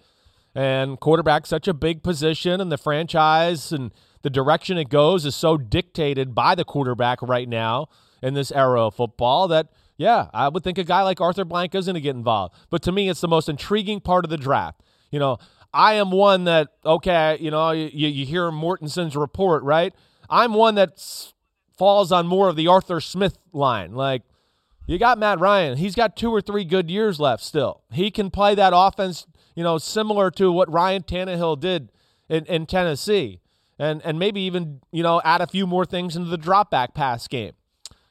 and 0.54 1.00
quarterback, 1.00 1.46
such 1.46 1.66
a 1.66 1.74
big 1.74 2.02
position, 2.02 2.60
and 2.60 2.70
the 2.70 2.78
franchise 2.78 3.72
and 3.72 3.90
the 4.22 4.30
direction 4.30 4.76
it 4.76 4.88
goes 4.88 5.24
is 5.24 5.34
so 5.34 5.56
dictated 5.56 6.34
by 6.34 6.54
the 6.54 6.64
quarterback 6.64 7.22
right 7.22 7.48
now 7.48 7.88
in 8.22 8.34
this 8.34 8.50
era 8.52 8.86
of 8.86 8.94
football 8.94 9.48
that 9.48 9.68
yeah, 9.98 10.28
I 10.34 10.48
would 10.48 10.62
think 10.62 10.76
a 10.76 10.84
guy 10.84 11.02
like 11.02 11.20
Arthur 11.22 11.44
Blank 11.44 11.74
is 11.74 11.86
going 11.86 11.94
to 11.94 12.00
get 12.02 12.16
involved. 12.16 12.54
But 12.68 12.82
to 12.82 12.92
me, 12.92 13.08
it's 13.08 13.22
the 13.22 13.28
most 13.28 13.48
intriguing 13.48 14.00
part 14.00 14.24
of 14.26 14.30
the 14.30 14.36
draft. 14.36 14.82
You 15.10 15.18
know, 15.18 15.38
I 15.72 15.94
am 15.94 16.10
one 16.10 16.44
that 16.44 16.68
okay, 16.84 17.38
you 17.40 17.50
know, 17.50 17.70
you, 17.70 18.08
you 18.08 18.26
hear 18.26 18.50
Mortensen's 18.50 19.16
report, 19.16 19.62
right? 19.62 19.94
I'm 20.28 20.52
one 20.52 20.74
that 20.74 21.00
falls 21.78 22.12
on 22.12 22.26
more 22.26 22.48
of 22.48 22.56
the 22.56 22.68
Arthur 22.68 23.00
Smith 23.00 23.38
line, 23.52 23.94
like. 23.94 24.22
You 24.87 24.99
got 24.99 25.18
Matt 25.18 25.40
Ryan. 25.40 25.77
He's 25.79 25.96
got 25.96 26.16
two 26.16 26.31
or 26.31 26.40
three 26.40 26.64
good 26.64 26.90
years 26.90 27.18
left 27.18 27.42
still. 27.42 27.83
He 27.90 28.11
can 28.11 28.31
play 28.31 28.55
that 28.55 28.72
offense, 28.75 29.27
you 29.55 29.64
know, 29.64 29.79
similar 29.79 30.31
to 30.33 30.53
what 30.53 30.72
Ryan 30.72 31.03
Tannehill 31.03 31.59
did 31.59 31.90
in, 32.29 32.44
in 32.46 32.66
Tennessee. 32.66 33.40
And 33.79 34.01
and 34.05 34.18
maybe 34.18 34.40
even, 34.42 34.81
you 34.90 35.03
know, 35.03 35.20
add 35.25 35.40
a 35.42 35.46
few 35.46 35.66
more 35.66 35.85
things 35.85 36.16
into 36.16 36.31
the 36.31 36.38
drop 36.38 36.70
back 36.70 36.94
pass 36.94 37.27
game. 37.29 37.53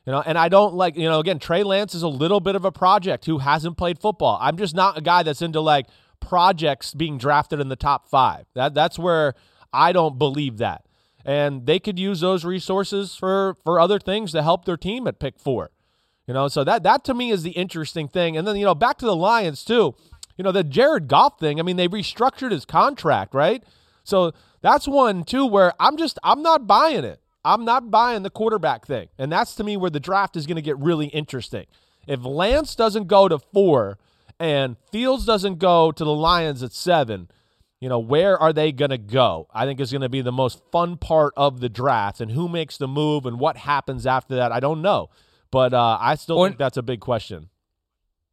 You 0.06 0.12
know, 0.12 0.22
and 0.24 0.38
I 0.38 0.50
don't 0.50 0.76
like, 0.76 0.96
you 0.96 1.10
know, 1.10 1.20
again, 1.20 1.40
Trey 1.40 1.64
Lance 1.64 1.96
is 1.96 2.04
a 2.04 2.08
little 2.08 2.40
bit 2.40 2.56
of 2.56 2.64
a 2.64 2.72
project 2.72 3.26
who 3.26 3.40
hasn't 3.40 3.76
played 3.76 3.98
football. 3.98 4.38
I'm 4.40 4.58
just 4.58 4.76
not 4.76 4.98
a 4.98 5.02
guy 5.02 5.24
that's 5.24 5.42
into 5.42 5.62
like 5.62 5.88
projects 6.20 6.94
being 6.94 7.18
drafted 7.18 7.60
in 7.60 7.70
the 7.70 7.76
top 7.76 8.08
five. 8.08 8.46
That 8.54 8.76
that's 8.76 9.00
where 9.00 9.34
I 9.74 9.94
don't 9.94 10.20
believe 10.20 10.58
that. 10.58 10.86
And 11.24 11.66
they 11.66 11.80
could 11.80 11.98
use 11.98 12.20
those 12.20 12.46
resources 12.46 13.16
for 13.16 13.58
for 13.64 13.80
other 13.80 13.98
things 13.98 14.32
to 14.34 14.44
help 14.44 14.66
their 14.66 14.78
team 14.78 15.08
at 15.08 15.20
pick 15.20 15.40
four. 15.40 15.72
You 16.28 16.34
know, 16.34 16.48
so 16.48 16.64
that 16.64 16.84
that 16.84 17.04
to 17.06 17.14
me 17.14 17.32
is 17.32 17.44
the 17.44 17.52
interesting 17.52 18.08
thing. 18.08 18.36
And 18.36 18.48
then, 18.48 18.56
you 18.56 18.66
know, 18.66 18.76
back 18.76 18.98
to 19.00 19.06
the 19.06 19.16
Lions 19.16 19.64
too. 19.64 19.96
You 20.38 20.44
know, 20.44 20.52
the 20.52 20.64
Jared 20.64 21.08
Goff 21.08 21.40
thing, 21.40 21.60
I 21.60 21.64
mean, 21.64 21.78
they 21.78 21.88
restructured 21.88 22.52
his 22.52 22.66
contract, 22.66 23.34
right? 23.34 23.64
So 24.04 24.34
that's 24.62 24.88
one 24.88 25.24
too 25.24 25.46
where 25.46 25.74
I'm 25.80 25.98
just 25.98 26.20
I'm 26.24 26.42
not 26.42 26.68
buying 26.68 27.04
it. 27.04 27.22
I'm 27.44 27.64
not 27.64 27.92
buying 27.92 28.24
the 28.24 28.32
quarterback 28.32 28.88
thing. 28.88 29.08
And 29.20 29.32
that's 29.32 29.54
to 29.56 29.64
me 29.64 29.78
where 29.78 29.92
the 29.92 30.00
draft 30.00 30.36
is 30.36 30.48
going 30.48 30.56
to 30.56 30.62
get 30.64 30.80
really 30.80 31.08
interesting. 31.08 31.68
If 32.08 32.24
Lance 32.24 32.76
doesn't 32.76 33.08
go 33.08 33.28
to 33.28 33.38
4 33.38 34.00
and 34.40 34.78
Fields 34.92 35.26
doesn't 35.26 35.60
go 35.60 35.92
to 35.92 36.04
the 36.04 36.14
Lions 36.14 36.64
at 36.64 36.74
7, 36.74 37.30
you 37.80 37.90
know, 37.90 38.00
where 38.00 38.38
are 38.38 38.52
they 38.52 38.72
going 38.72 38.90
to 38.90 38.98
go? 38.98 39.48
I 39.54 39.66
think 39.66 39.80
is 39.80 39.92
going 39.92 40.02
to 40.02 40.10
be 40.10 40.22
the 40.22 40.32
most 40.32 40.62
fun 40.72 40.98
part 40.98 41.34
of 41.38 41.60
the 41.60 41.70
draft 41.70 42.20
and 42.20 42.32
who 42.32 42.50
makes 42.50 42.78
the 42.78 42.88
move 42.88 43.28
and 43.28 43.40
what 43.40 43.58
happens 43.58 44.08
after 44.08 44.36
that. 44.36 44.52
I 44.52 44.60
don't 44.60 44.82
know. 44.82 45.10
But 45.56 45.74
uh, 45.74 45.98
I 46.02 46.15
still 46.15 46.36
Well, 46.38 46.50
think 46.50 46.58
that's 46.60 46.76
a 46.76 46.84
big 46.84 47.00
question. 47.00 47.48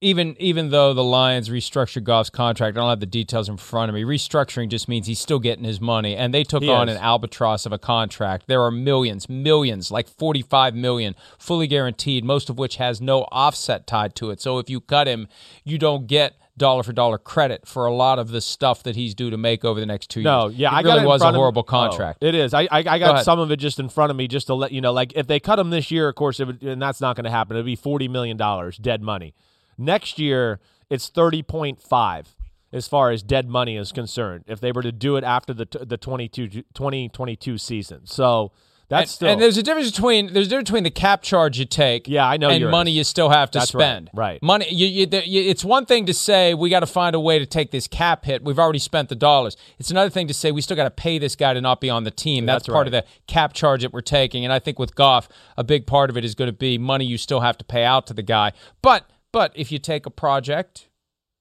even 0.01 0.35
even 0.41 0.71
though 0.71 0.93
the 0.93 1.05
Lions 1.05 1.49
restructured 1.49 2.03
Goff's 2.03 2.31
contract, 2.31 2.77
I 2.77 2.81
don't 2.81 2.89
have 2.91 2.99
the 2.99 3.07
details 3.07 3.49
in 3.49 3.57
front 3.59 3.89
of 3.91 3.95
me. 3.95 4.03
Restructuring 4.03 4.69
just 4.69 4.89
means 4.89 5.07
he's 5.07 5.21
still 5.21 5.39
getting 5.39 5.63
his 5.65 5.81
money, 5.81 6.17
and 6.17 6.35
they 6.35 6.43
took 6.43 6.65
He 6.65 6.69
on 6.69 6.89
is. 6.89 6.97
an 6.97 7.01
albatross 7.01 7.65
of 7.65 7.73
a 7.73 7.79
contract. 7.79 8.49
There 8.49 8.61
are 8.63 8.73
millions, 8.73 9.29
millions, 9.29 9.93
like 9.93 10.09
forty-five 10.09 10.75
million, 10.75 11.15
fully 11.39 11.69
guaranteed, 11.69 12.25
most 12.25 12.51
of 12.51 12.59
which 12.59 12.77
has 12.77 13.01
no 13.01 13.19
offset 13.31 13.87
tied 13.87 14.17
to 14.17 14.31
it. 14.33 14.41
So 14.41 14.59
if 14.59 14.69
you 14.69 14.81
cut 14.81 15.07
him, 15.07 15.29
you 15.65 15.79
don't 15.79 16.09
get 16.09 16.35
dollar 16.57 16.83
for 16.83 16.93
dollar 16.93 17.19
credit 17.19 17.67
for 17.67 17.87
a 17.87 17.95
lot 17.95 18.19
of 18.19 18.29
the 18.29 18.41
stuff 18.41 18.83
that 18.83 18.95
he's 18.95 19.15
due 19.15 19.31
to 19.31 19.37
make 19.37 19.65
over 19.65 19.81
the 19.81 19.87
next 19.87 20.11
two 20.11 20.23
No, 20.23 20.49
years. 20.49 20.59
yeah, 20.59 20.69
it 20.71 20.75
I 20.79 20.83
got 20.83 20.89
really 20.91 20.99
it 20.99 21.03
in 21.03 21.09
was 21.09 21.23
a 21.23 21.33
horrible 21.33 21.61
oh, 21.61 21.71
contract. 21.71 22.23
it 22.23 22.35
is. 22.35 22.53
I 22.53 22.63
I, 22.63 22.69
I 22.73 22.83
got 22.99 23.15
ahead. 23.15 23.25
some 23.25 23.39
of 23.39 23.51
it 23.51 23.57
just 23.57 23.79
in 23.81 23.89
front 23.89 24.11
of 24.11 24.17
me 24.17 24.29
just 24.29 24.47
to 24.49 24.55
let 24.55 24.71
you 24.73 24.81
know. 24.81 24.93
Like 24.93 25.13
if 25.17 25.27
they 25.27 25.41
cut 25.41 25.59
him 25.59 25.71
this 25.71 25.91
year, 25.91 26.09
of 26.09 26.15
course, 26.15 26.41
it 26.41 26.47
would, 26.47 26.63
and 26.63 26.81
that's 26.81 27.01
not 27.01 27.17
going 27.17 27.25
to 27.25 27.31
happen. 27.31 27.57
It'd 27.57 27.65
be 27.67 27.77
forty 27.77 28.07
million 28.09 28.37
dollars 28.37 28.77
dead 28.77 29.03
money. 29.03 29.35
Next 29.79 30.19
year, 30.19 30.61
it's 30.91 31.09
thirty 31.09 31.43
point 31.43 31.81
five 31.81 32.35
as 32.73 32.87
far 32.89 33.11
as 33.11 33.23
dead 33.23 33.49
money 33.49 33.77
is 33.77 33.93
concerned. 33.93 34.45
If 34.47 34.61
they 34.61 34.73
were 34.73 34.83
to 34.83 34.93
do 34.93 35.17
it 35.17 35.25
after 35.25 35.53
the 35.55 35.67
the 35.87 35.97
22, 35.97 36.49
2022 36.49 37.59
season, 37.59 38.07
so 38.07 38.53
that's 38.93 39.11
and, 39.11 39.15
still 39.15 39.29
and 39.31 39.41
there's 39.41 39.57
a 39.57 39.63
difference 39.63 39.91
between 39.91 40.35
there's 40.35 40.49
a 40.49 40.51
difference 40.51 40.69
between 40.69 40.85
the 40.85 40.91
cap 40.91 41.23
charge 41.23 41.59
you 41.59 41.65
take, 41.65 42.07
Yeah, 42.07 42.29
I 42.29 42.37
know 42.37 42.51
and 42.51 42.71
money 42.71 42.91
you 42.91 43.05
still 43.05 43.31
have 43.31 43.51
to 43.53 43.61
That's 43.61 43.71
spend. 43.71 44.11
right. 44.13 44.43
money. 44.43 44.67
You, 44.71 44.87
you, 44.87 45.07
you, 45.25 45.43
it's 45.51 45.65
one 45.65 45.87
thing 45.87 46.05
to 46.07 46.15
say 46.15 46.53
we 46.53 46.69
got 46.69 46.81
to 46.81 46.87
find 46.87 47.17
a 47.17 47.21
way 47.21 47.39
to 47.39 47.47
take 47.47 47.71
this 47.71 47.89
cap 47.89 48.27
hit. 48.27 48.45
We've 48.45 48.59
already 48.59 48.79
spent 48.79 49.09
the 49.09 49.15
dollars. 49.15 49.57
It's 49.79 49.91
another 49.91 50.11
thing 50.11 50.29
to 50.29 50.35
say 50.35 50.53
we 50.53 50.61
still 50.61 50.77
got 50.77 50.85
to 50.85 50.91
pay 50.91 51.19
this 51.19 51.37
guy 51.37 51.55
to 51.55 51.61
not 51.63 51.81
be 51.81 51.89
on 51.89 52.05
the 52.05 52.11
team. 52.11 52.45
That's, 52.45 52.67
That's 52.67 52.73
part 52.75 52.87
of 52.87 52.93
the 52.93 53.07
cap 53.27 53.55
charge 53.55 53.81
that 53.81 53.95
we're 53.95 54.03
taking. 54.03 54.45
And 54.45 54.53
I 54.53 54.59
think 54.59 54.79
with 54.79 54.95
Goff, 54.95 55.27
a 55.57 55.65
big 55.65 55.87
part 55.87 56.11
of 56.11 56.19
it 56.19 56.25
is 56.25 56.35
going 56.35 56.51
to 56.51 56.57
be 56.57 56.77
money 56.77 57.07
you 57.07 57.17
still 57.17 57.41
have 57.41 57.57
to 57.59 57.65
pay 57.65 57.85
out 57.85 58.07
to 58.09 58.15
the 58.15 58.23
guy. 58.23 58.53
But 58.83 59.11
but 59.33 59.53
if 59.57 59.73
you 59.73 59.79
take 59.79 60.05
a 60.05 60.11
project. 60.11 60.89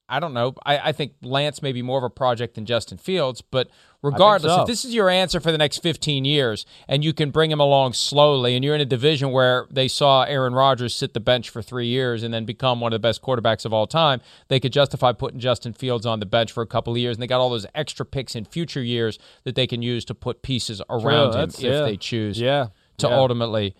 I 0.08 0.20
don't 0.20 0.34
know. 0.34 0.54
I, 0.66 0.88
I 0.88 0.92
think 0.92 1.12
Lance 1.22 1.62
may 1.62 1.72
be 1.72 1.80
more 1.80 1.96
of 1.96 2.04
a 2.04 2.10
project 2.10 2.56
than 2.56 2.66
Justin 2.66 2.98
Fields, 2.98 3.40
but 3.40 3.70
regardless, 4.02 4.52
so. 4.52 4.62
if 4.62 4.66
this 4.66 4.84
is 4.84 4.94
your 4.94 5.08
answer 5.08 5.40
for 5.40 5.52
the 5.52 5.58
next 5.58 5.78
15 5.78 6.24
years 6.24 6.66
and 6.88 7.04
you 7.04 7.12
can 7.12 7.30
bring 7.30 7.50
him 7.50 7.60
along 7.60 7.92
slowly 7.92 8.54
and 8.54 8.64
you're 8.64 8.74
in 8.74 8.80
a 8.80 8.86
division 8.86 9.30
where 9.30 9.66
they 9.70 9.88
saw 9.88 10.24
Aaron 10.24 10.54
Rodgers 10.54 10.94
sit 10.94 11.14
the 11.14 11.20
bench 11.20 11.50
for 11.50 11.62
three 11.62 11.86
years 11.86 12.22
and 12.22 12.34
then 12.34 12.44
become 12.44 12.80
one 12.80 12.92
of 12.92 13.00
the 13.00 13.06
best 13.06 13.22
quarterbacks 13.22 13.64
of 13.64 13.72
all 13.72 13.86
time, 13.86 14.20
they 14.48 14.60
could 14.60 14.72
justify 14.72 15.12
putting 15.12 15.40
Justin 15.40 15.72
Fields 15.72 16.04
on 16.04 16.20
the 16.20 16.26
bench 16.26 16.52
for 16.52 16.62
a 16.62 16.66
couple 16.66 16.92
of 16.92 16.98
years 16.98 17.16
and 17.16 17.22
they 17.22 17.26
got 17.26 17.40
all 17.40 17.50
those 17.50 17.66
extra 17.74 18.04
picks 18.04 18.34
in 18.34 18.44
future 18.44 18.82
years 18.82 19.18
that 19.44 19.54
they 19.54 19.66
can 19.66 19.82
use 19.82 20.04
to 20.04 20.14
put 20.14 20.42
pieces 20.42 20.82
around 20.90 21.34
him 21.34 21.48
if 21.48 21.60
yeah. 21.60 21.82
they 21.82 21.96
choose 21.96 22.40
yeah 22.40 22.68
to 22.98 23.08
yeah. 23.08 23.16
ultimately 23.16 23.74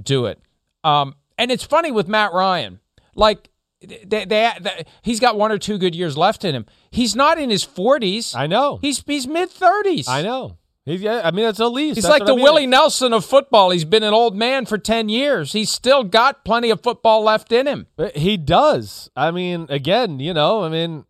do 0.00 0.26
it. 0.26 0.40
Um, 0.84 1.14
and 1.38 1.50
it's 1.50 1.64
funny 1.64 1.90
with 1.90 2.08
Matt 2.08 2.32
Ryan, 2.32 2.80
like 3.14 3.50
they, 3.80 4.04
they, 4.04 4.24
they, 4.24 4.84
he's 5.02 5.20
got 5.20 5.36
one 5.36 5.52
or 5.52 5.58
two 5.58 5.78
good 5.78 5.94
years 5.94 6.16
left 6.16 6.44
in 6.44 6.54
him. 6.54 6.66
He's 6.96 7.14
not 7.14 7.38
in 7.38 7.50
his 7.50 7.62
forties. 7.62 8.34
I 8.34 8.46
know. 8.46 8.78
He's 8.80 9.02
he's 9.06 9.26
mid 9.26 9.50
thirties. 9.50 10.08
I 10.08 10.22
know. 10.22 10.58
He's, 10.86 11.02
yeah, 11.02 11.20
I 11.24 11.32
mean, 11.32 11.44
that's 11.46 11.58
at 11.58 11.66
least. 11.72 11.96
He's 11.96 12.04
That's 12.04 12.12
like 12.12 12.26
the 12.26 12.32
I 12.32 12.36
mean. 12.36 12.44
Willie 12.44 12.66
Nelson 12.66 13.12
of 13.12 13.24
football. 13.24 13.70
He's 13.70 13.84
been 13.84 14.04
an 14.04 14.14
old 14.14 14.36
man 14.36 14.66
for 14.66 14.78
ten 14.78 15.08
years. 15.08 15.52
He's 15.52 15.70
still 15.70 16.04
got 16.04 16.44
plenty 16.44 16.70
of 16.70 16.80
football 16.80 17.22
left 17.24 17.50
in 17.50 17.66
him. 17.66 17.88
He 18.14 18.36
does. 18.36 19.10
I 19.16 19.32
mean, 19.32 19.66
again, 19.68 20.20
you 20.20 20.32
know, 20.32 20.62
I 20.62 20.68
mean, 20.68 21.04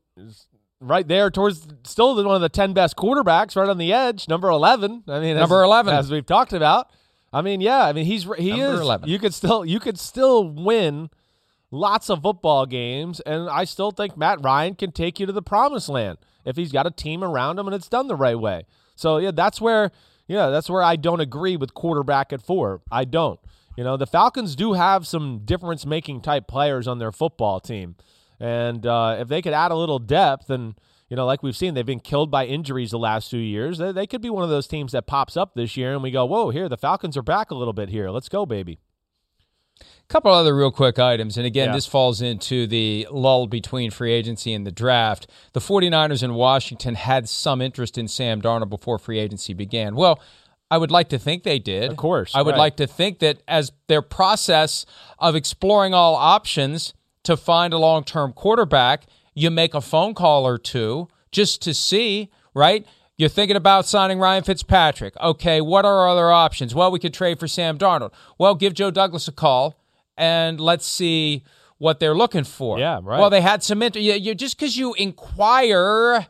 right 0.81 1.07
there 1.07 1.31
towards 1.31 1.67
still 1.85 2.17
one 2.25 2.35
of 2.35 2.41
the 2.41 2.49
10 2.49 2.73
best 2.73 2.97
quarterbacks 2.97 3.55
right 3.55 3.69
on 3.69 3.79
the 3.79 3.93
edge, 3.93 4.29
number 4.29 4.49
11. 4.49 5.05
I 5.09 5.21
mean, 5.21 5.37
Number 5.37 5.63
as, 5.63 5.67
11. 5.67 5.95
as 5.95 6.11
we've 6.11 6.27
talked 6.27 6.53
about. 6.53 6.91
I 7.33 7.43
mean, 7.43 7.61
yeah, 7.61 7.85
I 7.85 7.93
mean, 7.93 8.07
he's 8.07 8.23
he 8.39 8.51
Number 8.51 8.75
is 8.75 8.81
11. 8.81 9.09
you 9.11 9.19
could 9.19 9.35
still 9.35 9.65
you 9.65 9.79
could 9.79 9.99
still 9.99 10.49
win 10.49 11.11
lots 11.71 12.09
of 12.09 12.23
football 12.23 12.67
games 12.67 13.21
and 13.21 13.49
I 13.49 13.65
still 13.65 13.91
think 13.91 14.17
Matt 14.17 14.43
Ryan 14.43 14.75
can 14.75 14.93
take 14.93 15.19
you 15.21 15.27
to 15.27 15.33
the 15.33 15.43
promised 15.43 15.89
land 15.89 16.19
if 16.45 16.57
he's 16.57 16.73
got 16.73 16.87
a 16.87 16.91
team 16.91 17.25
around 17.25 17.59
him 17.59 17.67
and 17.67 17.75
it's 17.75 17.89
done 17.89 18.09
the 18.09 18.17
right 18.17 18.39
way. 18.39 18.65
So, 18.95 19.19
yeah, 19.19 19.33
that's 19.33 19.61
where 19.61 19.91
yeah, 20.29 20.49
that's 20.49 20.69
where 20.69 20.83
I 20.83 20.97
don't 20.97 21.21
agree 21.21 21.57
with 21.57 21.75
quarterback 21.75 22.33
at 22.33 22.43
4. 22.43 22.83
I 22.91 23.05
don't. 23.05 23.39
You 23.77 23.85
know, 23.85 23.97
the 23.97 24.07
Falcons 24.07 24.57
do 24.57 24.73
have 24.73 25.07
some 25.07 25.41
difference 25.45 25.87
making 25.87 26.23
type 26.23 26.49
players 26.49 26.89
on 26.89 26.99
their 26.99 27.13
football 27.13 27.61
team. 27.61 27.97
And 28.41 28.87
uh, 28.87 29.17
if 29.21 29.29
they 29.29 29.43
could 29.43 29.53
add 29.53 29.71
a 29.71 29.77
little 29.77 29.99
depth, 29.99 30.51
and 30.51 30.75
you 31.09 31.17
know, 31.17 31.27
like 31.27 31.43
we've 31.43 31.57
seen, 31.57 31.75
they've 31.75 31.87
been 31.87 32.01
killed 32.01 32.31
by 32.31 32.47
injuries 32.47 32.91
the 32.91 32.99
last 32.99 33.31
two 33.31 33.39
years. 33.39 33.79
They, 33.79 33.93
they 33.93 34.07
could 34.07 34.23
be 34.23 34.31
one 34.31 34.45
of 34.45 34.51
those 34.51 34.67
teams 34.67 34.93
that 34.93 35.07
pops 35.07 35.37
up 35.37 35.55
this 35.55 35.77
year, 35.77 35.93
and 35.93 36.03
we 36.03 36.11
go, 36.11 36.25
"Whoa, 36.25 36.51
here 36.51 36.69
the 36.69 36.77
Falcons 36.77 37.17
are 37.17 37.23
back 37.23 37.51
a 37.51 37.55
little 37.55 37.73
bit 37.73 37.89
here. 37.91 38.11
Let's 38.11 38.29
go, 38.29 38.45
baby." 38.45 38.79
Couple 40.09 40.33
other 40.33 40.55
real 40.55 40.71
quick 40.71 40.99
items. 40.99 41.37
And 41.37 41.47
again, 41.47 41.69
Yeah. 41.69 41.75
this 41.75 41.87
falls 41.87 42.21
into 42.23 42.67
the 42.67 43.07
lull 43.11 43.47
between 43.47 43.91
free 43.91 44.13
agency 44.13 44.53
and 44.53 44.67
the 44.67 44.71
draft. 44.71 45.27
The 45.53 45.61
49ers 45.61 46.23
in 46.23 46.35
Washington 46.35 46.95
had 46.95 47.29
some 47.29 47.61
interest 47.61 47.99
in 47.99 48.09
Sam 48.09 48.41
Darnold 48.41 48.69
before 48.71 48.99
free 48.99 49.19
agency 49.19 49.53
began. 49.53 49.97
Well, 49.97 50.21
I 50.71 50.79
would 50.79 50.91
like 50.91 51.09
to 51.11 51.19
think 51.19 51.43
they 51.43 51.59
did. 51.59 51.91
Of 51.91 51.97
course, 51.97 52.33
I 52.35 52.43
would 52.43 52.53
right. 52.53 52.59
like 52.59 52.77
to 52.77 52.87
think 52.87 53.21
that 53.21 53.39
as 53.47 53.73
their 53.87 54.03
process 54.03 54.85
of 55.19 55.37
exploring 55.37 55.95
all 55.95 56.15
options 56.17 56.93
to 57.23 57.37
find 57.37 57.73
a 57.73 57.79
long 57.79 58.05
term 58.05 58.33
quarterback, 58.33 59.07
you 59.35 59.51
make 59.51 59.75
a 59.75 59.81
phone 59.81 60.15
call 60.15 60.47
or 60.47 60.59
two 60.59 61.09
just 61.31 61.63
to 61.63 61.75
see, 61.75 62.31
right? 62.55 62.87
You're 63.17 63.29
thinking 63.29 63.57
about 63.57 63.87
signing 63.87 64.19
Ryan 64.19 64.43
Fitzpatrick. 64.45 65.15
Okay, 65.21 65.61
what 65.61 65.85
are 65.85 66.01
our 66.01 66.09
other 66.09 66.31
options? 66.31 66.75
Well, 66.75 66.91
we 66.91 66.99
could 66.99 67.15
trade 67.15 67.39
for 67.39 67.49
Sam 67.49 67.79
Darnold. 67.79 68.13
Well, 68.39 68.55
give 68.55 68.75
Joe 68.75 68.91
Douglas 68.91 69.27
a 69.29 69.33
call 69.33 69.75
and 70.17 70.61
let's 70.61 70.87
see 70.87 71.45
what 71.79 72.01
they're 72.01 72.15
looking 72.15 72.45
for. 72.45 72.79
Yeah, 72.79 73.01
right. 73.03 73.21
Well, 73.21 73.31
they 73.31 73.41
had 73.41 73.63
some 73.63 73.83
inter- 73.83 74.01
you, 74.01 74.15
you 74.15 74.35
just 74.35 74.59
because 74.59 74.77
you 74.77 74.95
inquire, 74.95 76.27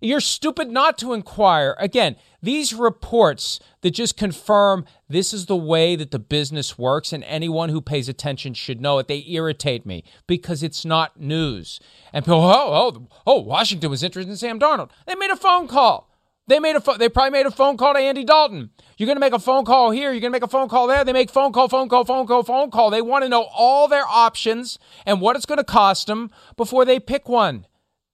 you're 0.00 0.20
stupid 0.20 0.68
not 0.68 0.98
to 0.98 1.12
inquire. 1.12 1.76
Again, 1.78 2.16
these 2.42 2.72
reports 2.72 3.60
that 3.80 3.90
just 3.90 4.16
confirm 4.16 4.84
this 5.08 5.32
is 5.32 5.46
the 5.46 5.56
way 5.56 5.96
that 5.96 6.10
the 6.10 6.18
business 6.18 6.78
works, 6.78 7.12
and 7.12 7.24
anyone 7.24 7.68
who 7.68 7.80
pays 7.80 8.08
attention 8.08 8.54
should 8.54 8.80
know 8.80 8.98
it. 8.98 9.08
They 9.08 9.24
irritate 9.28 9.86
me 9.86 10.04
because 10.26 10.62
it's 10.62 10.84
not 10.84 11.20
news. 11.20 11.80
And 12.12 12.24
people, 12.24 12.42
oh, 12.42 12.92
oh, 12.94 13.08
oh, 13.26 13.40
Washington 13.40 13.90
was 13.90 14.02
interested 14.02 14.30
in 14.30 14.36
Sam 14.36 14.58
Darnold. 14.58 14.90
They 15.06 15.14
made 15.14 15.30
a 15.30 15.36
phone 15.36 15.68
call. 15.68 16.07
They 16.48 16.58
made 16.58 16.76
a 16.76 16.80
pho- 16.80 16.96
they 16.96 17.08
probably 17.08 17.30
made 17.30 17.46
a 17.46 17.50
phone 17.50 17.76
call 17.76 17.94
to 17.94 18.00
Andy 18.00 18.24
Dalton. 18.24 18.70
You're 18.96 19.06
going 19.06 19.16
to 19.16 19.20
make 19.20 19.34
a 19.34 19.38
phone 19.38 19.64
call 19.64 19.90
here. 19.90 20.10
You're 20.10 20.20
going 20.20 20.32
to 20.32 20.36
make 20.36 20.42
a 20.42 20.48
phone 20.48 20.68
call 20.68 20.86
there. 20.86 21.04
They 21.04 21.12
make 21.12 21.30
phone 21.30 21.52
call, 21.52 21.68
phone 21.68 21.88
call, 21.88 22.04
phone 22.04 22.26
call, 22.26 22.42
phone 22.42 22.70
call. 22.70 22.90
They 22.90 23.02
want 23.02 23.22
to 23.24 23.28
know 23.28 23.46
all 23.54 23.86
their 23.86 24.06
options 24.06 24.78
and 25.06 25.20
what 25.20 25.36
it's 25.36 25.46
going 25.46 25.58
to 25.58 25.64
cost 25.64 26.06
them 26.06 26.30
before 26.56 26.84
they 26.84 26.98
pick 26.98 27.28
one. 27.28 27.66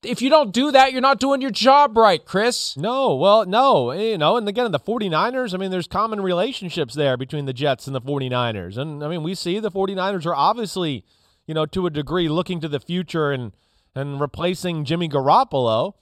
If 0.02 0.20
you 0.20 0.28
don't 0.28 0.52
do 0.52 0.70
that, 0.72 0.92
you're 0.92 1.00
not 1.00 1.20
doing 1.20 1.40
your 1.40 1.52
job 1.52 1.96
right, 1.96 2.22
Chris. 2.22 2.76
No, 2.76 3.14
well, 3.14 3.46
no, 3.46 3.90
eh, 3.90 4.10
you 4.10 4.18
know, 4.18 4.36
and 4.36 4.46
again, 4.46 4.70
the 4.70 4.78
49ers, 4.78 5.54
I 5.54 5.56
mean, 5.56 5.70
there's 5.70 5.86
common 5.86 6.20
relationships 6.20 6.92
there 6.94 7.16
between 7.16 7.46
the 7.46 7.54
Jets 7.54 7.86
and 7.86 7.96
the 7.96 8.02
49ers. 8.02 8.76
And 8.76 9.02
I 9.02 9.08
mean, 9.08 9.22
we 9.22 9.34
see 9.34 9.58
the 9.60 9.70
49ers 9.70 10.26
are 10.26 10.34
obviously, 10.34 11.06
you 11.46 11.54
know, 11.54 11.64
to 11.66 11.86
a 11.86 11.90
degree 11.90 12.28
looking 12.28 12.60
to 12.60 12.68
the 12.68 12.80
future 12.80 13.32
and 13.32 13.52
and 13.94 14.20
replacing 14.20 14.84
Jimmy 14.84 15.08
Garoppolo. 15.08 15.94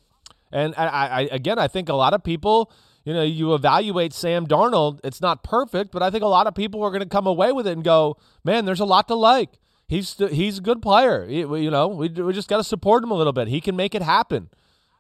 And 0.53 0.75
I, 0.77 0.87
I 0.87 1.21
again, 1.33 1.59
I 1.59 1.69
think 1.69 1.89
a 1.89 1.95
lot 1.95 2.15
of 2.15 2.23
people, 2.23 2.71
you 3.05 3.15
know, 3.15 3.23
you 3.23 3.55
evaluate 3.55 4.13
Sam 4.13 4.47
Darnold, 4.47 5.01
it's 5.03 5.21
not 5.21 5.43
perfect, 5.43 5.93
but 5.93 6.03
I 6.03 6.11
think 6.11 6.23
a 6.23 6.29
lot 6.29 6.47
of 6.47 6.55
people 6.55 6.83
are 6.83 6.91
going 6.91 7.03
to 7.03 7.09
come 7.09 7.27
away 7.27 7.53
with 7.53 7.67
it 7.67 7.73
and 7.73 7.83
go, 7.85 8.17
"Man, 8.45 8.65
there's 8.65 8.81
a 8.81 8.85
lot 8.85 9.09
to 9.09 9.15
like." 9.15 9.59
He's 9.89 10.09
st- 10.11 10.33
he's 10.33 10.59
a 10.59 10.63
good 10.63 10.81
player. 10.81 11.27
He- 11.27 11.41
you 11.41 11.71
know, 11.71 11.89
we, 11.89 12.09
we 12.09 12.33
just 12.33 12.49
got 12.49 12.59
to 12.59 12.65
support 12.65 13.03
him 13.03 13.11
a 13.11 13.15
little 13.15 13.33
bit. 13.33 13.49
He 13.49 13.61
can 13.61 13.77
make 13.77 13.95
it 13.95 14.03
happen. 14.03 14.51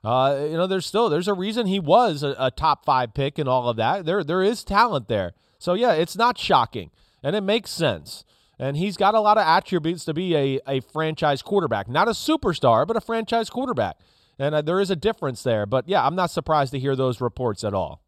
Uh, 0.04 0.46
you 0.50 0.56
know, 0.56 0.66
there's 0.66 0.86
still 0.86 1.08
there's 1.08 1.28
a 1.28 1.34
reason 1.34 1.66
he 1.66 1.78
was 1.78 2.22
a, 2.22 2.34
a 2.38 2.50
top 2.50 2.84
five 2.84 3.14
pick 3.14 3.38
and 3.38 3.48
all 3.48 3.68
of 3.68 3.76
that. 3.76 4.04
There 4.04 4.24
there 4.24 4.42
is 4.42 4.64
talent 4.64 5.08
there. 5.08 5.32
So 5.58 5.74
yeah, 5.74 5.92
it's 5.92 6.16
not 6.16 6.38
shocking 6.38 6.90
and 7.22 7.36
it 7.36 7.42
makes 7.42 7.70
sense. 7.70 8.24
And 8.58 8.76
he's 8.76 8.96
got 8.96 9.14
a 9.14 9.20
lot 9.20 9.38
of 9.38 9.46
attributes 9.46 10.04
to 10.04 10.14
be 10.14 10.36
a, 10.36 10.60
a 10.66 10.80
franchise 10.80 11.40
quarterback, 11.42 11.88
not 11.88 12.06
a 12.08 12.12
superstar, 12.12 12.86
but 12.86 12.96
a 12.96 13.00
franchise 13.00 13.48
quarterback. 13.48 13.96
And 14.38 14.54
uh, 14.54 14.62
there 14.62 14.80
is 14.80 14.90
a 14.90 14.96
difference 14.96 15.42
there. 15.42 15.66
But 15.66 15.88
yeah, 15.88 16.04
I'm 16.04 16.14
not 16.14 16.30
surprised 16.30 16.72
to 16.72 16.78
hear 16.78 16.96
those 16.96 17.20
reports 17.20 17.64
at 17.64 17.74
all. 17.74 18.02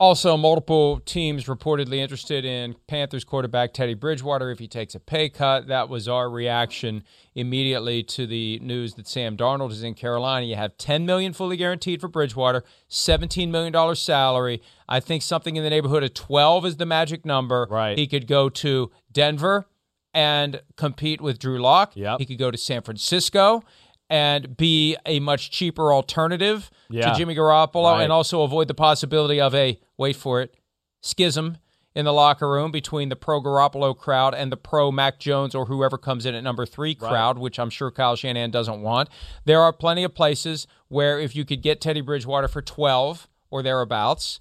Also, 0.00 0.34
multiple 0.34 0.98
teams 1.00 1.44
reportedly 1.44 1.98
interested 1.98 2.42
in 2.42 2.74
Panthers 2.88 3.22
quarterback 3.22 3.74
Teddy 3.74 3.92
Bridgewater 3.92 4.50
if 4.50 4.58
he 4.58 4.66
takes 4.66 4.94
a 4.94 4.98
pay 4.98 5.28
cut. 5.28 5.66
That 5.66 5.90
was 5.90 6.08
our 6.08 6.30
reaction 6.30 7.04
immediately 7.34 8.02
to 8.04 8.26
the 8.26 8.58
news 8.60 8.94
that 8.94 9.06
Sam 9.06 9.36
Darnold 9.36 9.72
is 9.72 9.82
in 9.82 9.92
Carolina. 9.92 10.46
You 10.46 10.56
have 10.56 10.78
10 10.78 11.04
million 11.04 11.34
fully 11.34 11.58
guaranteed 11.58 12.00
for 12.00 12.08
Bridgewater, 12.08 12.64
17 12.88 13.52
million 13.52 13.74
dollar 13.74 13.94
salary. 13.94 14.62
I 14.88 15.00
think 15.00 15.22
something 15.22 15.56
in 15.56 15.64
the 15.64 15.70
neighborhood 15.70 16.02
of 16.02 16.14
12 16.14 16.64
is 16.64 16.76
the 16.78 16.86
magic 16.86 17.26
number. 17.26 17.66
Right. 17.68 17.98
He 17.98 18.06
could 18.06 18.26
go 18.26 18.48
to 18.48 18.90
Denver 19.12 19.66
and 20.14 20.62
compete 20.76 21.20
with 21.20 21.38
Drew 21.38 21.60
Lock. 21.60 21.94
Yep. 21.94 22.20
He 22.20 22.24
could 22.24 22.38
go 22.38 22.50
to 22.50 22.56
San 22.56 22.80
Francisco 22.80 23.62
and 24.10 24.56
be 24.56 24.96
a 25.06 25.20
much 25.20 25.50
cheaper 25.50 25.92
alternative 25.92 26.70
Yeah. 26.90 27.10
to 27.12 27.16
Jimmy 27.16 27.34
Garoppolo 27.36 27.92
Right. 27.94 28.02
and 28.02 28.12
also 28.12 28.42
avoid 28.42 28.68
the 28.68 28.74
possibility 28.74 29.40
of 29.40 29.54
a 29.54 29.78
wait 29.96 30.16
for 30.16 30.40
it 30.42 30.54
schism 31.00 31.56
in 31.94 32.04
the 32.04 32.12
locker 32.12 32.48
room 32.48 32.70
between 32.70 33.08
the 33.08 33.16
pro 33.16 33.40
Garoppolo 33.40 33.96
crowd 33.96 34.34
and 34.34 34.52
the 34.52 34.56
pro 34.56 34.92
Mac 34.92 35.18
Jones 35.18 35.54
or 35.54 35.66
whoever 35.66 35.96
comes 35.98 36.26
in 36.26 36.34
at 36.34 36.42
number 36.44 36.66
three 36.66 36.94
crowd, 36.94 37.38
which 37.38 37.58
I'm 37.58 37.70
sure 37.70 37.90
Kyle 37.90 38.14
Shanahan 38.16 38.50
doesn't 38.50 38.82
want. 38.82 39.08
There 39.44 39.60
are 39.62 39.72
plenty 39.72 40.04
of 40.04 40.14
places 40.14 40.66
where 40.88 41.18
if 41.18 41.34
you 41.34 41.44
could 41.44 41.62
get 41.62 41.80
Teddy 41.80 42.00
Bridgewater 42.00 42.48
for 42.48 42.62
12 42.62 43.28
or 43.50 43.62
thereabouts, 43.62 44.38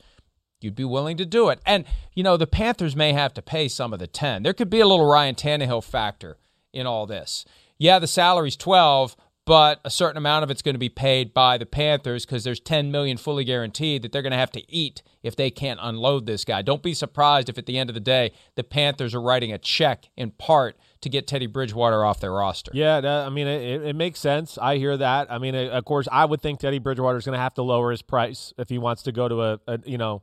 you'd 0.62 0.76
be 0.76 0.86
willing 0.86 1.18
to 1.18 1.26
do 1.26 1.50
it. 1.50 1.60
And, 1.66 1.86
you 2.14 2.22
know, 2.24 2.38
the 2.38 2.46
Panthers 2.48 2.96
may 2.96 3.14
have 3.14 3.34
to 3.36 3.42
pay 3.42 3.68
some 3.68 3.94
of 3.94 4.00
the 4.00 4.08
10. 4.08 4.44
There 4.44 4.54
could 4.54 4.70
be 4.70 4.80
a 4.82 4.88
little 4.88 5.06
Ryan 5.10 5.34
Tannehill 5.36 5.84
factor 5.84 6.38
in 6.74 6.86
all 6.86 7.08
this. 7.08 7.46
Yeah, 7.80 7.98
the 7.98 8.08
salary's 8.08 8.58
12, 8.58 9.16
but 9.46 9.80
a 9.84 9.90
certain 9.90 10.18
amount 10.18 10.44
of 10.44 10.52
it's 10.52 10.62
going 10.62 10.76
to 10.76 10.80
be 10.80 10.90
paid 10.90 11.34
by 11.34 11.58
the 11.58 11.66
Panthers 11.66 12.26
because 12.26 12.44
there's 12.44 12.60
10 12.60 12.92
million 12.92 13.18
fully 13.18 13.44
guaranteed 13.44 14.04
that 14.04 14.12
they're 14.12 14.22
going 14.22 14.32
to 14.32 14.38
have 14.38 14.52
to 14.52 14.72
eat 14.72 15.02
if 15.24 15.36
they 15.36 15.50
can't 15.50 15.80
unload 15.82 16.28
this 16.28 16.46
guy. 16.46 16.62
Don't 16.62 16.84
be 16.84 16.94
surprised 16.94 17.50
if 17.50 17.58
at 17.58 17.66
the 17.66 17.78
end 17.78 17.90
of 17.90 17.94
the 17.96 18.00
day 18.00 18.32
the 18.56 18.64
Panthers 18.64 19.16
are 19.16 19.22
writing 19.22 19.52
a 19.52 19.58
check 19.58 20.10
in 20.16 20.32
part 20.32 20.78
to 21.02 21.10
get 21.10 21.26
Teddy 21.28 21.48
Bridgewater 21.48 22.06
off 22.06 22.20
their 22.20 22.32
roster. 22.34 22.72
Yeah, 22.76 22.98
I 23.26 23.30
mean, 23.30 23.48
it, 23.48 23.82
it- 23.84 23.96
makes 23.96 24.20
sense. 24.20 24.58
I 24.58 24.78
hear 24.78 24.96
that. 24.98 25.32
I 25.32 25.40
mean, 25.40 25.56
of 25.56 25.84
course, 25.84 26.08
I 26.12 26.26
would 26.26 26.42
think 26.42 26.60
Teddy 26.60 26.80
Bridgewater 26.80 27.18
is 27.18 27.26
going 27.26 27.36
to 27.38 27.42
have 27.42 27.54
to 27.56 27.64
lower 27.64 27.92
his 27.92 28.02
price 28.02 28.54
if 28.58 28.70
he 28.70 28.78
wants 28.78 29.02
to 29.04 29.12
go 29.12 29.28
to 29.28 29.42
a, 29.42 29.60
a 29.68 29.80
you 29.86 29.98
know 29.98 30.22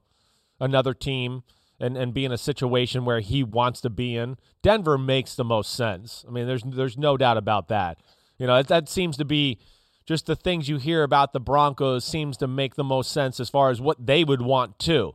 another 0.61 0.95
team 0.95 1.43
and, 1.79 1.97
and 1.97 2.15
be 2.15 2.25
in 2.25 2.33
a 2.33 2.39
situation 2.39 3.05
where 3.05 3.21
he 3.21 3.43
wants 3.43 3.81
to 3.83 3.91
be 3.91 4.17
in. 4.17 4.37
Denver 4.63 4.97
makes 4.97 5.35
the 5.35 5.45
most 5.45 5.75
sense. 5.75 6.25
I 6.27 6.31
mean, 6.31 6.47
there's 6.47 6.63
there's 6.63 6.97
no 6.97 7.17
doubt 7.17 7.37
about 7.37 7.69
that. 7.69 7.99
You 8.39 8.47
know, 8.47 8.63
that, 8.63 8.89
seems 8.89 9.17
to 9.17 9.25
be 9.25 9.59
just 10.05 10.27
the 10.27 10.37
things 10.37 10.69
you 10.69 10.77
hear 10.77 11.03
about 11.03 11.33
the 11.33 11.41
Broncos 11.41 12.05
seems 12.05 12.37
to 12.39 12.47
make 12.47 12.75
the 12.75 12.85
most 12.85 13.13
sense 13.13 13.41
as 13.41 13.49
far 13.49 13.71
as 13.71 13.81
what 13.81 14.05
they 14.05 14.25
would 14.25 14.43
want 14.43 14.79
to. 14.81 15.15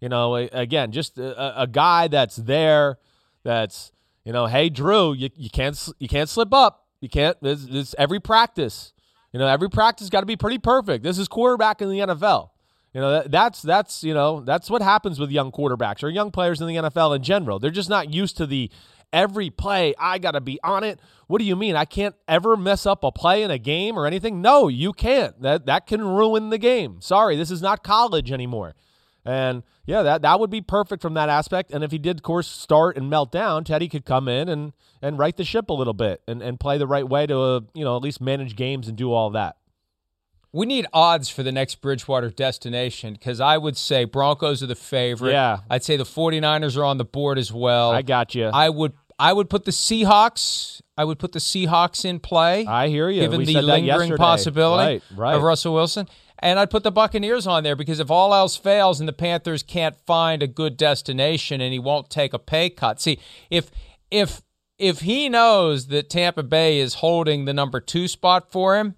You 0.00 0.08
know, 0.08 0.34
again, 0.34 0.92
just 0.92 1.18
a, 1.18 1.62
a 1.62 1.66
guy 1.66 2.08
that's 2.08 2.36
there, 2.36 2.98
that's 3.42 3.92
you 4.24 4.32
know, 4.32 4.46
hey 4.46 4.68
Drew, 4.68 5.12
you, 5.12 5.30
you 5.36 5.50
can't 5.50 5.78
you 5.98 6.08
can't 6.08 6.28
slip 6.28 6.52
up. 6.52 6.86
You 7.00 7.08
can't. 7.08 7.40
This 7.42 7.94
every 7.98 8.20
practice. 8.20 8.92
You 9.32 9.40
know, 9.40 9.46
every 9.46 9.68
practice 9.68 10.08
got 10.10 10.20
to 10.20 10.26
be 10.26 10.36
pretty 10.36 10.58
perfect. 10.58 11.02
This 11.02 11.18
is 11.18 11.26
quarterback 11.26 11.82
in 11.82 11.88
the 11.88 11.98
NFL. 11.98 12.50
You 12.94 13.00
know, 13.00 13.10
that, 13.10 13.30
that's 13.30 13.60
that's 13.60 14.04
you 14.04 14.14
know 14.14 14.40
that's 14.40 14.70
what 14.70 14.80
happens 14.80 15.18
with 15.18 15.30
young 15.30 15.50
quarterbacks 15.50 16.04
or 16.04 16.08
young 16.08 16.30
players 16.30 16.60
in 16.60 16.68
the 16.68 16.76
NFL 16.76 17.16
in 17.16 17.22
general. 17.22 17.58
They're 17.58 17.72
just 17.72 17.90
not 17.90 18.14
used 18.14 18.36
to 18.36 18.46
the 18.46 18.70
every 19.12 19.50
play. 19.50 19.94
I 19.98 20.18
got 20.18 20.32
to 20.32 20.40
be 20.40 20.60
on 20.62 20.84
it. 20.84 21.00
What 21.26 21.38
do 21.38 21.44
you 21.44 21.56
mean? 21.56 21.74
I 21.74 21.86
can't 21.86 22.14
ever 22.28 22.56
mess 22.56 22.86
up 22.86 23.02
a 23.02 23.10
play 23.10 23.42
in 23.42 23.50
a 23.50 23.58
game 23.58 23.98
or 23.98 24.06
anything? 24.06 24.40
No, 24.40 24.68
you 24.68 24.92
can't. 24.92 25.42
That 25.42 25.66
that 25.66 25.88
can 25.88 26.02
ruin 26.02 26.50
the 26.50 26.58
game. 26.58 27.00
Sorry, 27.00 27.36
this 27.36 27.50
is 27.50 27.60
not 27.60 27.82
college 27.82 28.30
anymore. 28.30 28.74
And 29.24 29.64
yeah, 29.86 30.02
that 30.02 30.22
that 30.22 30.38
would 30.38 30.50
be 30.50 30.60
perfect 30.60 31.02
from 31.02 31.14
that 31.14 31.28
aspect. 31.28 31.72
And 31.72 31.82
if 31.82 31.90
he 31.90 31.98
did, 31.98 32.18
of 32.18 32.22
course, 32.22 32.46
start 32.46 32.96
and 32.96 33.10
melt 33.10 33.32
down, 33.32 33.64
Teddy 33.64 33.88
could 33.88 34.04
come 34.04 34.28
in 34.28 34.48
and 34.48 34.72
and 35.02 35.18
right 35.18 35.36
the 35.36 35.44
ship 35.44 35.68
a 35.68 35.74
little 35.74 35.94
bit 35.94 36.22
and, 36.28 36.42
and 36.42 36.60
play 36.60 36.78
the 36.78 36.86
right 36.86 37.08
way 37.08 37.26
to 37.26 37.38
uh, 37.38 37.60
you 37.74 37.84
know 37.84 37.96
at 37.96 38.02
least 38.02 38.20
manage 38.20 38.54
games 38.54 38.86
and 38.86 38.96
do 38.96 39.12
all 39.12 39.30
that. 39.30 39.56
We 40.54 40.66
need 40.66 40.86
odds 40.92 41.28
for 41.28 41.42
the 41.42 41.50
next 41.50 41.80
Bridgewater 41.80 42.30
destination 42.30 43.14
because 43.14 43.40
I 43.40 43.58
would 43.58 43.76
say 43.76 44.04
Broncos 44.04 44.62
are 44.62 44.68
the 44.68 44.76
favorite. 44.76 45.32
Yeah. 45.32 45.58
I'd 45.68 45.82
say 45.82 45.96
the 45.96 46.04
49ers 46.04 46.76
are 46.76 46.84
on 46.84 46.96
the 46.96 47.04
board 47.04 47.38
as 47.38 47.52
well. 47.52 47.90
I 47.90 48.02
got 48.02 48.36
you. 48.36 48.46
I 48.46 48.68
would 48.70 48.92
I 49.18 49.32
would 49.32 49.50
put 49.50 49.64
the 49.64 49.72
Seahawks. 49.72 50.80
I 50.96 51.04
would 51.04 51.18
put 51.18 51.32
the 51.32 51.40
Seahawks 51.40 52.04
in 52.04 52.20
play. 52.20 52.66
I 52.66 52.86
hear 52.86 53.08
you. 53.10 53.22
Given 53.22 53.38
We 53.40 53.46
the 53.46 53.62
lingering 53.62 54.16
possibility 54.16 55.02
Right, 55.10 55.18
right. 55.18 55.34
of 55.34 55.42
Russell 55.42 55.74
Wilson. 55.74 56.08
And 56.38 56.60
I'd 56.60 56.70
put 56.70 56.84
the 56.84 56.92
Buccaneers 56.92 57.48
on 57.48 57.64
there 57.64 57.74
because 57.74 57.98
if 57.98 58.10
all 58.10 58.32
else 58.32 58.56
fails 58.56 59.00
and 59.00 59.08
the 59.08 59.12
Panthers 59.12 59.64
can't 59.64 59.96
find 60.06 60.40
a 60.40 60.46
good 60.46 60.76
destination 60.76 61.60
and 61.60 61.72
he 61.72 61.80
won't 61.80 62.10
take 62.10 62.32
a 62.32 62.38
pay 62.38 62.70
cut. 62.70 63.00
See, 63.00 63.18
if 63.50 63.72
if 64.10 64.40
if 64.78 65.00
he 65.00 65.28
knows 65.28 65.88
that 65.88 66.10
Tampa 66.10 66.44
Bay 66.44 66.78
is 66.78 66.94
holding 66.94 67.44
the 67.44 67.52
number 67.54 67.80
two 67.80 68.06
spot 68.06 68.52
for 68.52 68.76
him, 68.76 68.94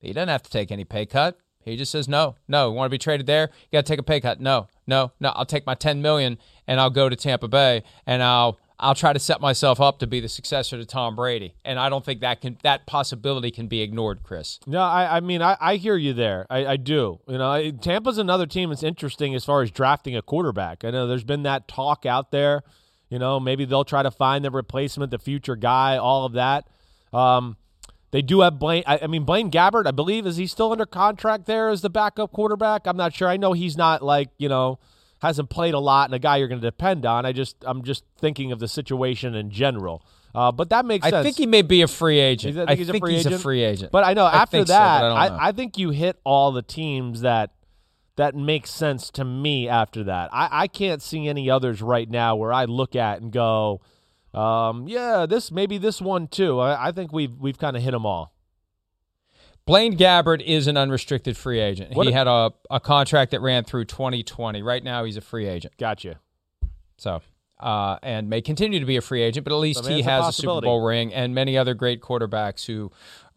he 0.00 0.12
doesn't 0.12 0.28
have 0.28 0.42
to 0.42 0.50
take 0.50 0.70
any 0.70 0.84
pay 0.84 1.06
cut. 1.06 1.38
He 1.64 1.76
just 1.76 1.92
says 1.92 2.08
no, 2.08 2.36
no. 2.46 2.70
Want 2.70 2.86
to 2.86 2.90
be 2.90 2.98
traded 2.98 3.26
there? 3.26 3.50
You 3.70 3.76
got 3.76 3.84
to 3.84 3.92
take 3.92 3.98
a 3.98 4.02
pay 4.04 4.20
cut. 4.20 4.40
No, 4.40 4.68
no, 4.86 5.12
no. 5.20 5.30
I'll 5.30 5.44
take 5.44 5.66
my 5.66 5.74
ten 5.74 6.00
million 6.00 6.38
and 6.66 6.80
I'll 6.80 6.90
go 6.90 7.08
to 7.08 7.16
Tampa 7.16 7.48
Bay 7.48 7.82
and 8.06 8.22
I'll 8.22 8.58
I'll 8.80 8.94
try 8.94 9.12
to 9.12 9.18
set 9.18 9.40
myself 9.40 9.80
up 9.80 9.98
to 9.98 10.06
be 10.06 10.20
the 10.20 10.28
successor 10.28 10.78
to 10.78 10.86
Tom 10.86 11.16
Brady. 11.16 11.54
And 11.64 11.78
I 11.78 11.88
don't 11.88 12.04
think 12.04 12.20
that 12.20 12.40
can 12.40 12.58
that 12.62 12.86
possibility 12.86 13.50
can 13.50 13.66
be 13.66 13.82
ignored, 13.82 14.22
Chris. 14.22 14.60
No, 14.66 14.80
I, 14.80 15.16
I 15.16 15.20
mean, 15.20 15.42
I, 15.42 15.56
I 15.60 15.76
hear 15.76 15.96
you 15.96 16.12
there. 16.12 16.46
I, 16.48 16.64
I 16.66 16.76
do. 16.76 17.18
You 17.26 17.38
know, 17.38 17.70
Tampa's 17.72 18.18
another 18.18 18.46
team 18.46 18.70
that's 18.70 18.84
interesting 18.84 19.34
as 19.34 19.44
far 19.44 19.62
as 19.62 19.70
drafting 19.70 20.16
a 20.16 20.22
quarterback. 20.22 20.84
I 20.84 20.90
know 20.90 21.06
there's 21.06 21.24
been 21.24 21.42
that 21.42 21.66
talk 21.66 22.06
out 22.06 22.30
there. 22.30 22.62
You 23.10 23.18
know, 23.18 23.40
maybe 23.40 23.64
they'll 23.64 23.84
try 23.84 24.02
to 24.02 24.10
find 24.10 24.44
the 24.44 24.50
replacement, 24.50 25.10
the 25.10 25.18
future 25.18 25.56
guy, 25.56 25.96
all 25.96 26.24
of 26.24 26.34
that. 26.34 26.68
Um, 27.12 27.56
they 28.10 28.22
do 28.22 28.40
have 28.40 28.58
Blaine. 28.58 28.82
I, 28.86 29.00
I, 29.02 29.06
mean, 29.06 29.24
Blaine 29.24 29.50
Gabbert, 29.50 29.86
I 29.86 29.90
believe, 29.90 30.26
is 30.26 30.36
he 30.36 30.46
still 30.46 30.72
under 30.72 30.86
contract 30.86 31.46
there 31.46 31.68
as 31.68 31.82
the 31.82 31.90
backup 31.90 32.32
quarterback? 32.32 32.86
I'm 32.86 32.96
not 32.96 33.14
sure. 33.14 33.28
I 33.28 33.36
know 33.36 33.52
he's 33.52 33.76
not 33.76 34.02
like 34.02 34.30
you 34.38 34.48
know 34.48 34.78
hasn't 35.20 35.50
played 35.50 35.74
a 35.74 35.78
lot 35.80 36.08
and 36.08 36.14
a 36.14 36.18
guy 36.18 36.36
you're 36.36 36.48
going 36.48 36.60
to 36.60 36.66
depend 36.66 37.04
on. 37.04 37.26
I 37.26 37.32
just 37.32 37.56
I'm 37.62 37.82
just 37.82 38.04
thinking 38.18 38.52
of 38.52 38.60
the 38.60 38.68
situation 38.68 39.34
in 39.34 39.50
general. 39.50 40.04
Uh, 40.34 40.52
but 40.52 40.70
that 40.70 40.84
makes 40.84 41.06
I 41.06 41.10
sense. 41.10 41.24
think 41.24 41.36
he 41.36 41.46
may 41.46 41.62
be 41.62 41.82
a 41.82 41.88
free 41.88 42.20
agent. 42.20 42.54
You 42.54 42.64
I 42.68 42.74
he's, 42.74 42.86
think 42.86 42.98
a, 42.98 43.00
free 43.00 43.14
he's 43.14 43.26
agent? 43.26 43.34
a 43.34 43.38
free 43.38 43.62
agent. 43.62 43.92
But 43.92 44.04
I 44.04 44.14
know 44.14 44.24
I 44.24 44.42
after 44.42 44.58
think 44.58 44.68
so, 44.68 44.74
that, 44.74 45.04
I 45.04 45.08
know. 45.08 45.34
I, 45.34 45.48
I 45.48 45.52
think 45.52 45.78
you 45.78 45.90
hit 45.90 46.18
all 46.22 46.52
the 46.52 46.62
teams 46.62 47.22
that 47.22 47.50
that 48.16 48.34
makes 48.34 48.70
sense 48.70 49.10
to 49.12 49.24
me 49.24 49.68
after 49.68 50.04
that. 50.04 50.30
I, 50.32 50.48
I 50.62 50.66
can't 50.66 51.00
see 51.00 51.28
any 51.28 51.48
others 51.48 51.80
right 51.80 52.08
now 52.08 52.36
where 52.36 52.52
I 52.52 52.64
look 52.64 52.94
at 52.96 53.20
and 53.20 53.32
go, 53.32 53.80
um, 54.34 54.88
yeah, 54.88 55.26
this 55.26 55.50
maybe 55.50 55.78
this 55.78 56.00
one 56.00 56.28
too. 56.28 56.60
I, 56.60 56.88
I 56.88 56.92
think 56.92 57.12
we've 57.12 57.34
we've 57.36 57.58
kind 57.58 57.76
of 57.76 57.82
hit 57.82 57.92
them 57.92 58.06
all. 58.06 58.34
Blaine 59.68 59.98
Gabbert 59.98 60.42
is 60.42 60.66
an 60.66 60.78
unrestricted 60.78 61.36
free 61.36 61.60
agent. 61.60 61.94
What 61.94 62.06
he 62.06 62.12
a- 62.12 62.16
had 62.16 62.26
a, 62.26 62.52
a 62.70 62.80
contract 62.80 63.32
that 63.32 63.42
ran 63.42 63.64
through 63.64 63.84
2020. 63.84 64.62
Right 64.62 64.82
now, 64.82 65.04
he's 65.04 65.18
a 65.18 65.20
free 65.20 65.46
agent. 65.46 65.74
Gotcha. 65.76 66.20
So, 66.96 67.20
uh, 67.60 67.98
and 68.02 68.30
may 68.30 68.40
continue 68.40 68.80
to 68.80 68.86
be 68.86 68.96
a 68.96 69.02
free 69.02 69.20
agent, 69.20 69.44
but 69.44 69.52
at 69.52 69.58
least 69.58 69.80
I 69.80 69.88
mean, 69.88 69.92
he 69.92 69.98
it's 69.98 70.08
a 70.08 70.10
has 70.10 70.28
a, 70.28 70.32
Super. 70.32 70.62
Bowl 70.62 70.82
ring, 70.86 71.12
and 71.12 71.34
many 71.34 71.58
other 71.58 71.74
great 71.74 72.00
quarterbacks 72.00 72.64
who 72.64 72.90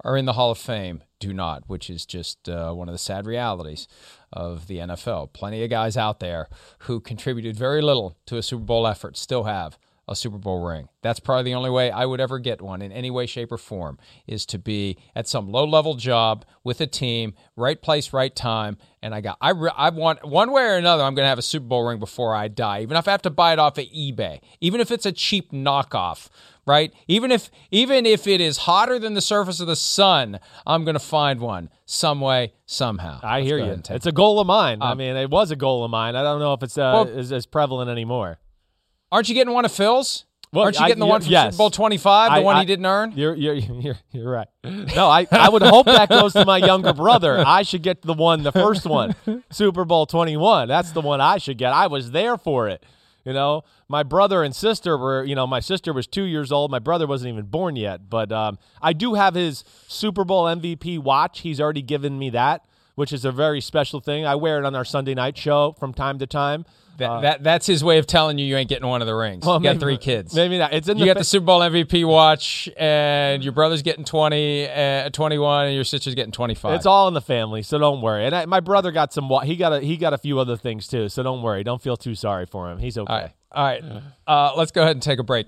are 0.05 0.15
in 0.15 0.23
the 0.23 0.33
Hall 0.33 0.51
of 0.51 0.57
Fame 0.57 1.03
do 1.19 1.33
not, 1.33 1.63
which 1.67 1.89
is 1.89 2.05
just 2.05 2.47
uh, 2.47 2.71
one 2.71 2.87
of 2.87 2.93
the 2.93 2.99
sad 2.99 3.25
realities 3.25 3.89
of 4.31 4.67
the 4.67 4.77
NFL. 4.77 5.33
Plenty 5.33 5.63
of 5.65 5.69
guys 5.69 5.97
out 5.97 6.21
there 6.21 6.47
who 6.79 7.01
contributed 7.01 7.57
very 7.57 7.81
little 7.81 8.17
to 8.27 8.37
a 8.37 8.41
Super 8.41 8.63
Bowl 8.63 8.87
effort 8.87 9.17
still 9.17 9.43
have 9.43 9.77
a 10.11 10.15
Super 10.15 10.37
Bowl 10.37 10.63
ring. 10.63 10.89
That's 11.01 11.19
probably 11.19 11.43
the 11.51 11.55
only 11.55 11.69
way 11.69 11.89
I 11.89 12.05
would 12.05 12.19
ever 12.19 12.37
get 12.37 12.61
one 12.61 12.81
in 12.81 12.91
any 12.91 13.09
way, 13.09 13.25
shape, 13.25 13.51
or 13.51 13.57
form 13.57 13.97
is 14.27 14.45
to 14.47 14.59
be 14.59 14.97
at 15.15 15.27
some 15.27 15.49
low 15.51 15.65
level 15.65 15.95
job 15.95 16.45
with 16.63 16.79
a 16.81 16.87
team, 16.87 17.33
right 17.55 17.81
place, 17.81 18.13
right 18.13 18.35
time. 18.35 18.77
And 19.01 19.15
I 19.15 19.21
got, 19.21 19.37
I, 19.41 19.49
re- 19.51 19.71
I 19.75 19.89
want 19.89 20.23
one 20.27 20.51
way 20.51 20.63
or 20.63 20.75
another, 20.75 21.03
I'm 21.03 21.15
going 21.15 21.23
to 21.25 21.29
have 21.29 21.39
a 21.39 21.43
Super 21.43 21.65
Bowl 21.65 21.87
ring 21.87 21.97
before 21.99 22.35
I 22.35 22.47
die, 22.49 22.81
even 22.81 22.97
if 22.97 23.07
I 23.07 23.11
have 23.11 23.21
to 23.23 23.29
buy 23.31 23.53
it 23.53 23.59
off 23.59 23.77
of 23.79 23.85
eBay, 23.85 24.41
even 24.59 24.79
if 24.81 24.91
it's 24.91 25.05
a 25.07 25.11
cheap 25.11 25.51
knockoff. 25.51 26.29
Right, 26.63 26.93
even 27.07 27.31
if 27.31 27.49
even 27.71 28.05
if 28.05 28.27
it 28.27 28.39
is 28.39 28.55
hotter 28.59 28.99
than 28.99 29.15
the 29.15 29.21
surface 29.21 29.59
of 29.59 29.65
the 29.65 29.75
sun, 29.75 30.39
I'm 30.67 30.83
going 30.85 30.93
to 30.93 30.99
find 30.99 31.39
one 31.39 31.71
some 31.87 32.21
way, 32.21 32.53
somehow. 32.67 33.19
I 33.23 33.37
Let's 33.39 33.47
hear 33.49 33.57
you. 33.57 33.63
ahead 33.63 33.73
and 33.73 33.83
take 33.83 33.97
It's 33.97 34.05
a 34.05 34.11
goal 34.11 34.39
of 34.39 34.45
mine. 34.45 34.77
I 34.79 34.91
Um, 34.91 34.99
mean, 34.99 35.15
it 35.15 35.31
was 35.31 35.49
a 35.49 35.55
goal 35.55 35.83
of 35.83 35.89
mine. 35.89 36.15
I 36.15 36.21
don't 36.21 36.39
know 36.39 36.53
if 36.53 36.61
it's 36.61 36.77
uh, 36.77 36.91
Well- 36.93 37.07
is 37.17 37.31
as 37.31 37.47
prevalent 37.47 37.89
anymore. 37.89 38.37
Aren't 39.11 39.29
you 39.29 39.35
getting 39.35 39.53
one 39.53 39.65
of 39.65 39.71
Phil's? 39.71 40.25
Well, 40.53 40.65
Aren't 40.65 40.77
you 40.79 40.83
I- 40.85 40.87
getting 40.89 40.99
the 40.99 41.05
one 41.05 41.21
from 41.21 41.31
yes. 41.31 41.53
Super 41.53 41.57
Bowl 41.59 41.69
25, 41.69 42.31
the 42.31 42.35
I- 42.35 42.39
one 42.39 42.55
I- 42.57 42.59
he 42.61 42.65
didn't 42.65 42.85
earn? 42.85 43.13
You're 43.15 43.35
you're 43.35 43.53
you're, 43.83 43.97
you're 44.11 44.29
right. 44.31 44.47
No, 44.63 45.07
I, 45.07 45.25
I 45.31 45.47
would 45.49 45.61
hope 45.61 45.85
that 45.85 46.09
goes 46.09 46.33
to 46.33 46.45
my 46.45 46.57
younger 46.57 46.91
brother. 46.93 47.41
I 47.45 47.61
should 47.63 47.83
get 47.83 48.01
the 48.01 48.13
one, 48.13 48.43
the 48.43 48.51
first 48.51 48.85
one, 48.85 49.15
Super 49.51 49.85
Bowl 49.85 50.05
twenty 50.05 50.35
one. 50.37 50.67
That's 50.67 50.91
the 50.91 51.01
one 51.01 51.21
I 51.21 51.37
should 51.37 51.57
get. 51.57 51.71
I 51.73 51.87
was 51.87 52.11
there 52.11 52.37
for 52.37 52.67
it. 52.67 52.85
You 53.23 53.33
know, 53.33 53.63
my 53.87 54.01
brother 54.03 54.43
and 54.43 54.53
sister 54.55 54.97
were. 54.97 55.23
You 55.23 55.35
know, 55.35 55.45
my 55.47 55.59
sister 55.61 55.93
was 55.93 56.05
two 56.07 56.23
years 56.23 56.51
old. 56.51 56.69
My 56.71 56.79
brother 56.79 57.07
wasn't 57.07 57.31
even 57.33 57.45
born 57.45 57.75
yet. 57.77 58.09
But 58.09 58.31
um, 58.33 58.57
I 58.81 58.91
do 58.93 59.13
have 59.13 59.35
his 59.35 59.63
Super 59.87 60.25
Bowl 60.25 60.45
MVP 60.45 60.99
watch. 60.99 61.41
He's 61.41 61.61
already 61.61 61.81
given 61.83 62.17
me 62.19 62.29
that, 62.31 62.65
which 62.95 63.13
is 63.13 63.23
a 63.23 63.31
very 63.31 63.61
special 63.61 63.99
thing. 64.01 64.25
I 64.25 64.35
wear 64.35 64.57
it 64.59 64.65
on 64.65 64.75
our 64.75 64.83
Sunday 64.85 65.13
night 65.13 65.37
show 65.37 65.75
from 65.79 65.93
time 65.93 66.17
to 66.19 66.27
time. 66.27 66.65
That, 67.01 67.21
that 67.21 67.43
that's 67.43 67.65
his 67.65 67.83
way 67.83 67.97
of 67.97 68.07
telling 68.07 68.37
you 68.37 68.45
you 68.45 68.57
ain't 68.57 68.69
getting 68.69 68.87
one 68.87 69.01
of 69.01 69.07
the 69.07 69.15
rings. 69.15 69.45
Well, 69.45 69.57
you 69.57 69.63
got 69.63 69.79
three 69.79 69.97
kids. 69.97 70.33
Maybe 70.33 70.57
not. 70.57 70.73
It's 70.73 70.87
in 70.87 70.97
you 70.97 71.03
the 71.03 71.09
got 71.09 71.13
fa- 71.15 71.19
the 71.19 71.25
Super 71.25 71.45
Bowl 71.45 71.59
MVP 71.59 72.05
watch, 72.05 72.69
and 72.77 73.43
your 73.43 73.53
brother's 73.53 73.81
getting 73.81 74.05
20, 74.05 74.69
uh, 74.69 75.09
21, 75.09 75.65
and 75.67 75.75
your 75.75 75.83
sister's 75.83 76.15
getting 76.15 76.31
25. 76.31 76.73
It's 76.73 76.85
all 76.85 77.07
in 77.07 77.13
the 77.13 77.21
family, 77.21 77.61
so 77.61 77.77
don't 77.77 78.01
worry. 78.01 78.25
And 78.25 78.35
I, 78.35 78.45
my 78.45 78.59
brother 78.59 78.91
got 78.91 79.13
some. 79.13 79.29
He 79.43 79.55
got 79.55 79.73
a 79.73 79.79
he 79.79 79.97
got 79.97 80.13
a 80.13 80.17
few 80.17 80.39
other 80.39 80.57
things 80.57 80.87
too, 80.87 81.09
so 81.09 81.23
don't 81.23 81.41
worry. 81.41 81.63
Don't 81.63 81.81
feel 81.81 81.97
too 81.97 82.15
sorry 82.15 82.45
for 82.45 82.71
him. 82.71 82.77
He's 82.77 82.97
okay. 82.97 83.11
All 83.11 83.19
right. 83.19 83.31
All 83.53 83.65
right. 83.65 84.03
Uh, 84.25 84.53
let's 84.55 84.71
go 84.71 84.81
ahead 84.81 84.95
and 84.95 85.03
take 85.03 85.19
a 85.19 85.23
break. 85.23 85.47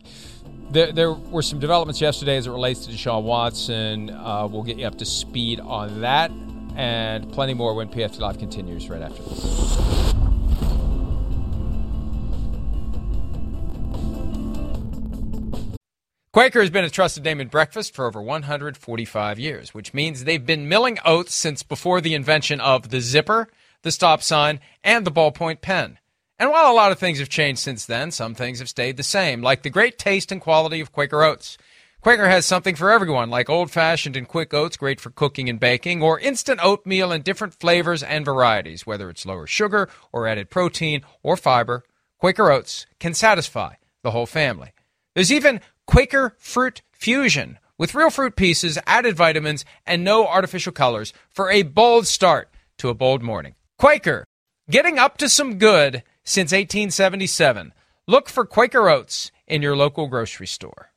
There, 0.72 0.92
there 0.92 1.14
were 1.14 1.42
some 1.42 1.60
developments 1.60 2.02
yesterday 2.02 2.36
as 2.36 2.48
it 2.48 2.52
relates 2.52 2.86
to 2.86 2.92
Deshaun 2.92 3.24
Watson. 3.24 4.10
Uh, 4.10 4.48
we'll 4.52 4.64
get 4.64 4.78
you 4.78 4.86
up 4.86 4.98
to 4.98 5.06
speed 5.06 5.60
on 5.60 6.02
that 6.02 6.32
and 6.76 7.32
plenty 7.32 7.54
more 7.54 7.76
when 7.76 7.88
PFT 7.90 8.20
Live 8.20 8.40
continues 8.40 8.90
right 8.90 9.02
after 9.02 9.22
this. 9.22 10.33
Quaker 16.34 16.62
has 16.62 16.72
been 16.72 16.84
a 16.84 16.90
trusted 16.90 17.24
name 17.24 17.40
in 17.40 17.48
breakfast 17.48 17.94
for 17.94 18.08
over 18.08 18.20
145 18.20 19.38
years, 19.38 19.76
which 19.76 19.94
means 19.94 20.24
they've 20.24 20.44
been 20.44 20.68
milling 20.68 20.98
oats 21.06 21.36
since 21.36 21.62
before 21.62 22.02
the 22.02 22.16
invention 22.16 22.60
of 22.60 22.90
the 22.90 23.02
zipper, 23.02 23.50
the 23.84 23.92
stop 23.92 24.24
sign, 24.24 24.60
and 24.84 25.06
the 25.06 25.12
ballpoint 25.12 25.62
pen. 25.62 26.00
And 26.40 26.50
while 26.50 26.72
a 26.72 26.74
lot 26.74 26.92
of 26.92 26.98
things 26.98 27.20
have 27.20 27.30
changed 27.30 27.62
since 27.62 27.86
then, 27.86 28.10
some 28.10 28.34
things 28.34 28.58
have 28.58 28.68
stayed 28.68 28.98
the 28.98 29.04
same, 29.04 29.44
like 29.44 29.62
the 29.62 29.70
great 29.70 30.00
taste 30.00 30.32
and 30.32 30.42
quality 30.42 30.80
of 30.80 30.92
Quaker 30.92 31.22
oats. 31.22 31.56
Quaker 32.02 32.28
has 32.28 32.48
something 32.48 32.74
for 32.74 32.90
everyone, 32.92 33.30
like 33.30 33.48
old 33.48 33.70
fashioned 33.70 34.18
and 34.18 34.28
quick 34.28 34.56
oats, 34.56 34.76
great 34.76 35.00
for 35.00 35.12
cooking 35.12 35.50
and 35.50 35.60
baking, 35.60 36.02
or 36.02 36.20
instant 36.20 36.60
oatmeal 36.64 37.12
in 37.12 37.22
different 37.22 37.54
flavors 37.54 38.02
and 38.02 38.26
varieties, 38.26 38.88
whether 38.88 39.08
it's 39.12 39.28
lower 39.28 39.46
sugar 39.46 39.88
or 40.12 40.28
added 40.28 40.50
protein 40.50 41.04
or 41.22 41.38
fiber. 41.38 41.84
Quaker 42.18 42.50
oats 42.50 42.88
can 43.00 43.14
satisfy 43.14 43.76
the 44.02 44.10
whole 44.10 44.26
family. 44.26 44.72
There's 45.14 45.32
even 45.32 45.62
Quaker 45.88 46.36
Fruit 46.40 46.82
Fusion 46.92 47.60
with 47.78 47.96
real 47.96 48.10
fruit 48.10 48.36
pieces, 48.36 48.78
added 48.86 49.16
vitamins, 49.16 49.66
and 49.86 50.04
no 50.04 50.28
artificial 50.28 50.72
colors 50.72 51.12
for 51.30 51.50
a 51.50 51.64
bold 51.64 52.08
start 52.08 52.50
to 52.78 52.90
a 52.90 52.94
bold 52.94 53.22
morning. 53.22 53.56
Quaker, 53.78 54.26
getting 54.70 55.00
up 55.00 55.18
to 55.18 55.28
some 55.28 55.58
good 55.58 56.04
since 56.24 56.52
1877. 56.52 57.74
Look 58.08 58.30
for 58.30 58.46
Quaker 58.46 58.90
Oats 58.90 59.32
in 59.48 59.62
your 59.62 59.76
local 59.76 60.08
grocery 60.08 60.48
store. 60.48 60.92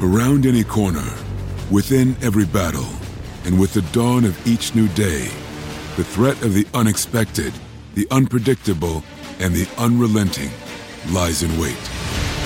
Around 0.00 0.46
any 0.46 0.64
corner, 0.64 1.08
within 1.70 2.16
every 2.22 2.44
battle, 2.44 2.88
and 3.44 3.58
with 3.58 3.72
the 3.72 3.82
dawn 3.92 4.24
of 4.24 4.46
each 4.46 4.74
new 4.74 4.88
day, 4.88 5.28
the 5.96 6.04
threat 6.04 6.40
of 6.42 6.54
the 6.54 6.66
unexpected, 6.74 7.52
the 7.94 8.06
unpredictable, 8.10 9.02
and 9.40 9.54
the 9.54 9.68
unrelenting 9.78 10.50
lies 11.10 11.42
in 11.42 11.58
wait. 11.58 11.93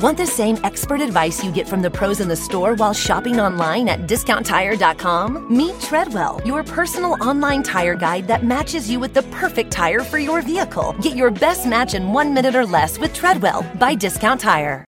Want 0.00 0.18
the 0.18 0.26
same 0.26 0.58
expert 0.62 1.00
advice 1.00 1.42
you 1.42 1.50
get 1.50 1.66
from 1.66 1.82
the 1.82 1.90
pros 1.90 2.20
in 2.20 2.28
the 2.28 2.36
store 2.36 2.74
while 2.74 2.92
shopping 2.92 3.40
online 3.40 3.88
at 3.88 4.00
discounttire.com? 4.00 5.54
Meet 5.54 5.80
Treadwell, 5.80 6.40
your 6.44 6.62
personal 6.62 7.16
online 7.22 7.62
tire 7.62 7.94
guide 7.94 8.26
that 8.28 8.44
matches 8.44 8.90
you 8.90 9.00
with 9.00 9.14
the 9.14 9.22
perfect 9.24 9.70
tire 9.70 10.00
for 10.00 10.18
your 10.18 10.42
vehicle. 10.42 10.94
Get 11.02 11.16
your 11.16 11.30
best 11.30 11.66
match 11.66 11.94
in 11.94 12.12
one 12.12 12.32
minute 12.32 12.54
or 12.54 12.66
less 12.66 12.98
with 12.98 13.14
Treadwell 13.14 13.62
by 13.78 13.94
Discount 13.94 14.40
Tire. 14.40 14.84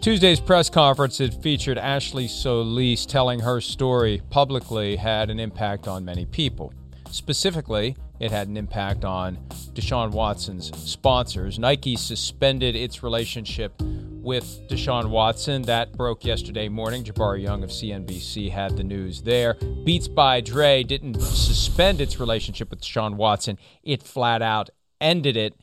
Tuesday's 0.00 0.40
press 0.40 0.68
conference 0.68 1.18
that 1.18 1.40
featured 1.40 1.78
Ashley 1.78 2.26
Solis 2.26 3.06
telling 3.06 3.38
her 3.40 3.60
story 3.60 4.22
publicly 4.30 4.96
had 4.96 5.30
an 5.30 5.38
impact 5.38 5.86
on 5.86 6.04
many 6.04 6.26
people. 6.26 6.72
Specifically, 7.10 7.96
it 8.22 8.30
had 8.30 8.46
an 8.46 8.56
impact 8.56 9.04
on 9.04 9.36
Deshaun 9.74 10.12
Watson's 10.12 10.70
sponsors. 10.78 11.58
Nike 11.58 11.96
suspended 11.96 12.76
its 12.76 13.02
relationship 13.02 13.72
with 13.82 14.60
Deshaun 14.68 15.10
Watson. 15.10 15.62
That 15.62 15.96
broke 15.96 16.24
yesterday 16.24 16.68
morning. 16.68 17.02
Jabari 17.02 17.42
Young 17.42 17.64
of 17.64 17.70
CNBC 17.70 18.52
had 18.52 18.76
the 18.76 18.84
news 18.84 19.22
there. 19.22 19.54
Beats 19.84 20.06
by 20.06 20.40
Dre 20.40 20.84
didn't 20.84 21.20
suspend 21.20 22.00
its 22.00 22.20
relationship 22.20 22.70
with 22.70 22.80
Deshaun 22.82 23.14
Watson, 23.16 23.58
it 23.82 24.04
flat 24.04 24.40
out 24.40 24.70
ended 25.00 25.36
it. 25.36 25.56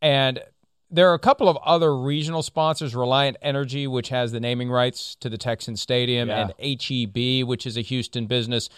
And 0.00 0.38
there 0.88 1.10
are 1.10 1.14
a 1.14 1.18
couple 1.18 1.48
of 1.48 1.56
other 1.64 1.96
regional 1.98 2.42
sponsors, 2.44 2.94
Reliant 2.94 3.36
Energy, 3.42 3.88
which 3.88 4.10
has 4.10 4.30
the 4.30 4.38
naming 4.38 4.70
rights 4.70 5.16
to 5.16 5.28
the 5.28 5.36
Texan 5.38 5.74
Stadium, 5.76 6.28
Yeah. 6.28 6.50
and 6.60 6.80
HEB, 6.82 7.42
which 7.42 7.66
is 7.66 7.76
a 7.76 7.80
Houston 7.80 8.26
business. 8.26 8.68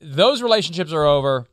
Those 0.00 0.42
relationships 0.42 0.92
are 0.92 1.04
over, 1.04 1.46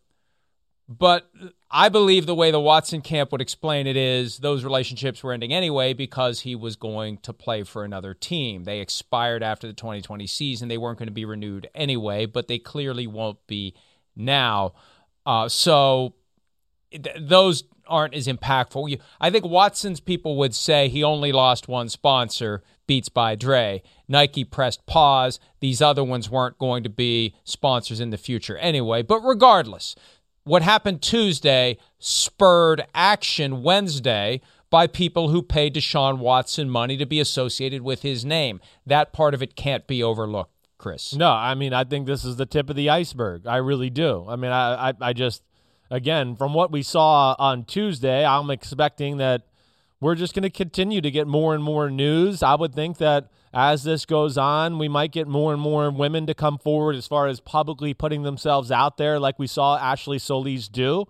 but 0.90 1.30
I 1.72 1.90
believe 1.90 2.26
the 2.26 2.36
way 2.36 2.52
the 2.52 2.60
Watson 2.60 3.02
camp 3.02 3.32
would 3.32 3.42
explain 3.42 3.88
it 3.88 3.96
is 3.96 4.40
those 4.40 4.64
relationships 4.64 5.24
were 5.24 5.32
ending 5.32 5.54
anyway 5.54 5.94
because 5.94 6.42
he 6.42 6.56
was 6.56 6.76
going 6.76 7.18
to 7.20 7.34
play 7.34 7.64
for 7.64 7.84
another 7.84 8.14
team. 8.14 8.66
They 8.66 8.80
expired 8.80 9.44
after 9.44 9.66
the 9.66 9.74
2020 9.74 10.28
season. 10.28 10.68
They 10.68 10.78
weren't 10.78 11.00
going 11.00 11.08
to 11.08 11.14
be 11.14 11.26
renewed 11.26 11.68
anyway, 11.74 12.26
but 12.26 12.48
they 12.48 12.60
clearly 12.60 13.08
won't 13.08 13.46
be 13.48 13.76
now. 14.16 14.74
Uh, 15.26 15.48
so 15.48 16.16
th- 16.92 17.16
those 17.20 17.64
aren't 17.88 18.14
as 18.14 18.28
impactful. 18.28 18.90
You, 18.90 18.98
I 19.20 19.30
think 19.30 19.46
Watson's 19.46 20.00
people 20.00 20.38
would 20.38 20.54
say 20.54 20.90
he 20.90 21.04
only 21.04 21.32
lost 21.32 21.68
one 21.68 21.90
sponsor, 21.90 22.64
Beats 22.86 23.10
by 23.10 23.36
Dre. 23.36 23.82
Nike 24.08 24.44
pressed 24.44 24.86
pause. 24.86 25.40
These 25.62 25.82
other 25.82 26.04
ones 26.04 26.30
weren't 26.30 26.58
going 26.58 26.84
to 26.84 26.90
be 26.90 27.34
sponsors 27.46 28.00
in 28.00 28.10
the 28.10 28.18
future 28.18 28.58
anyway. 28.58 29.02
But 29.02 29.22
regardless, 29.22 29.96
what 30.44 30.62
happened 30.62 31.02
Tuesday 31.02 31.78
spurred 32.00 32.86
action 32.94 33.64
Wednesday 33.64 34.42
by 34.70 34.88
people 34.88 35.30
who 35.30 35.42
paid 35.42 35.76
Deshaun 35.76 36.18
Watson 36.18 36.70
money 36.70 36.98
to 36.98 37.06
be 37.06 37.20
associated 37.20 37.82
with 37.84 38.02
his 38.02 38.26
name. 38.26 38.60
That 38.86 39.14
part 39.14 39.34
of 39.34 39.44
it 39.44 39.56
can't 39.56 39.86
be 39.86 40.02
overlooked, 40.02 40.54
Chris. 40.78 41.14
No, 41.14 41.32
I 41.32 41.54
mean 41.56 41.74
I 41.74 41.84
think 41.84 42.08
this 42.08 42.26
is 42.26 42.38
the 42.38 42.46
tip 42.46 42.70
of 42.70 42.76
the 42.76 42.90
iceberg. 42.90 43.46
I 43.48 43.58
really 43.58 43.90
do. 43.90 44.26
I 44.28 44.36
mean 44.36 44.52
I 44.52 44.90
I, 44.90 44.94
I 45.00 45.14
just 45.14 45.44
again 45.90 46.36
from 46.36 46.54
what 46.54 46.72
we 46.72 46.82
saw 46.82 47.36
on 47.38 47.66
Tuesday, 47.66 48.26
I'm 48.26 48.50
expecting 48.50 49.18
that 49.18 49.44
we're 50.04 50.16
just 50.16 50.34
going 50.34 50.44
to 50.44 50.50
continue 50.50 51.00
to 51.00 51.10
get 51.10 51.28
more 51.28 51.56
and 51.56 51.64
more 51.64 51.90
news. 51.90 52.44
I 52.44 52.56
would 52.56 52.76
think 52.76 52.98
that 52.98 53.30
as 53.54 53.84
this 53.84 54.06
goes 54.06 54.38
on, 54.38 54.80
we 54.80 54.88
might 54.88 55.12
get 55.12 55.28
more 55.28 55.54
and 55.54 55.62
more 55.62 55.92
women 55.92 56.26
to 56.26 56.34
come 56.34 56.58
forward 56.58 56.96
as 56.96 57.08
far 57.08 57.28
as 57.28 57.40
publicly 57.40 57.94
putting 57.94 58.24
themselves 58.24 58.72
out 58.72 58.98
there, 58.98 59.20
like 59.20 59.38
we 59.38 59.46
saw 59.46 59.78
Ashley 59.78 60.18
Solis 60.18 60.68
do. 60.68 61.06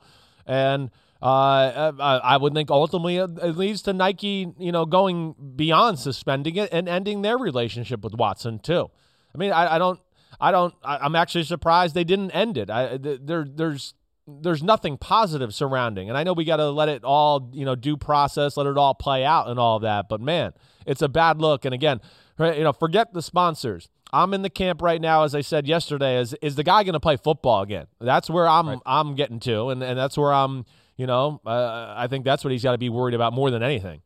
And 0.46 0.91
uh, 1.22 1.26
uh, 1.26 1.91
uh 1.98 2.20
I 2.22 2.36
would 2.36 2.54
think 2.54 2.70
ultimately 2.70 3.18
uh, 3.18 3.28
it 3.41 3.56
leads 3.56 3.82
to 3.84 3.94
Nike, 3.94 4.54
you 4.60 4.74
know, 4.74 4.86
going 4.86 5.36
beyond 5.56 6.00
suspending 6.00 6.58
it 6.58 6.70
and 6.74 6.89
ending 6.89 7.22
their 7.22 7.38
relationship 7.38 8.04
with 8.04 8.14
Watson 8.14 8.60
too. 8.60 8.89
I 9.34 9.38
mean, 9.38 9.54
I, 9.54 9.76
I 9.76 9.78
don't, 9.80 10.00
I 10.41 10.52
don't, 10.52 10.74
I, 10.84 11.06
am 11.06 11.16
actually 11.16 11.46
surprised 11.46 11.96
they 11.96 12.04
didn't 12.04 12.32
end 12.32 12.58
it. 12.58 12.70
I, 12.70 12.98
there, 12.98 13.46
there's 13.50 13.94
there's 14.28 14.64
nothing 14.64 14.98
positive 14.98 15.54
surrounding. 15.54 16.08
And 16.10 16.18
I 16.18 16.24
know 16.24 16.34
we 16.34 16.46
got 16.46 16.58
to 16.58 16.70
let 16.70 16.88
it 16.88 17.04
all, 17.04 17.50
you 17.54 17.66
know, 17.66 17.76
due 17.76 17.98
process, 17.98 18.56
let 18.56 18.68
it 18.68 18.78
all 18.78 18.94
play 18.94 19.26
out 19.26 19.50
and 19.50 19.60
all 19.60 19.80
that. 19.80 20.08
But 20.08 20.22
man, 20.22 20.54
it's 20.86 21.02
a 21.02 21.10
bad 21.10 21.41
look. 21.41 21.66
And 21.66 21.74
again, 21.74 22.00
you 22.40 22.64
know, 22.64 22.74
forget 22.74 23.14
the 23.14 23.22
sponsors. 23.22 23.90
I'm 24.12 24.34
in 24.34 24.44
the 24.44 24.50
camp 24.50 24.82
right 24.82 25.02
now, 25.02 25.24
as 25.24 25.34
I 25.34 25.42
said 25.42 25.68
yesterday. 25.68 26.20
Is 26.20 26.34
is 26.42 26.56
the 26.56 26.64
guy 26.64 26.84
going 26.84 26.94
to 26.94 27.00
play 27.00 27.18
football 27.18 27.62
again? 27.62 27.88
That's 28.00 28.30
where 28.30 28.48
I'm 28.48 28.68
right. 28.68 28.80
I'm 28.86 29.16
getting 29.16 29.40
to, 29.42 29.70
and 29.70 29.84
and 29.84 29.98
that's 29.98 30.18
where 30.18 30.34
I'm. 30.34 30.66
You 30.96 31.08
know, 31.08 31.42
uh, 31.44 31.96
I 31.98 32.06
think 32.06 32.24
that's 32.24 32.44
what 32.44 32.52
he's 32.52 32.62
got 32.62 32.74
to 32.74 32.78
be 32.78 32.88
worried 32.88 33.16
about 33.16 33.34
more 33.34 33.50
than 33.50 33.64
anything. 33.64 34.04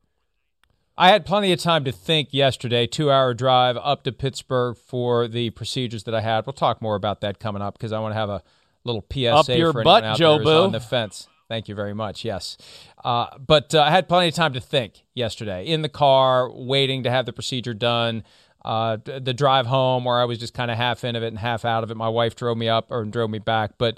I 0.97 1.09
had 1.09 1.25
plenty 1.25 1.51
of 1.51 1.59
time 1.59 1.83
to 1.83 1.91
think 1.91 2.29
yesterday. 2.31 2.87
Two 2.87 3.11
hour 3.11 3.33
drive 3.33 3.75
up 3.77 4.03
to 4.03 4.13
Pittsburgh 4.13 4.77
for 4.77 5.27
the 5.27 5.49
procedures 5.49 6.05
that 6.05 6.15
I 6.15 6.21
had. 6.21 6.45
We'll 6.45 6.53
talk 6.53 6.81
more 6.81 6.95
about 6.95 7.19
that 7.21 7.39
coming 7.39 7.61
up 7.61 7.77
because 7.77 7.91
I 7.91 7.99
want 7.99 8.13
to 8.13 8.15
have 8.17 8.29
a 8.29 8.41
little 8.85 9.05
PSA 9.11 9.29
Up 9.31 9.47
your 9.49 9.73
for 9.73 9.83
butt, 9.83 10.03
out 10.05 10.17
Joe 10.17 10.37
there 10.37 10.45
Boo. 10.45 10.63
on 10.63 10.71
the 10.71 10.79
fence. 10.79 11.27
Thank 11.49 11.67
you 11.67 11.75
very 11.75 11.93
much. 11.93 12.25
Yes, 12.25 12.57
uh, 13.03 13.27
but 13.39 13.73
uh, 13.73 13.81
I 13.81 13.91
had 13.91 14.07
plenty 14.07 14.27
of 14.27 14.33
time 14.33 14.53
to 14.53 14.59
think 14.59 15.03
yesterday 15.13 15.65
in 15.65 15.81
the 15.81 15.89
car, 15.89 16.51
waiting 16.51 17.03
to 17.03 17.11
have 17.11 17.25
the 17.25 17.33
procedure 17.33 17.73
done. 17.73 18.23
Uh, 18.65 18.97
the 19.05 19.33
drive 19.33 19.65
home, 19.65 20.03
where 20.03 20.17
I 20.17 20.25
was 20.25 20.39
just 20.39 20.53
kind 20.53 20.69
of 20.69 20.75
half 20.75 21.05
in 21.05 21.15
of 21.15 21.23
it 21.23 21.27
and 21.27 21.39
half 21.39 21.63
out 21.63 21.85
of 21.85 21.91
it. 21.91 21.95
My 21.95 22.09
wife 22.09 22.35
drove 22.35 22.57
me 22.57 22.67
up 22.67 22.87
or 22.89 23.05
drove 23.05 23.29
me 23.29 23.39
back, 23.39 23.77
but 23.77 23.97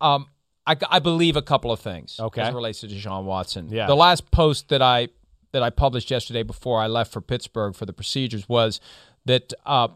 um, 0.00 0.26
I, 0.66 0.76
I, 0.88 1.00
believe 1.00 1.36
a 1.36 1.42
couple 1.42 1.70
of 1.70 1.80
things. 1.80 2.18
Okay, 2.18 2.40
as 2.40 2.48
it 2.48 2.54
relates 2.54 2.80
to 2.80 2.88
Deshaun 2.88 3.24
Watson. 3.24 3.68
Yeah. 3.68 3.86
The 3.86 3.96
last 3.96 4.30
post 4.30 4.68
that 4.70 4.80
I 4.80 5.08
that 5.52 5.62
I 5.62 5.70
published 5.70 6.10
yesterday 6.10 6.42
before 6.42 6.80
I 6.80 6.86
left 6.86 7.12
for 7.12 7.20
Pittsburgh 7.20 7.74
for 7.74 7.86
the 7.86 7.92
procedures 7.92 8.48
was 8.48 8.80
that 9.26 9.52
uh, 9.64 9.88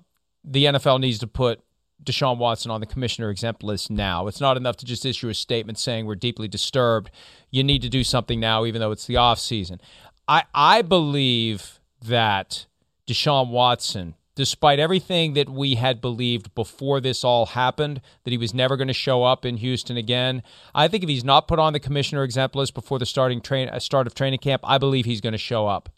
the 0.44 0.66
NFL 0.66 1.00
needs 1.00 1.18
to 1.18 1.26
put 1.26 1.60
Deshaun 2.04 2.38
Watson 2.38 2.70
on 2.70 2.80
the 2.80 2.86
commissioner 2.86 3.30
exempt 3.30 3.62
list 3.62 3.90
now. 3.90 4.26
It's 4.26 4.40
not 4.40 4.56
enough 4.56 4.76
to 4.78 4.86
just 4.86 5.04
issue 5.04 5.28
a 5.28 5.34
statement 5.34 5.78
saying 5.78 6.06
we're 6.06 6.14
deeply 6.14 6.48
disturbed. 6.48 7.10
You 7.50 7.62
need 7.62 7.82
to 7.82 7.88
do 7.88 8.04
something 8.04 8.40
now, 8.40 8.64
even 8.64 8.80
though 8.80 8.92
it's 8.92 9.06
the 9.06 9.16
off 9.16 9.38
season. 9.38 9.80
I 10.26 10.44
I 10.54 10.82
believe 10.82 11.80
that 12.02 12.66
Deshaun 13.06 13.50
Watson, 13.50 14.14
despite 14.34 14.78
everything 14.78 15.34
that 15.34 15.50
we 15.50 15.74
had 15.74 16.00
believed 16.00 16.54
before 16.54 17.00
this 17.00 17.24
all 17.24 17.46
happened, 17.46 18.00
that 18.24 18.30
he 18.30 18.38
was 18.38 18.54
never 18.54 18.76
going 18.76 18.88
to 18.88 18.94
show 18.94 19.24
up 19.24 19.44
in 19.44 19.58
Houston 19.58 19.96
again. 19.96 20.42
I 20.74 20.88
think 20.88 21.02
if 21.02 21.08
he's 21.08 21.24
not 21.24 21.48
put 21.48 21.58
on 21.58 21.72
the 21.72 21.80
commissioner 21.80 22.22
exempt 22.22 22.54
list 22.54 22.72
before 22.72 22.98
the 22.98 23.06
starting 23.06 23.40
train 23.40 23.68
uh, 23.68 23.78
start 23.80 24.06
of 24.06 24.14
training 24.14 24.38
camp, 24.38 24.62
I 24.64 24.78
believe 24.78 25.04
he's 25.04 25.20
going 25.20 25.32
to 25.32 25.38
show 25.38 25.66
up. 25.66 25.90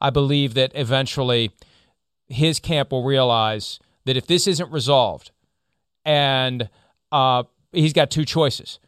I 0.00 0.10
believe 0.10 0.54
that 0.54 0.72
eventually 0.74 1.52
his 2.28 2.58
camp 2.58 2.90
will 2.92 3.04
realize 3.04 3.78
that 4.10 4.16
if 4.16 4.26
this 4.26 4.48
isn't 4.48 4.72
resolved 4.72 5.30
and 6.04 6.68
uh, 7.12 7.44
he's 7.70 7.92
got 7.92 8.10
two 8.10 8.24
choices 8.24 8.80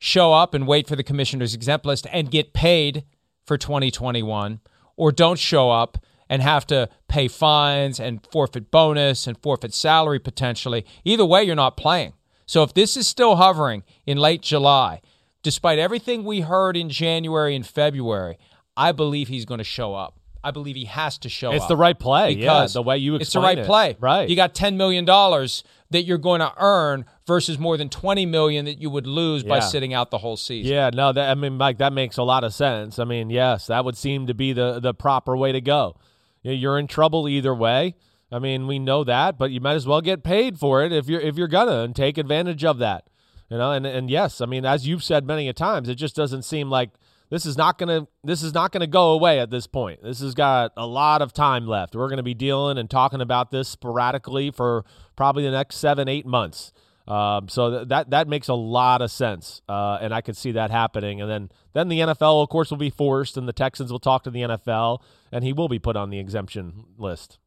show 0.00 0.32
up 0.32 0.52
and 0.52 0.66
wait 0.66 0.88
for 0.88 0.96
the 0.96 1.04
commissioner's 1.04 1.54
exempt 1.54 1.86
list 1.86 2.08
and 2.12 2.28
get 2.28 2.52
paid 2.52 3.04
for 3.46 3.56
2021, 3.56 4.58
or 4.96 5.12
don't 5.12 5.38
show 5.38 5.70
up 5.70 5.96
and 6.28 6.42
have 6.42 6.66
to 6.66 6.88
pay 7.06 7.28
fines 7.28 8.00
and 8.00 8.26
forfeit 8.32 8.72
bonus 8.72 9.28
and 9.28 9.38
forfeit 9.38 9.72
salary 9.72 10.18
potentially. 10.18 10.84
Either 11.04 11.24
way, 11.24 11.44
you're 11.44 11.54
not 11.54 11.76
playing. 11.76 12.12
So 12.46 12.64
if 12.64 12.74
this 12.74 12.96
is 12.96 13.06
still 13.06 13.36
hovering 13.36 13.84
in 14.04 14.18
late 14.18 14.42
July, 14.42 15.00
despite 15.44 15.78
everything 15.78 16.24
we 16.24 16.40
heard 16.40 16.76
in 16.76 16.88
January 16.90 17.54
and 17.54 17.64
February, 17.64 18.38
I 18.76 18.90
believe 18.90 19.28
he's 19.28 19.44
going 19.44 19.58
to 19.58 19.64
show 19.64 19.94
up. 19.94 20.18
I 20.44 20.50
believe 20.50 20.76
he 20.76 20.84
has 20.84 21.18
to 21.18 21.28
show 21.28 21.52
it's 21.52 21.62
up. 21.62 21.68
the 21.68 21.76
right 21.76 21.98
play. 21.98 22.34
Because 22.34 22.74
yeah, 22.74 22.78
the 22.78 22.82
way 22.82 22.98
you 22.98 23.16
explain 23.16 23.22
It's 23.22 23.32
the 23.32 23.40
right 23.40 23.58
it. 23.58 23.66
play. 23.66 23.96
Right. 23.98 24.28
You 24.28 24.36
got 24.36 24.54
$10 24.54 24.76
million 24.76 25.04
that 25.06 26.02
you're 26.04 26.18
going 26.18 26.40
to 26.40 26.52
earn 26.58 27.06
versus 27.26 27.58
more 27.58 27.76
than 27.76 27.88
20 27.88 28.26
million 28.26 28.66
that 28.66 28.80
you 28.80 28.90
would 28.90 29.06
lose 29.06 29.42
by 29.42 29.60
sitting 29.60 29.94
out 29.94 30.10
the 30.10 30.18
whole 30.18 30.36
season. 30.36 30.72
Yeah, 30.72 30.90
no, 30.92 31.12
that 31.12 31.30
I 31.30 31.34
mean, 31.34 31.56
Mike, 31.56 31.78
that 31.78 31.92
makes 31.92 32.16
a 32.18 32.22
lot 32.22 32.44
of 32.44 32.52
sense. 32.52 32.98
I 32.98 33.04
mean, 33.04 33.30
yes, 33.30 33.68
that 33.68 33.84
would 33.84 33.96
seem 33.96 34.26
to 34.26 34.34
be 34.34 34.52
the 34.52 34.80
the 34.80 34.92
proper 34.92 35.36
way 35.36 35.52
to 35.52 35.60
go. 35.60 35.96
You're 36.42 36.78
in 36.78 36.86
trouble 36.86 37.28
either 37.28 37.54
way. 37.54 37.94
I 38.30 38.38
mean, 38.38 38.66
we 38.66 38.78
know 38.78 39.04
that, 39.04 39.38
but 39.38 39.50
you 39.50 39.60
might 39.60 39.74
as 39.74 39.86
well 39.86 40.00
get 40.00 40.22
paid 40.24 40.58
for 40.58 40.82
it 40.84 40.92
if 40.92 41.08
you're 41.08 41.20
if 41.20 41.36
you're 41.38 41.48
gonna 41.48 41.82
and 41.82 41.94
take 41.96 42.18
advantage 42.18 42.64
of 42.64 42.78
that. 42.78 43.08
You 43.48 43.58
know, 43.58 43.70
and 43.72 43.86
and 43.86 44.10
yes, 44.10 44.40
I 44.40 44.46
mean, 44.46 44.64
as 44.66 44.86
you've 44.86 45.04
said 45.04 45.24
many 45.26 45.48
a 45.48 45.52
times, 45.52 45.88
it 45.88 45.94
just 45.94 46.16
doesn't 46.16 46.42
seem 46.42 46.68
like 46.70 46.90
this 47.34 47.46
is 47.46 47.56
not 47.56 47.78
gonna 47.78 48.06
this 48.22 48.44
is 48.44 48.54
not 48.54 48.70
gonna 48.70 48.86
go 48.86 49.10
away 49.10 49.40
at 49.40 49.50
this 49.50 49.66
point. 49.66 50.00
This 50.04 50.20
has 50.20 50.34
got 50.34 50.72
a 50.76 50.86
lot 50.86 51.20
of 51.20 51.32
time 51.32 51.66
left. 51.66 51.96
We're 51.96 52.08
gonna 52.08 52.22
be 52.22 52.32
dealing 52.32 52.78
and 52.78 52.88
talking 52.88 53.20
about 53.20 53.50
this 53.50 53.68
sporadically 53.68 54.52
for 54.52 54.84
probably 55.16 55.42
the 55.42 55.50
next 55.50 55.76
seven 55.76 56.08
eight 56.08 56.26
months. 56.26 56.72
Um, 57.08 57.48
so 57.48 57.70
th- 57.70 57.88
that 57.88 58.10
that 58.10 58.28
makes 58.28 58.46
a 58.46 58.54
lot 58.54 59.02
of 59.02 59.10
sense, 59.10 59.62
uh, 59.68 59.98
and 60.00 60.14
I 60.14 60.20
could 60.20 60.36
see 60.36 60.52
that 60.52 60.70
happening. 60.70 61.20
And 61.20 61.28
then 61.28 61.48
then 61.72 61.88
the 61.88 61.98
NFL, 61.98 62.40
of 62.40 62.48
course, 62.50 62.70
will 62.70 62.78
be 62.78 62.88
forced, 62.88 63.36
and 63.36 63.48
the 63.48 63.52
Texans 63.52 63.90
will 63.90 63.98
talk 63.98 64.22
to 64.22 64.30
the 64.30 64.42
NFL, 64.42 65.02
and 65.32 65.42
he 65.42 65.52
will 65.52 65.68
be 65.68 65.80
put 65.80 65.96
on 65.96 66.10
the 66.10 66.20
exemption 66.20 66.84
list. 66.96 67.40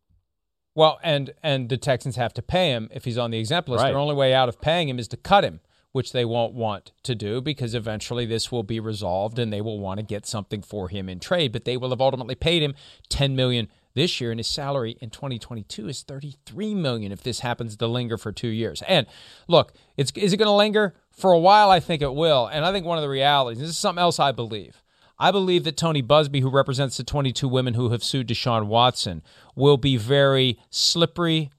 Well, 0.75 0.99
and 1.01 1.33
and 1.41 1.69
the 1.69 1.77
Texans 1.77 2.17
have 2.17 2.33
to 2.33 2.41
pay 2.41 2.71
him 2.71 2.89
if 2.91 3.05
he's 3.05 3.17
on 3.17 3.31
the 3.31 3.39
exempt 3.39 3.69
list. 3.69 3.83
Right. 3.83 3.91
Their 3.91 3.99
only 3.99 4.15
way 4.15 4.33
out 4.33 4.49
of 4.49 4.59
paying 4.59 4.89
him 4.89 4.99
is 4.99 5.07
to 5.07 5.17
cut 5.17 5.45
him, 5.45 5.61
which 5.91 6.11
they 6.11 6.25
won't 6.25 6.53
want 6.53 6.91
to 7.03 7.15
do 7.15 7.41
because 7.41 7.73
eventually 7.73 8.25
this 8.25 8.51
will 8.51 8.63
be 8.63 8.79
resolved 8.79 9.39
and 9.39 9.51
they 9.51 9.61
will 9.61 9.79
want 9.79 9.99
to 9.99 10.05
get 10.05 10.25
something 10.25 10.61
for 10.61 10.89
him 10.89 11.09
in 11.09 11.19
trade. 11.19 11.51
But 11.51 11.65
they 11.65 11.77
will 11.77 11.89
have 11.89 12.01
ultimately 12.01 12.35
paid 12.35 12.61
him 12.61 12.75
ten 13.09 13.35
million 13.35 13.67
this 13.97 14.21
year, 14.21 14.29
and 14.31 14.39
his 14.39 14.47
salary 14.47 14.95
in 15.01 15.09
2022 15.09 15.87
is 15.87 16.03
33 16.03 16.75
million 16.75 17.11
if 17.11 17.23
this 17.23 17.39
happens 17.39 17.75
to 17.75 17.87
linger 17.87 18.17
for 18.17 18.31
two 18.31 18.47
years. 18.47 18.83
And 18.87 19.07
look, 19.47 19.73
it's 19.97 20.11
is 20.15 20.33
it 20.33 20.37
going 20.37 20.47
to 20.47 20.51
linger 20.51 20.95
for 21.11 21.31
a 21.31 21.39
while? 21.39 21.71
I 21.71 21.79
think 21.79 22.01
it 22.01 22.13
will. 22.13 22.45
And 22.45 22.63
I 22.63 22.71
think 22.71 22.85
one 22.85 22.99
of 22.99 23.01
the 23.01 23.09
realities. 23.09 23.59
This 23.59 23.69
is 23.69 23.77
something 23.77 24.01
else 24.01 24.19
I 24.19 24.31
believe. 24.31 24.83
I 25.19 25.31
believe 25.31 25.63
that 25.63 25.77
Tony 25.77 26.03
Buzbee, 26.03 26.41
who 26.41 26.49
represents 26.49 26.97
the 26.97 27.03
22 27.03 27.47
women 27.47 27.73
who 27.73 27.89
have 27.89 28.03
sued 28.03 28.27
Deshaun 28.27 28.67
Watson, 28.67 29.23
will 29.55 29.77
be 29.77 29.97
very 29.97 30.59
slippery 30.69 31.49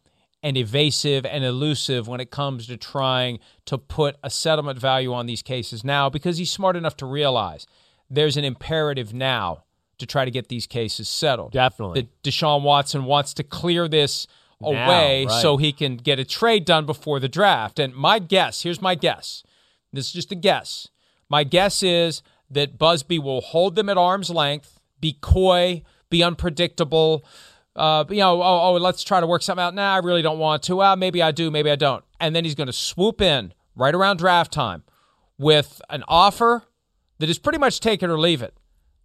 and 0.43 0.57
evasive 0.57 1.27
and 1.27 1.45
elusive 1.45 2.07
when 2.07 2.21
it 2.21 2.31
comes 2.31 2.67
to 2.67 2.77
trying 2.77 3.41
to 3.65 3.77
put 3.77 4.17
a 4.23 4.31
settlement 4.31 4.79
value 4.79 5.13
on 5.13 5.27
these 5.27 5.43
cases 5.43 5.83
now 5.85 6.09
because 6.09 6.39
he's 6.39 6.51
smart 6.51 6.77
enough 6.77 6.97
to 6.97 7.07
realize 7.07 7.67
there's 8.09 8.37
an 8.37 8.45
imperative 8.45 9.13
now 9.13 9.65
to 9.99 10.07
try 10.07 10.25
to 10.25 10.31
get 10.31 10.49
these 10.49 10.67
cases 10.67 11.09
settled. 11.09 11.53
Definitely. 11.53 12.03
That 12.03 12.23
Deshaun 12.23 12.63
Watson 12.63 13.05
wants 13.05 13.35
to 13.35 13.43
clear 13.43 13.89
this 13.89 14.27
Now, 14.61 14.69
away 14.69 15.27
right. 15.27 15.43
so 15.43 15.57
he 15.57 15.73
can 15.73 15.97
get 15.97 16.19
a 16.19 16.25
trade 16.25 16.65
done 16.65 16.87
before 16.87 17.19
the 17.19 17.29
draft. 17.29 17.79
And 17.79 17.95
my 17.95 18.19
guess, 18.21 18.63
here's 18.63 18.81
my 18.81 18.95
guess. 18.95 19.43
This 19.93 20.07
is 20.07 20.13
just 20.13 20.33
a 20.33 20.37
guess. 20.37 20.89
My 21.29 21.45
guess 21.45 21.83
is 21.83 22.23
that 22.51 22.79
Buzbee 22.79 23.23
will 23.23 23.41
hold 23.41 23.75
them 23.75 23.89
at 23.89 23.99
arm's 23.99 24.31
length, 24.31 24.79
be 25.01 25.17
coy, 25.21 25.83
be 26.11 26.23
unpredictable. 26.23 27.25
Uh, 27.77 28.05
you 28.09 28.17
know, 28.17 28.43
oh, 28.43 28.61
oh, 28.63 28.73
let's 28.75 29.05
try 29.05 29.21
to 29.21 29.27
work 29.27 29.43
something 29.43 29.63
out. 29.63 29.75
Nah, 29.75 29.95
I 29.95 29.99
really 29.99 30.23
don't 30.23 30.39
want 30.39 30.63
to. 30.65 30.77
Well, 30.77 30.97
maybe 30.97 31.23
I 31.23 31.31
do, 31.31 31.51
maybe 31.51 31.71
I 31.71 31.77
don't. 31.77 32.05
And 32.19 32.35
then 32.35 32.45
he's 32.45 32.57
going 32.57 32.67
to 32.67 32.73
swoop 32.73 33.21
in 33.21 33.55
right 33.77 33.95
around 33.95 34.17
draft 34.17 34.53
time 34.53 34.83
with 35.39 35.81
an 35.89 36.03
offer 36.09 36.65
that 37.19 37.29
is 37.29 37.39
pretty 37.39 37.59
much 37.59 37.79
take 37.79 38.03
it 38.03 38.11
or 38.11 38.19
leave 38.19 38.43
it. 38.43 38.55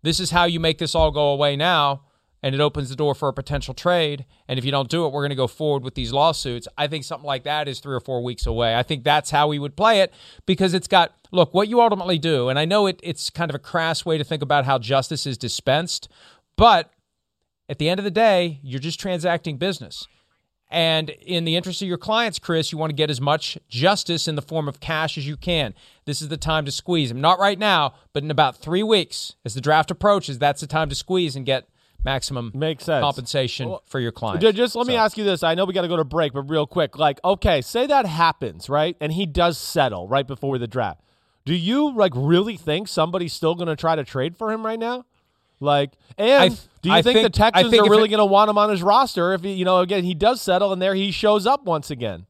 This 0.01 0.19
is 0.19 0.31
how 0.31 0.45
you 0.45 0.59
make 0.59 0.79
this 0.79 0.95
all 0.95 1.11
go 1.11 1.29
away 1.29 1.55
now. 1.55 2.01
and 2.43 2.53
it 2.53 2.59
opens 2.59 2.89
the 2.89 2.95
door 2.95 3.15
for 3.15 3.29
a 3.29 3.33
potential 3.33 3.73
trade. 3.73 4.25
And 4.49 4.59
if 4.59 4.65
you 4.65 4.71
don't 4.71 4.89
do 4.89 5.05
it, 5.05 5.13
we're 5.13 5.21
going 5.21 5.29
to 5.29 5.35
go 5.35 5.47
forward 5.47 5.83
with 5.83 5.95
these 5.95 6.11
lawsuits. 6.11 6.67
I 6.77 6.87
think 6.87 7.05
something 7.05 7.25
like 7.25 7.45
that 7.45 7.69
is 7.69 7.79
three 7.79 7.95
or 7.95 8.01
four 8.01 8.21
weeks 8.21 8.45
away. 8.45 8.75
I 8.75 8.83
think 8.83 9.05
that's 9.05 9.31
how 9.31 9.47
we 9.47 9.59
would 9.59 9.77
play 9.77 10.01
it 10.01 10.13
because 10.45 10.73
it's 10.73 10.87
got 10.87 11.13
look 11.31 11.53
what 11.53 11.69
you 11.69 11.79
ultimately 11.81 12.19
do. 12.19 12.49
And 12.49 12.59
I 12.59 12.65
know 12.65 12.85
it, 12.85 12.99
it's 13.01 13.29
kind 13.29 13.49
of 13.49 13.55
a 13.55 13.59
crass 13.59 14.05
way 14.05 14.17
to 14.17 14.25
think 14.25 14.43
about 14.43 14.65
how 14.65 14.77
justice 14.77 15.25
is 15.25 15.37
dispensed, 15.37 16.09
but 16.57 16.91
at 17.69 17.79
the 17.79 17.89
end 17.89 17.99
of 17.99 18.03
the 18.03 18.11
day, 18.11 18.59
you're 18.63 18.79
just 18.79 18.99
transacting 18.99 19.57
business. 19.57 20.07
And 20.69 21.11
in 21.11 21.45
the 21.45 21.55
interest 21.55 21.83
of 21.83 21.87
your 21.87 21.99
clients, 21.99 22.39
Chris, 22.39 22.71
you 22.71 22.79
want 22.79 22.89
to 22.89 22.95
get 22.95 23.11
as 23.11 23.21
much 23.21 23.59
justice 23.69 24.27
in 24.27 24.33
the 24.35 24.41
form 24.41 24.67
of 24.67 24.79
cash 24.79 25.19
as 25.19 25.27
you 25.27 25.37
can. 25.37 25.75
This 26.05 26.19
is 26.19 26.29
the 26.29 26.37
time 26.37 26.65
to 26.65 26.71
squeeze 26.71 27.09
them. 27.09 27.21
Not 27.21 27.37
right 27.37 27.59
now, 27.59 27.93
but 28.11 28.23
in 28.23 28.31
about 28.31 28.57
three 28.57 28.81
weeks, 28.81 29.35
as 29.45 29.53
the 29.53 29.61
draft 29.61 29.91
approaches, 29.91 30.39
that's 30.39 30.61
the 30.61 30.67
time 30.67 30.89
to 30.89 30.95
squeeze 30.95 31.35
and 31.35 31.45
get 31.45 31.67
maximum 32.03 32.51
Makes 32.55 32.85
sense. 32.85 33.03
compensation 33.03 33.69
Well, 33.69 33.83
for 33.85 33.99
your 33.99 34.11
client. 34.11 34.41
Just 34.55 34.75
let 34.75 34.87
me 34.87 34.95
ask 34.95 35.15
you 35.15 35.23
this. 35.23 35.43
I 35.43 35.53
know 35.53 35.65
we 35.65 35.73
got 35.73 35.83
to 35.83 35.87
go 35.87 35.97
to 35.97 36.03
break, 36.03 36.33
but 36.33 36.49
real 36.49 36.65
quick, 36.65 36.97
like, 36.97 37.19
okay, 37.23 37.61
say 37.61 37.85
that 37.85 38.07
happens, 38.07 38.67
right? 38.67 38.97
And 38.99 39.13
he 39.13 39.27
does 39.27 39.59
settle 39.59 40.07
right 40.07 40.25
before 40.25 40.57
the 40.57 40.67
draft. 40.67 41.01
Do 41.45 41.53
you 41.53 41.95
like 41.95 42.13
really 42.15 42.57
think 42.57 42.87
somebody's 42.87 43.33
still 43.33 43.53
going 43.53 43.67
to 43.67 43.75
try 43.75 43.95
to 43.95 44.03
trade 44.03 44.35
for 44.35 44.51
him 44.51 44.65
right 44.65 44.79
now? 44.79 45.05
Like, 45.59 45.91
and 46.17 46.43
I 46.43 46.47
th- 46.49 46.59
do 46.83 46.89
you 46.89 47.01
think, 47.01 47.15
think- 47.15 47.23
the 47.23 47.37
Texans 47.37 47.71
think 47.71 47.83
are 47.83 47.89
really 47.89 48.09
going 48.09 48.19
to 48.19 48.25
want 48.25 48.49
him 48.49 48.57
on 48.57 48.69
his 48.69 48.83
roster 48.83 49.33
if 49.33 49.41
he, 49.41 49.53
you 49.53 49.65
know, 49.65 49.79
again 49.79 50.03
he 50.03 50.13
does 50.13 50.41
settle 50.41 50.71
and 50.71 50.81
there 50.81 50.93
he 50.93 51.11
shows 51.11 51.47
up 51.47 51.63
once 51.63 51.89
again? 51.89 52.27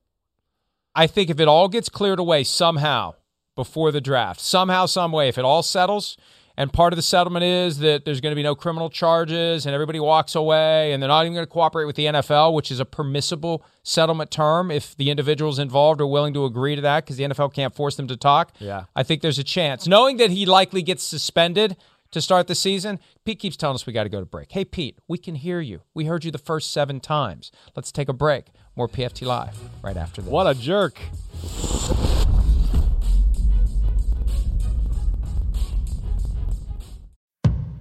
I 0.96 1.08
think 1.08 1.30
if 1.30 1.40
it 1.40 1.48
all 1.48 1.68
gets 1.68 1.90
cleared 1.90 2.20
away 2.20 2.44
somehow 2.44 3.16
before 3.56 3.92
the 3.92 4.00
draft, 4.00 4.40
somehow, 4.40 4.86
some 4.86 5.12
way, 5.12 5.28
if 5.28 5.40
it 5.40 5.44
all 5.44 5.64
settles, 5.64 6.18
and 6.56 6.72
part 6.72 6.94
of 6.94 6.98
the 6.98 7.04
settlement 7.04 7.44
is 7.44 7.80
that 7.80 8.06
there's 8.06 8.22
going 8.22 8.32
to 8.32 8.36
be 8.36 8.44
no 8.44 8.54
criminal 8.54 8.90
charges 8.90 9.66
and 9.66 9.74
everybody 9.74 10.00
walks 10.00 10.36
away 10.36 10.92
and 10.92 11.02
they're 11.02 11.08
not 11.08 11.22
even 11.22 11.34
going 11.34 11.46
to 11.46 11.52
cooperate 11.52 11.86
with 11.86 11.96
the 11.96 12.06
NFL, 12.06 12.54
which 12.54 12.70
is 12.70 12.80
a 12.80 12.86
permissible 12.86 13.66
settlement 13.82 14.30
term 14.30 14.70
if 14.70 14.96
the 14.98 15.10
individuals 15.10 15.58
involved 15.58 16.00
are 16.00 16.06
willing 16.06 16.34
to 16.36 16.46
agree 16.46 16.76
to 16.76 16.82
that 16.82 17.04
because 17.04 17.18
the 17.18 17.24
NFL 17.24 17.54
can't 17.54 17.74
force 17.74 17.96
them 17.96 18.08
to 18.08 18.16
talk. 18.16 18.54
Yeah. 18.60 18.86
I 18.96 19.02
think 19.02 19.24
there's 19.24 19.40
a 19.40 19.44
chance. 19.44 19.88
Knowing 19.88 20.18
that 20.18 20.30
he 20.30 20.46
likely 20.46 20.84
gets 20.84 21.02
suspended 21.02 21.76
to 22.14 22.22
start 22.22 22.48
the 22.48 22.56
season, 22.56 23.00
Pete 23.26 23.40
keeps 23.40 23.58
telling 23.58 23.76
us 23.76 23.86
we 23.86 23.94
got 23.94 24.04
to 24.04 24.10
go 24.10 24.20
to 24.20 24.26
break. 24.26 24.52
Hey, 24.52 24.64
Pete, 24.64 24.98
we 25.08 25.18
can 25.18 25.36
hear 25.36 25.60
you. 25.60 25.82
We 25.94 26.06
heard 26.06 26.24
you 26.24 26.32
the 26.32 26.38
first 26.38 26.72
seven 26.72 27.00
times. 27.00 27.52
Let's 27.76 27.92
take 27.92 28.08
a 28.08 28.14
break. 28.14 28.48
More 28.76 28.88
PFT 28.88 29.26
Live 29.26 29.60
right 29.84 29.98
after 29.98 30.22
this. 30.22 30.32
What 30.32 30.48
a 30.48 30.54
jerk! 30.54 31.00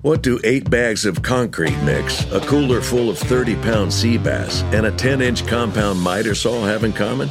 What 0.03 0.23
do 0.23 0.41
eight 0.43 0.69
bags 0.69 1.07
of 1.07 1.23
concrete 1.23 1.77
mix, 1.85 2.25
a 2.33 2.41
cooler 2.41 2.81
full 2.81 3.09
of 3.09 3.19
30 3.19 3.55
pound 3.57 3.93
sea 3.93 4.19
bass, 4.19 4.63
and 4.65 4.85
a 4.85 4.91
10 4.91 5.23
inch 5.23 5.47
compound 5.47 6.01
miter 6.01 6.35
saw 6.35 6.65
have 6.65 6.83
in 6.83 6.93
common? 6.93 7.31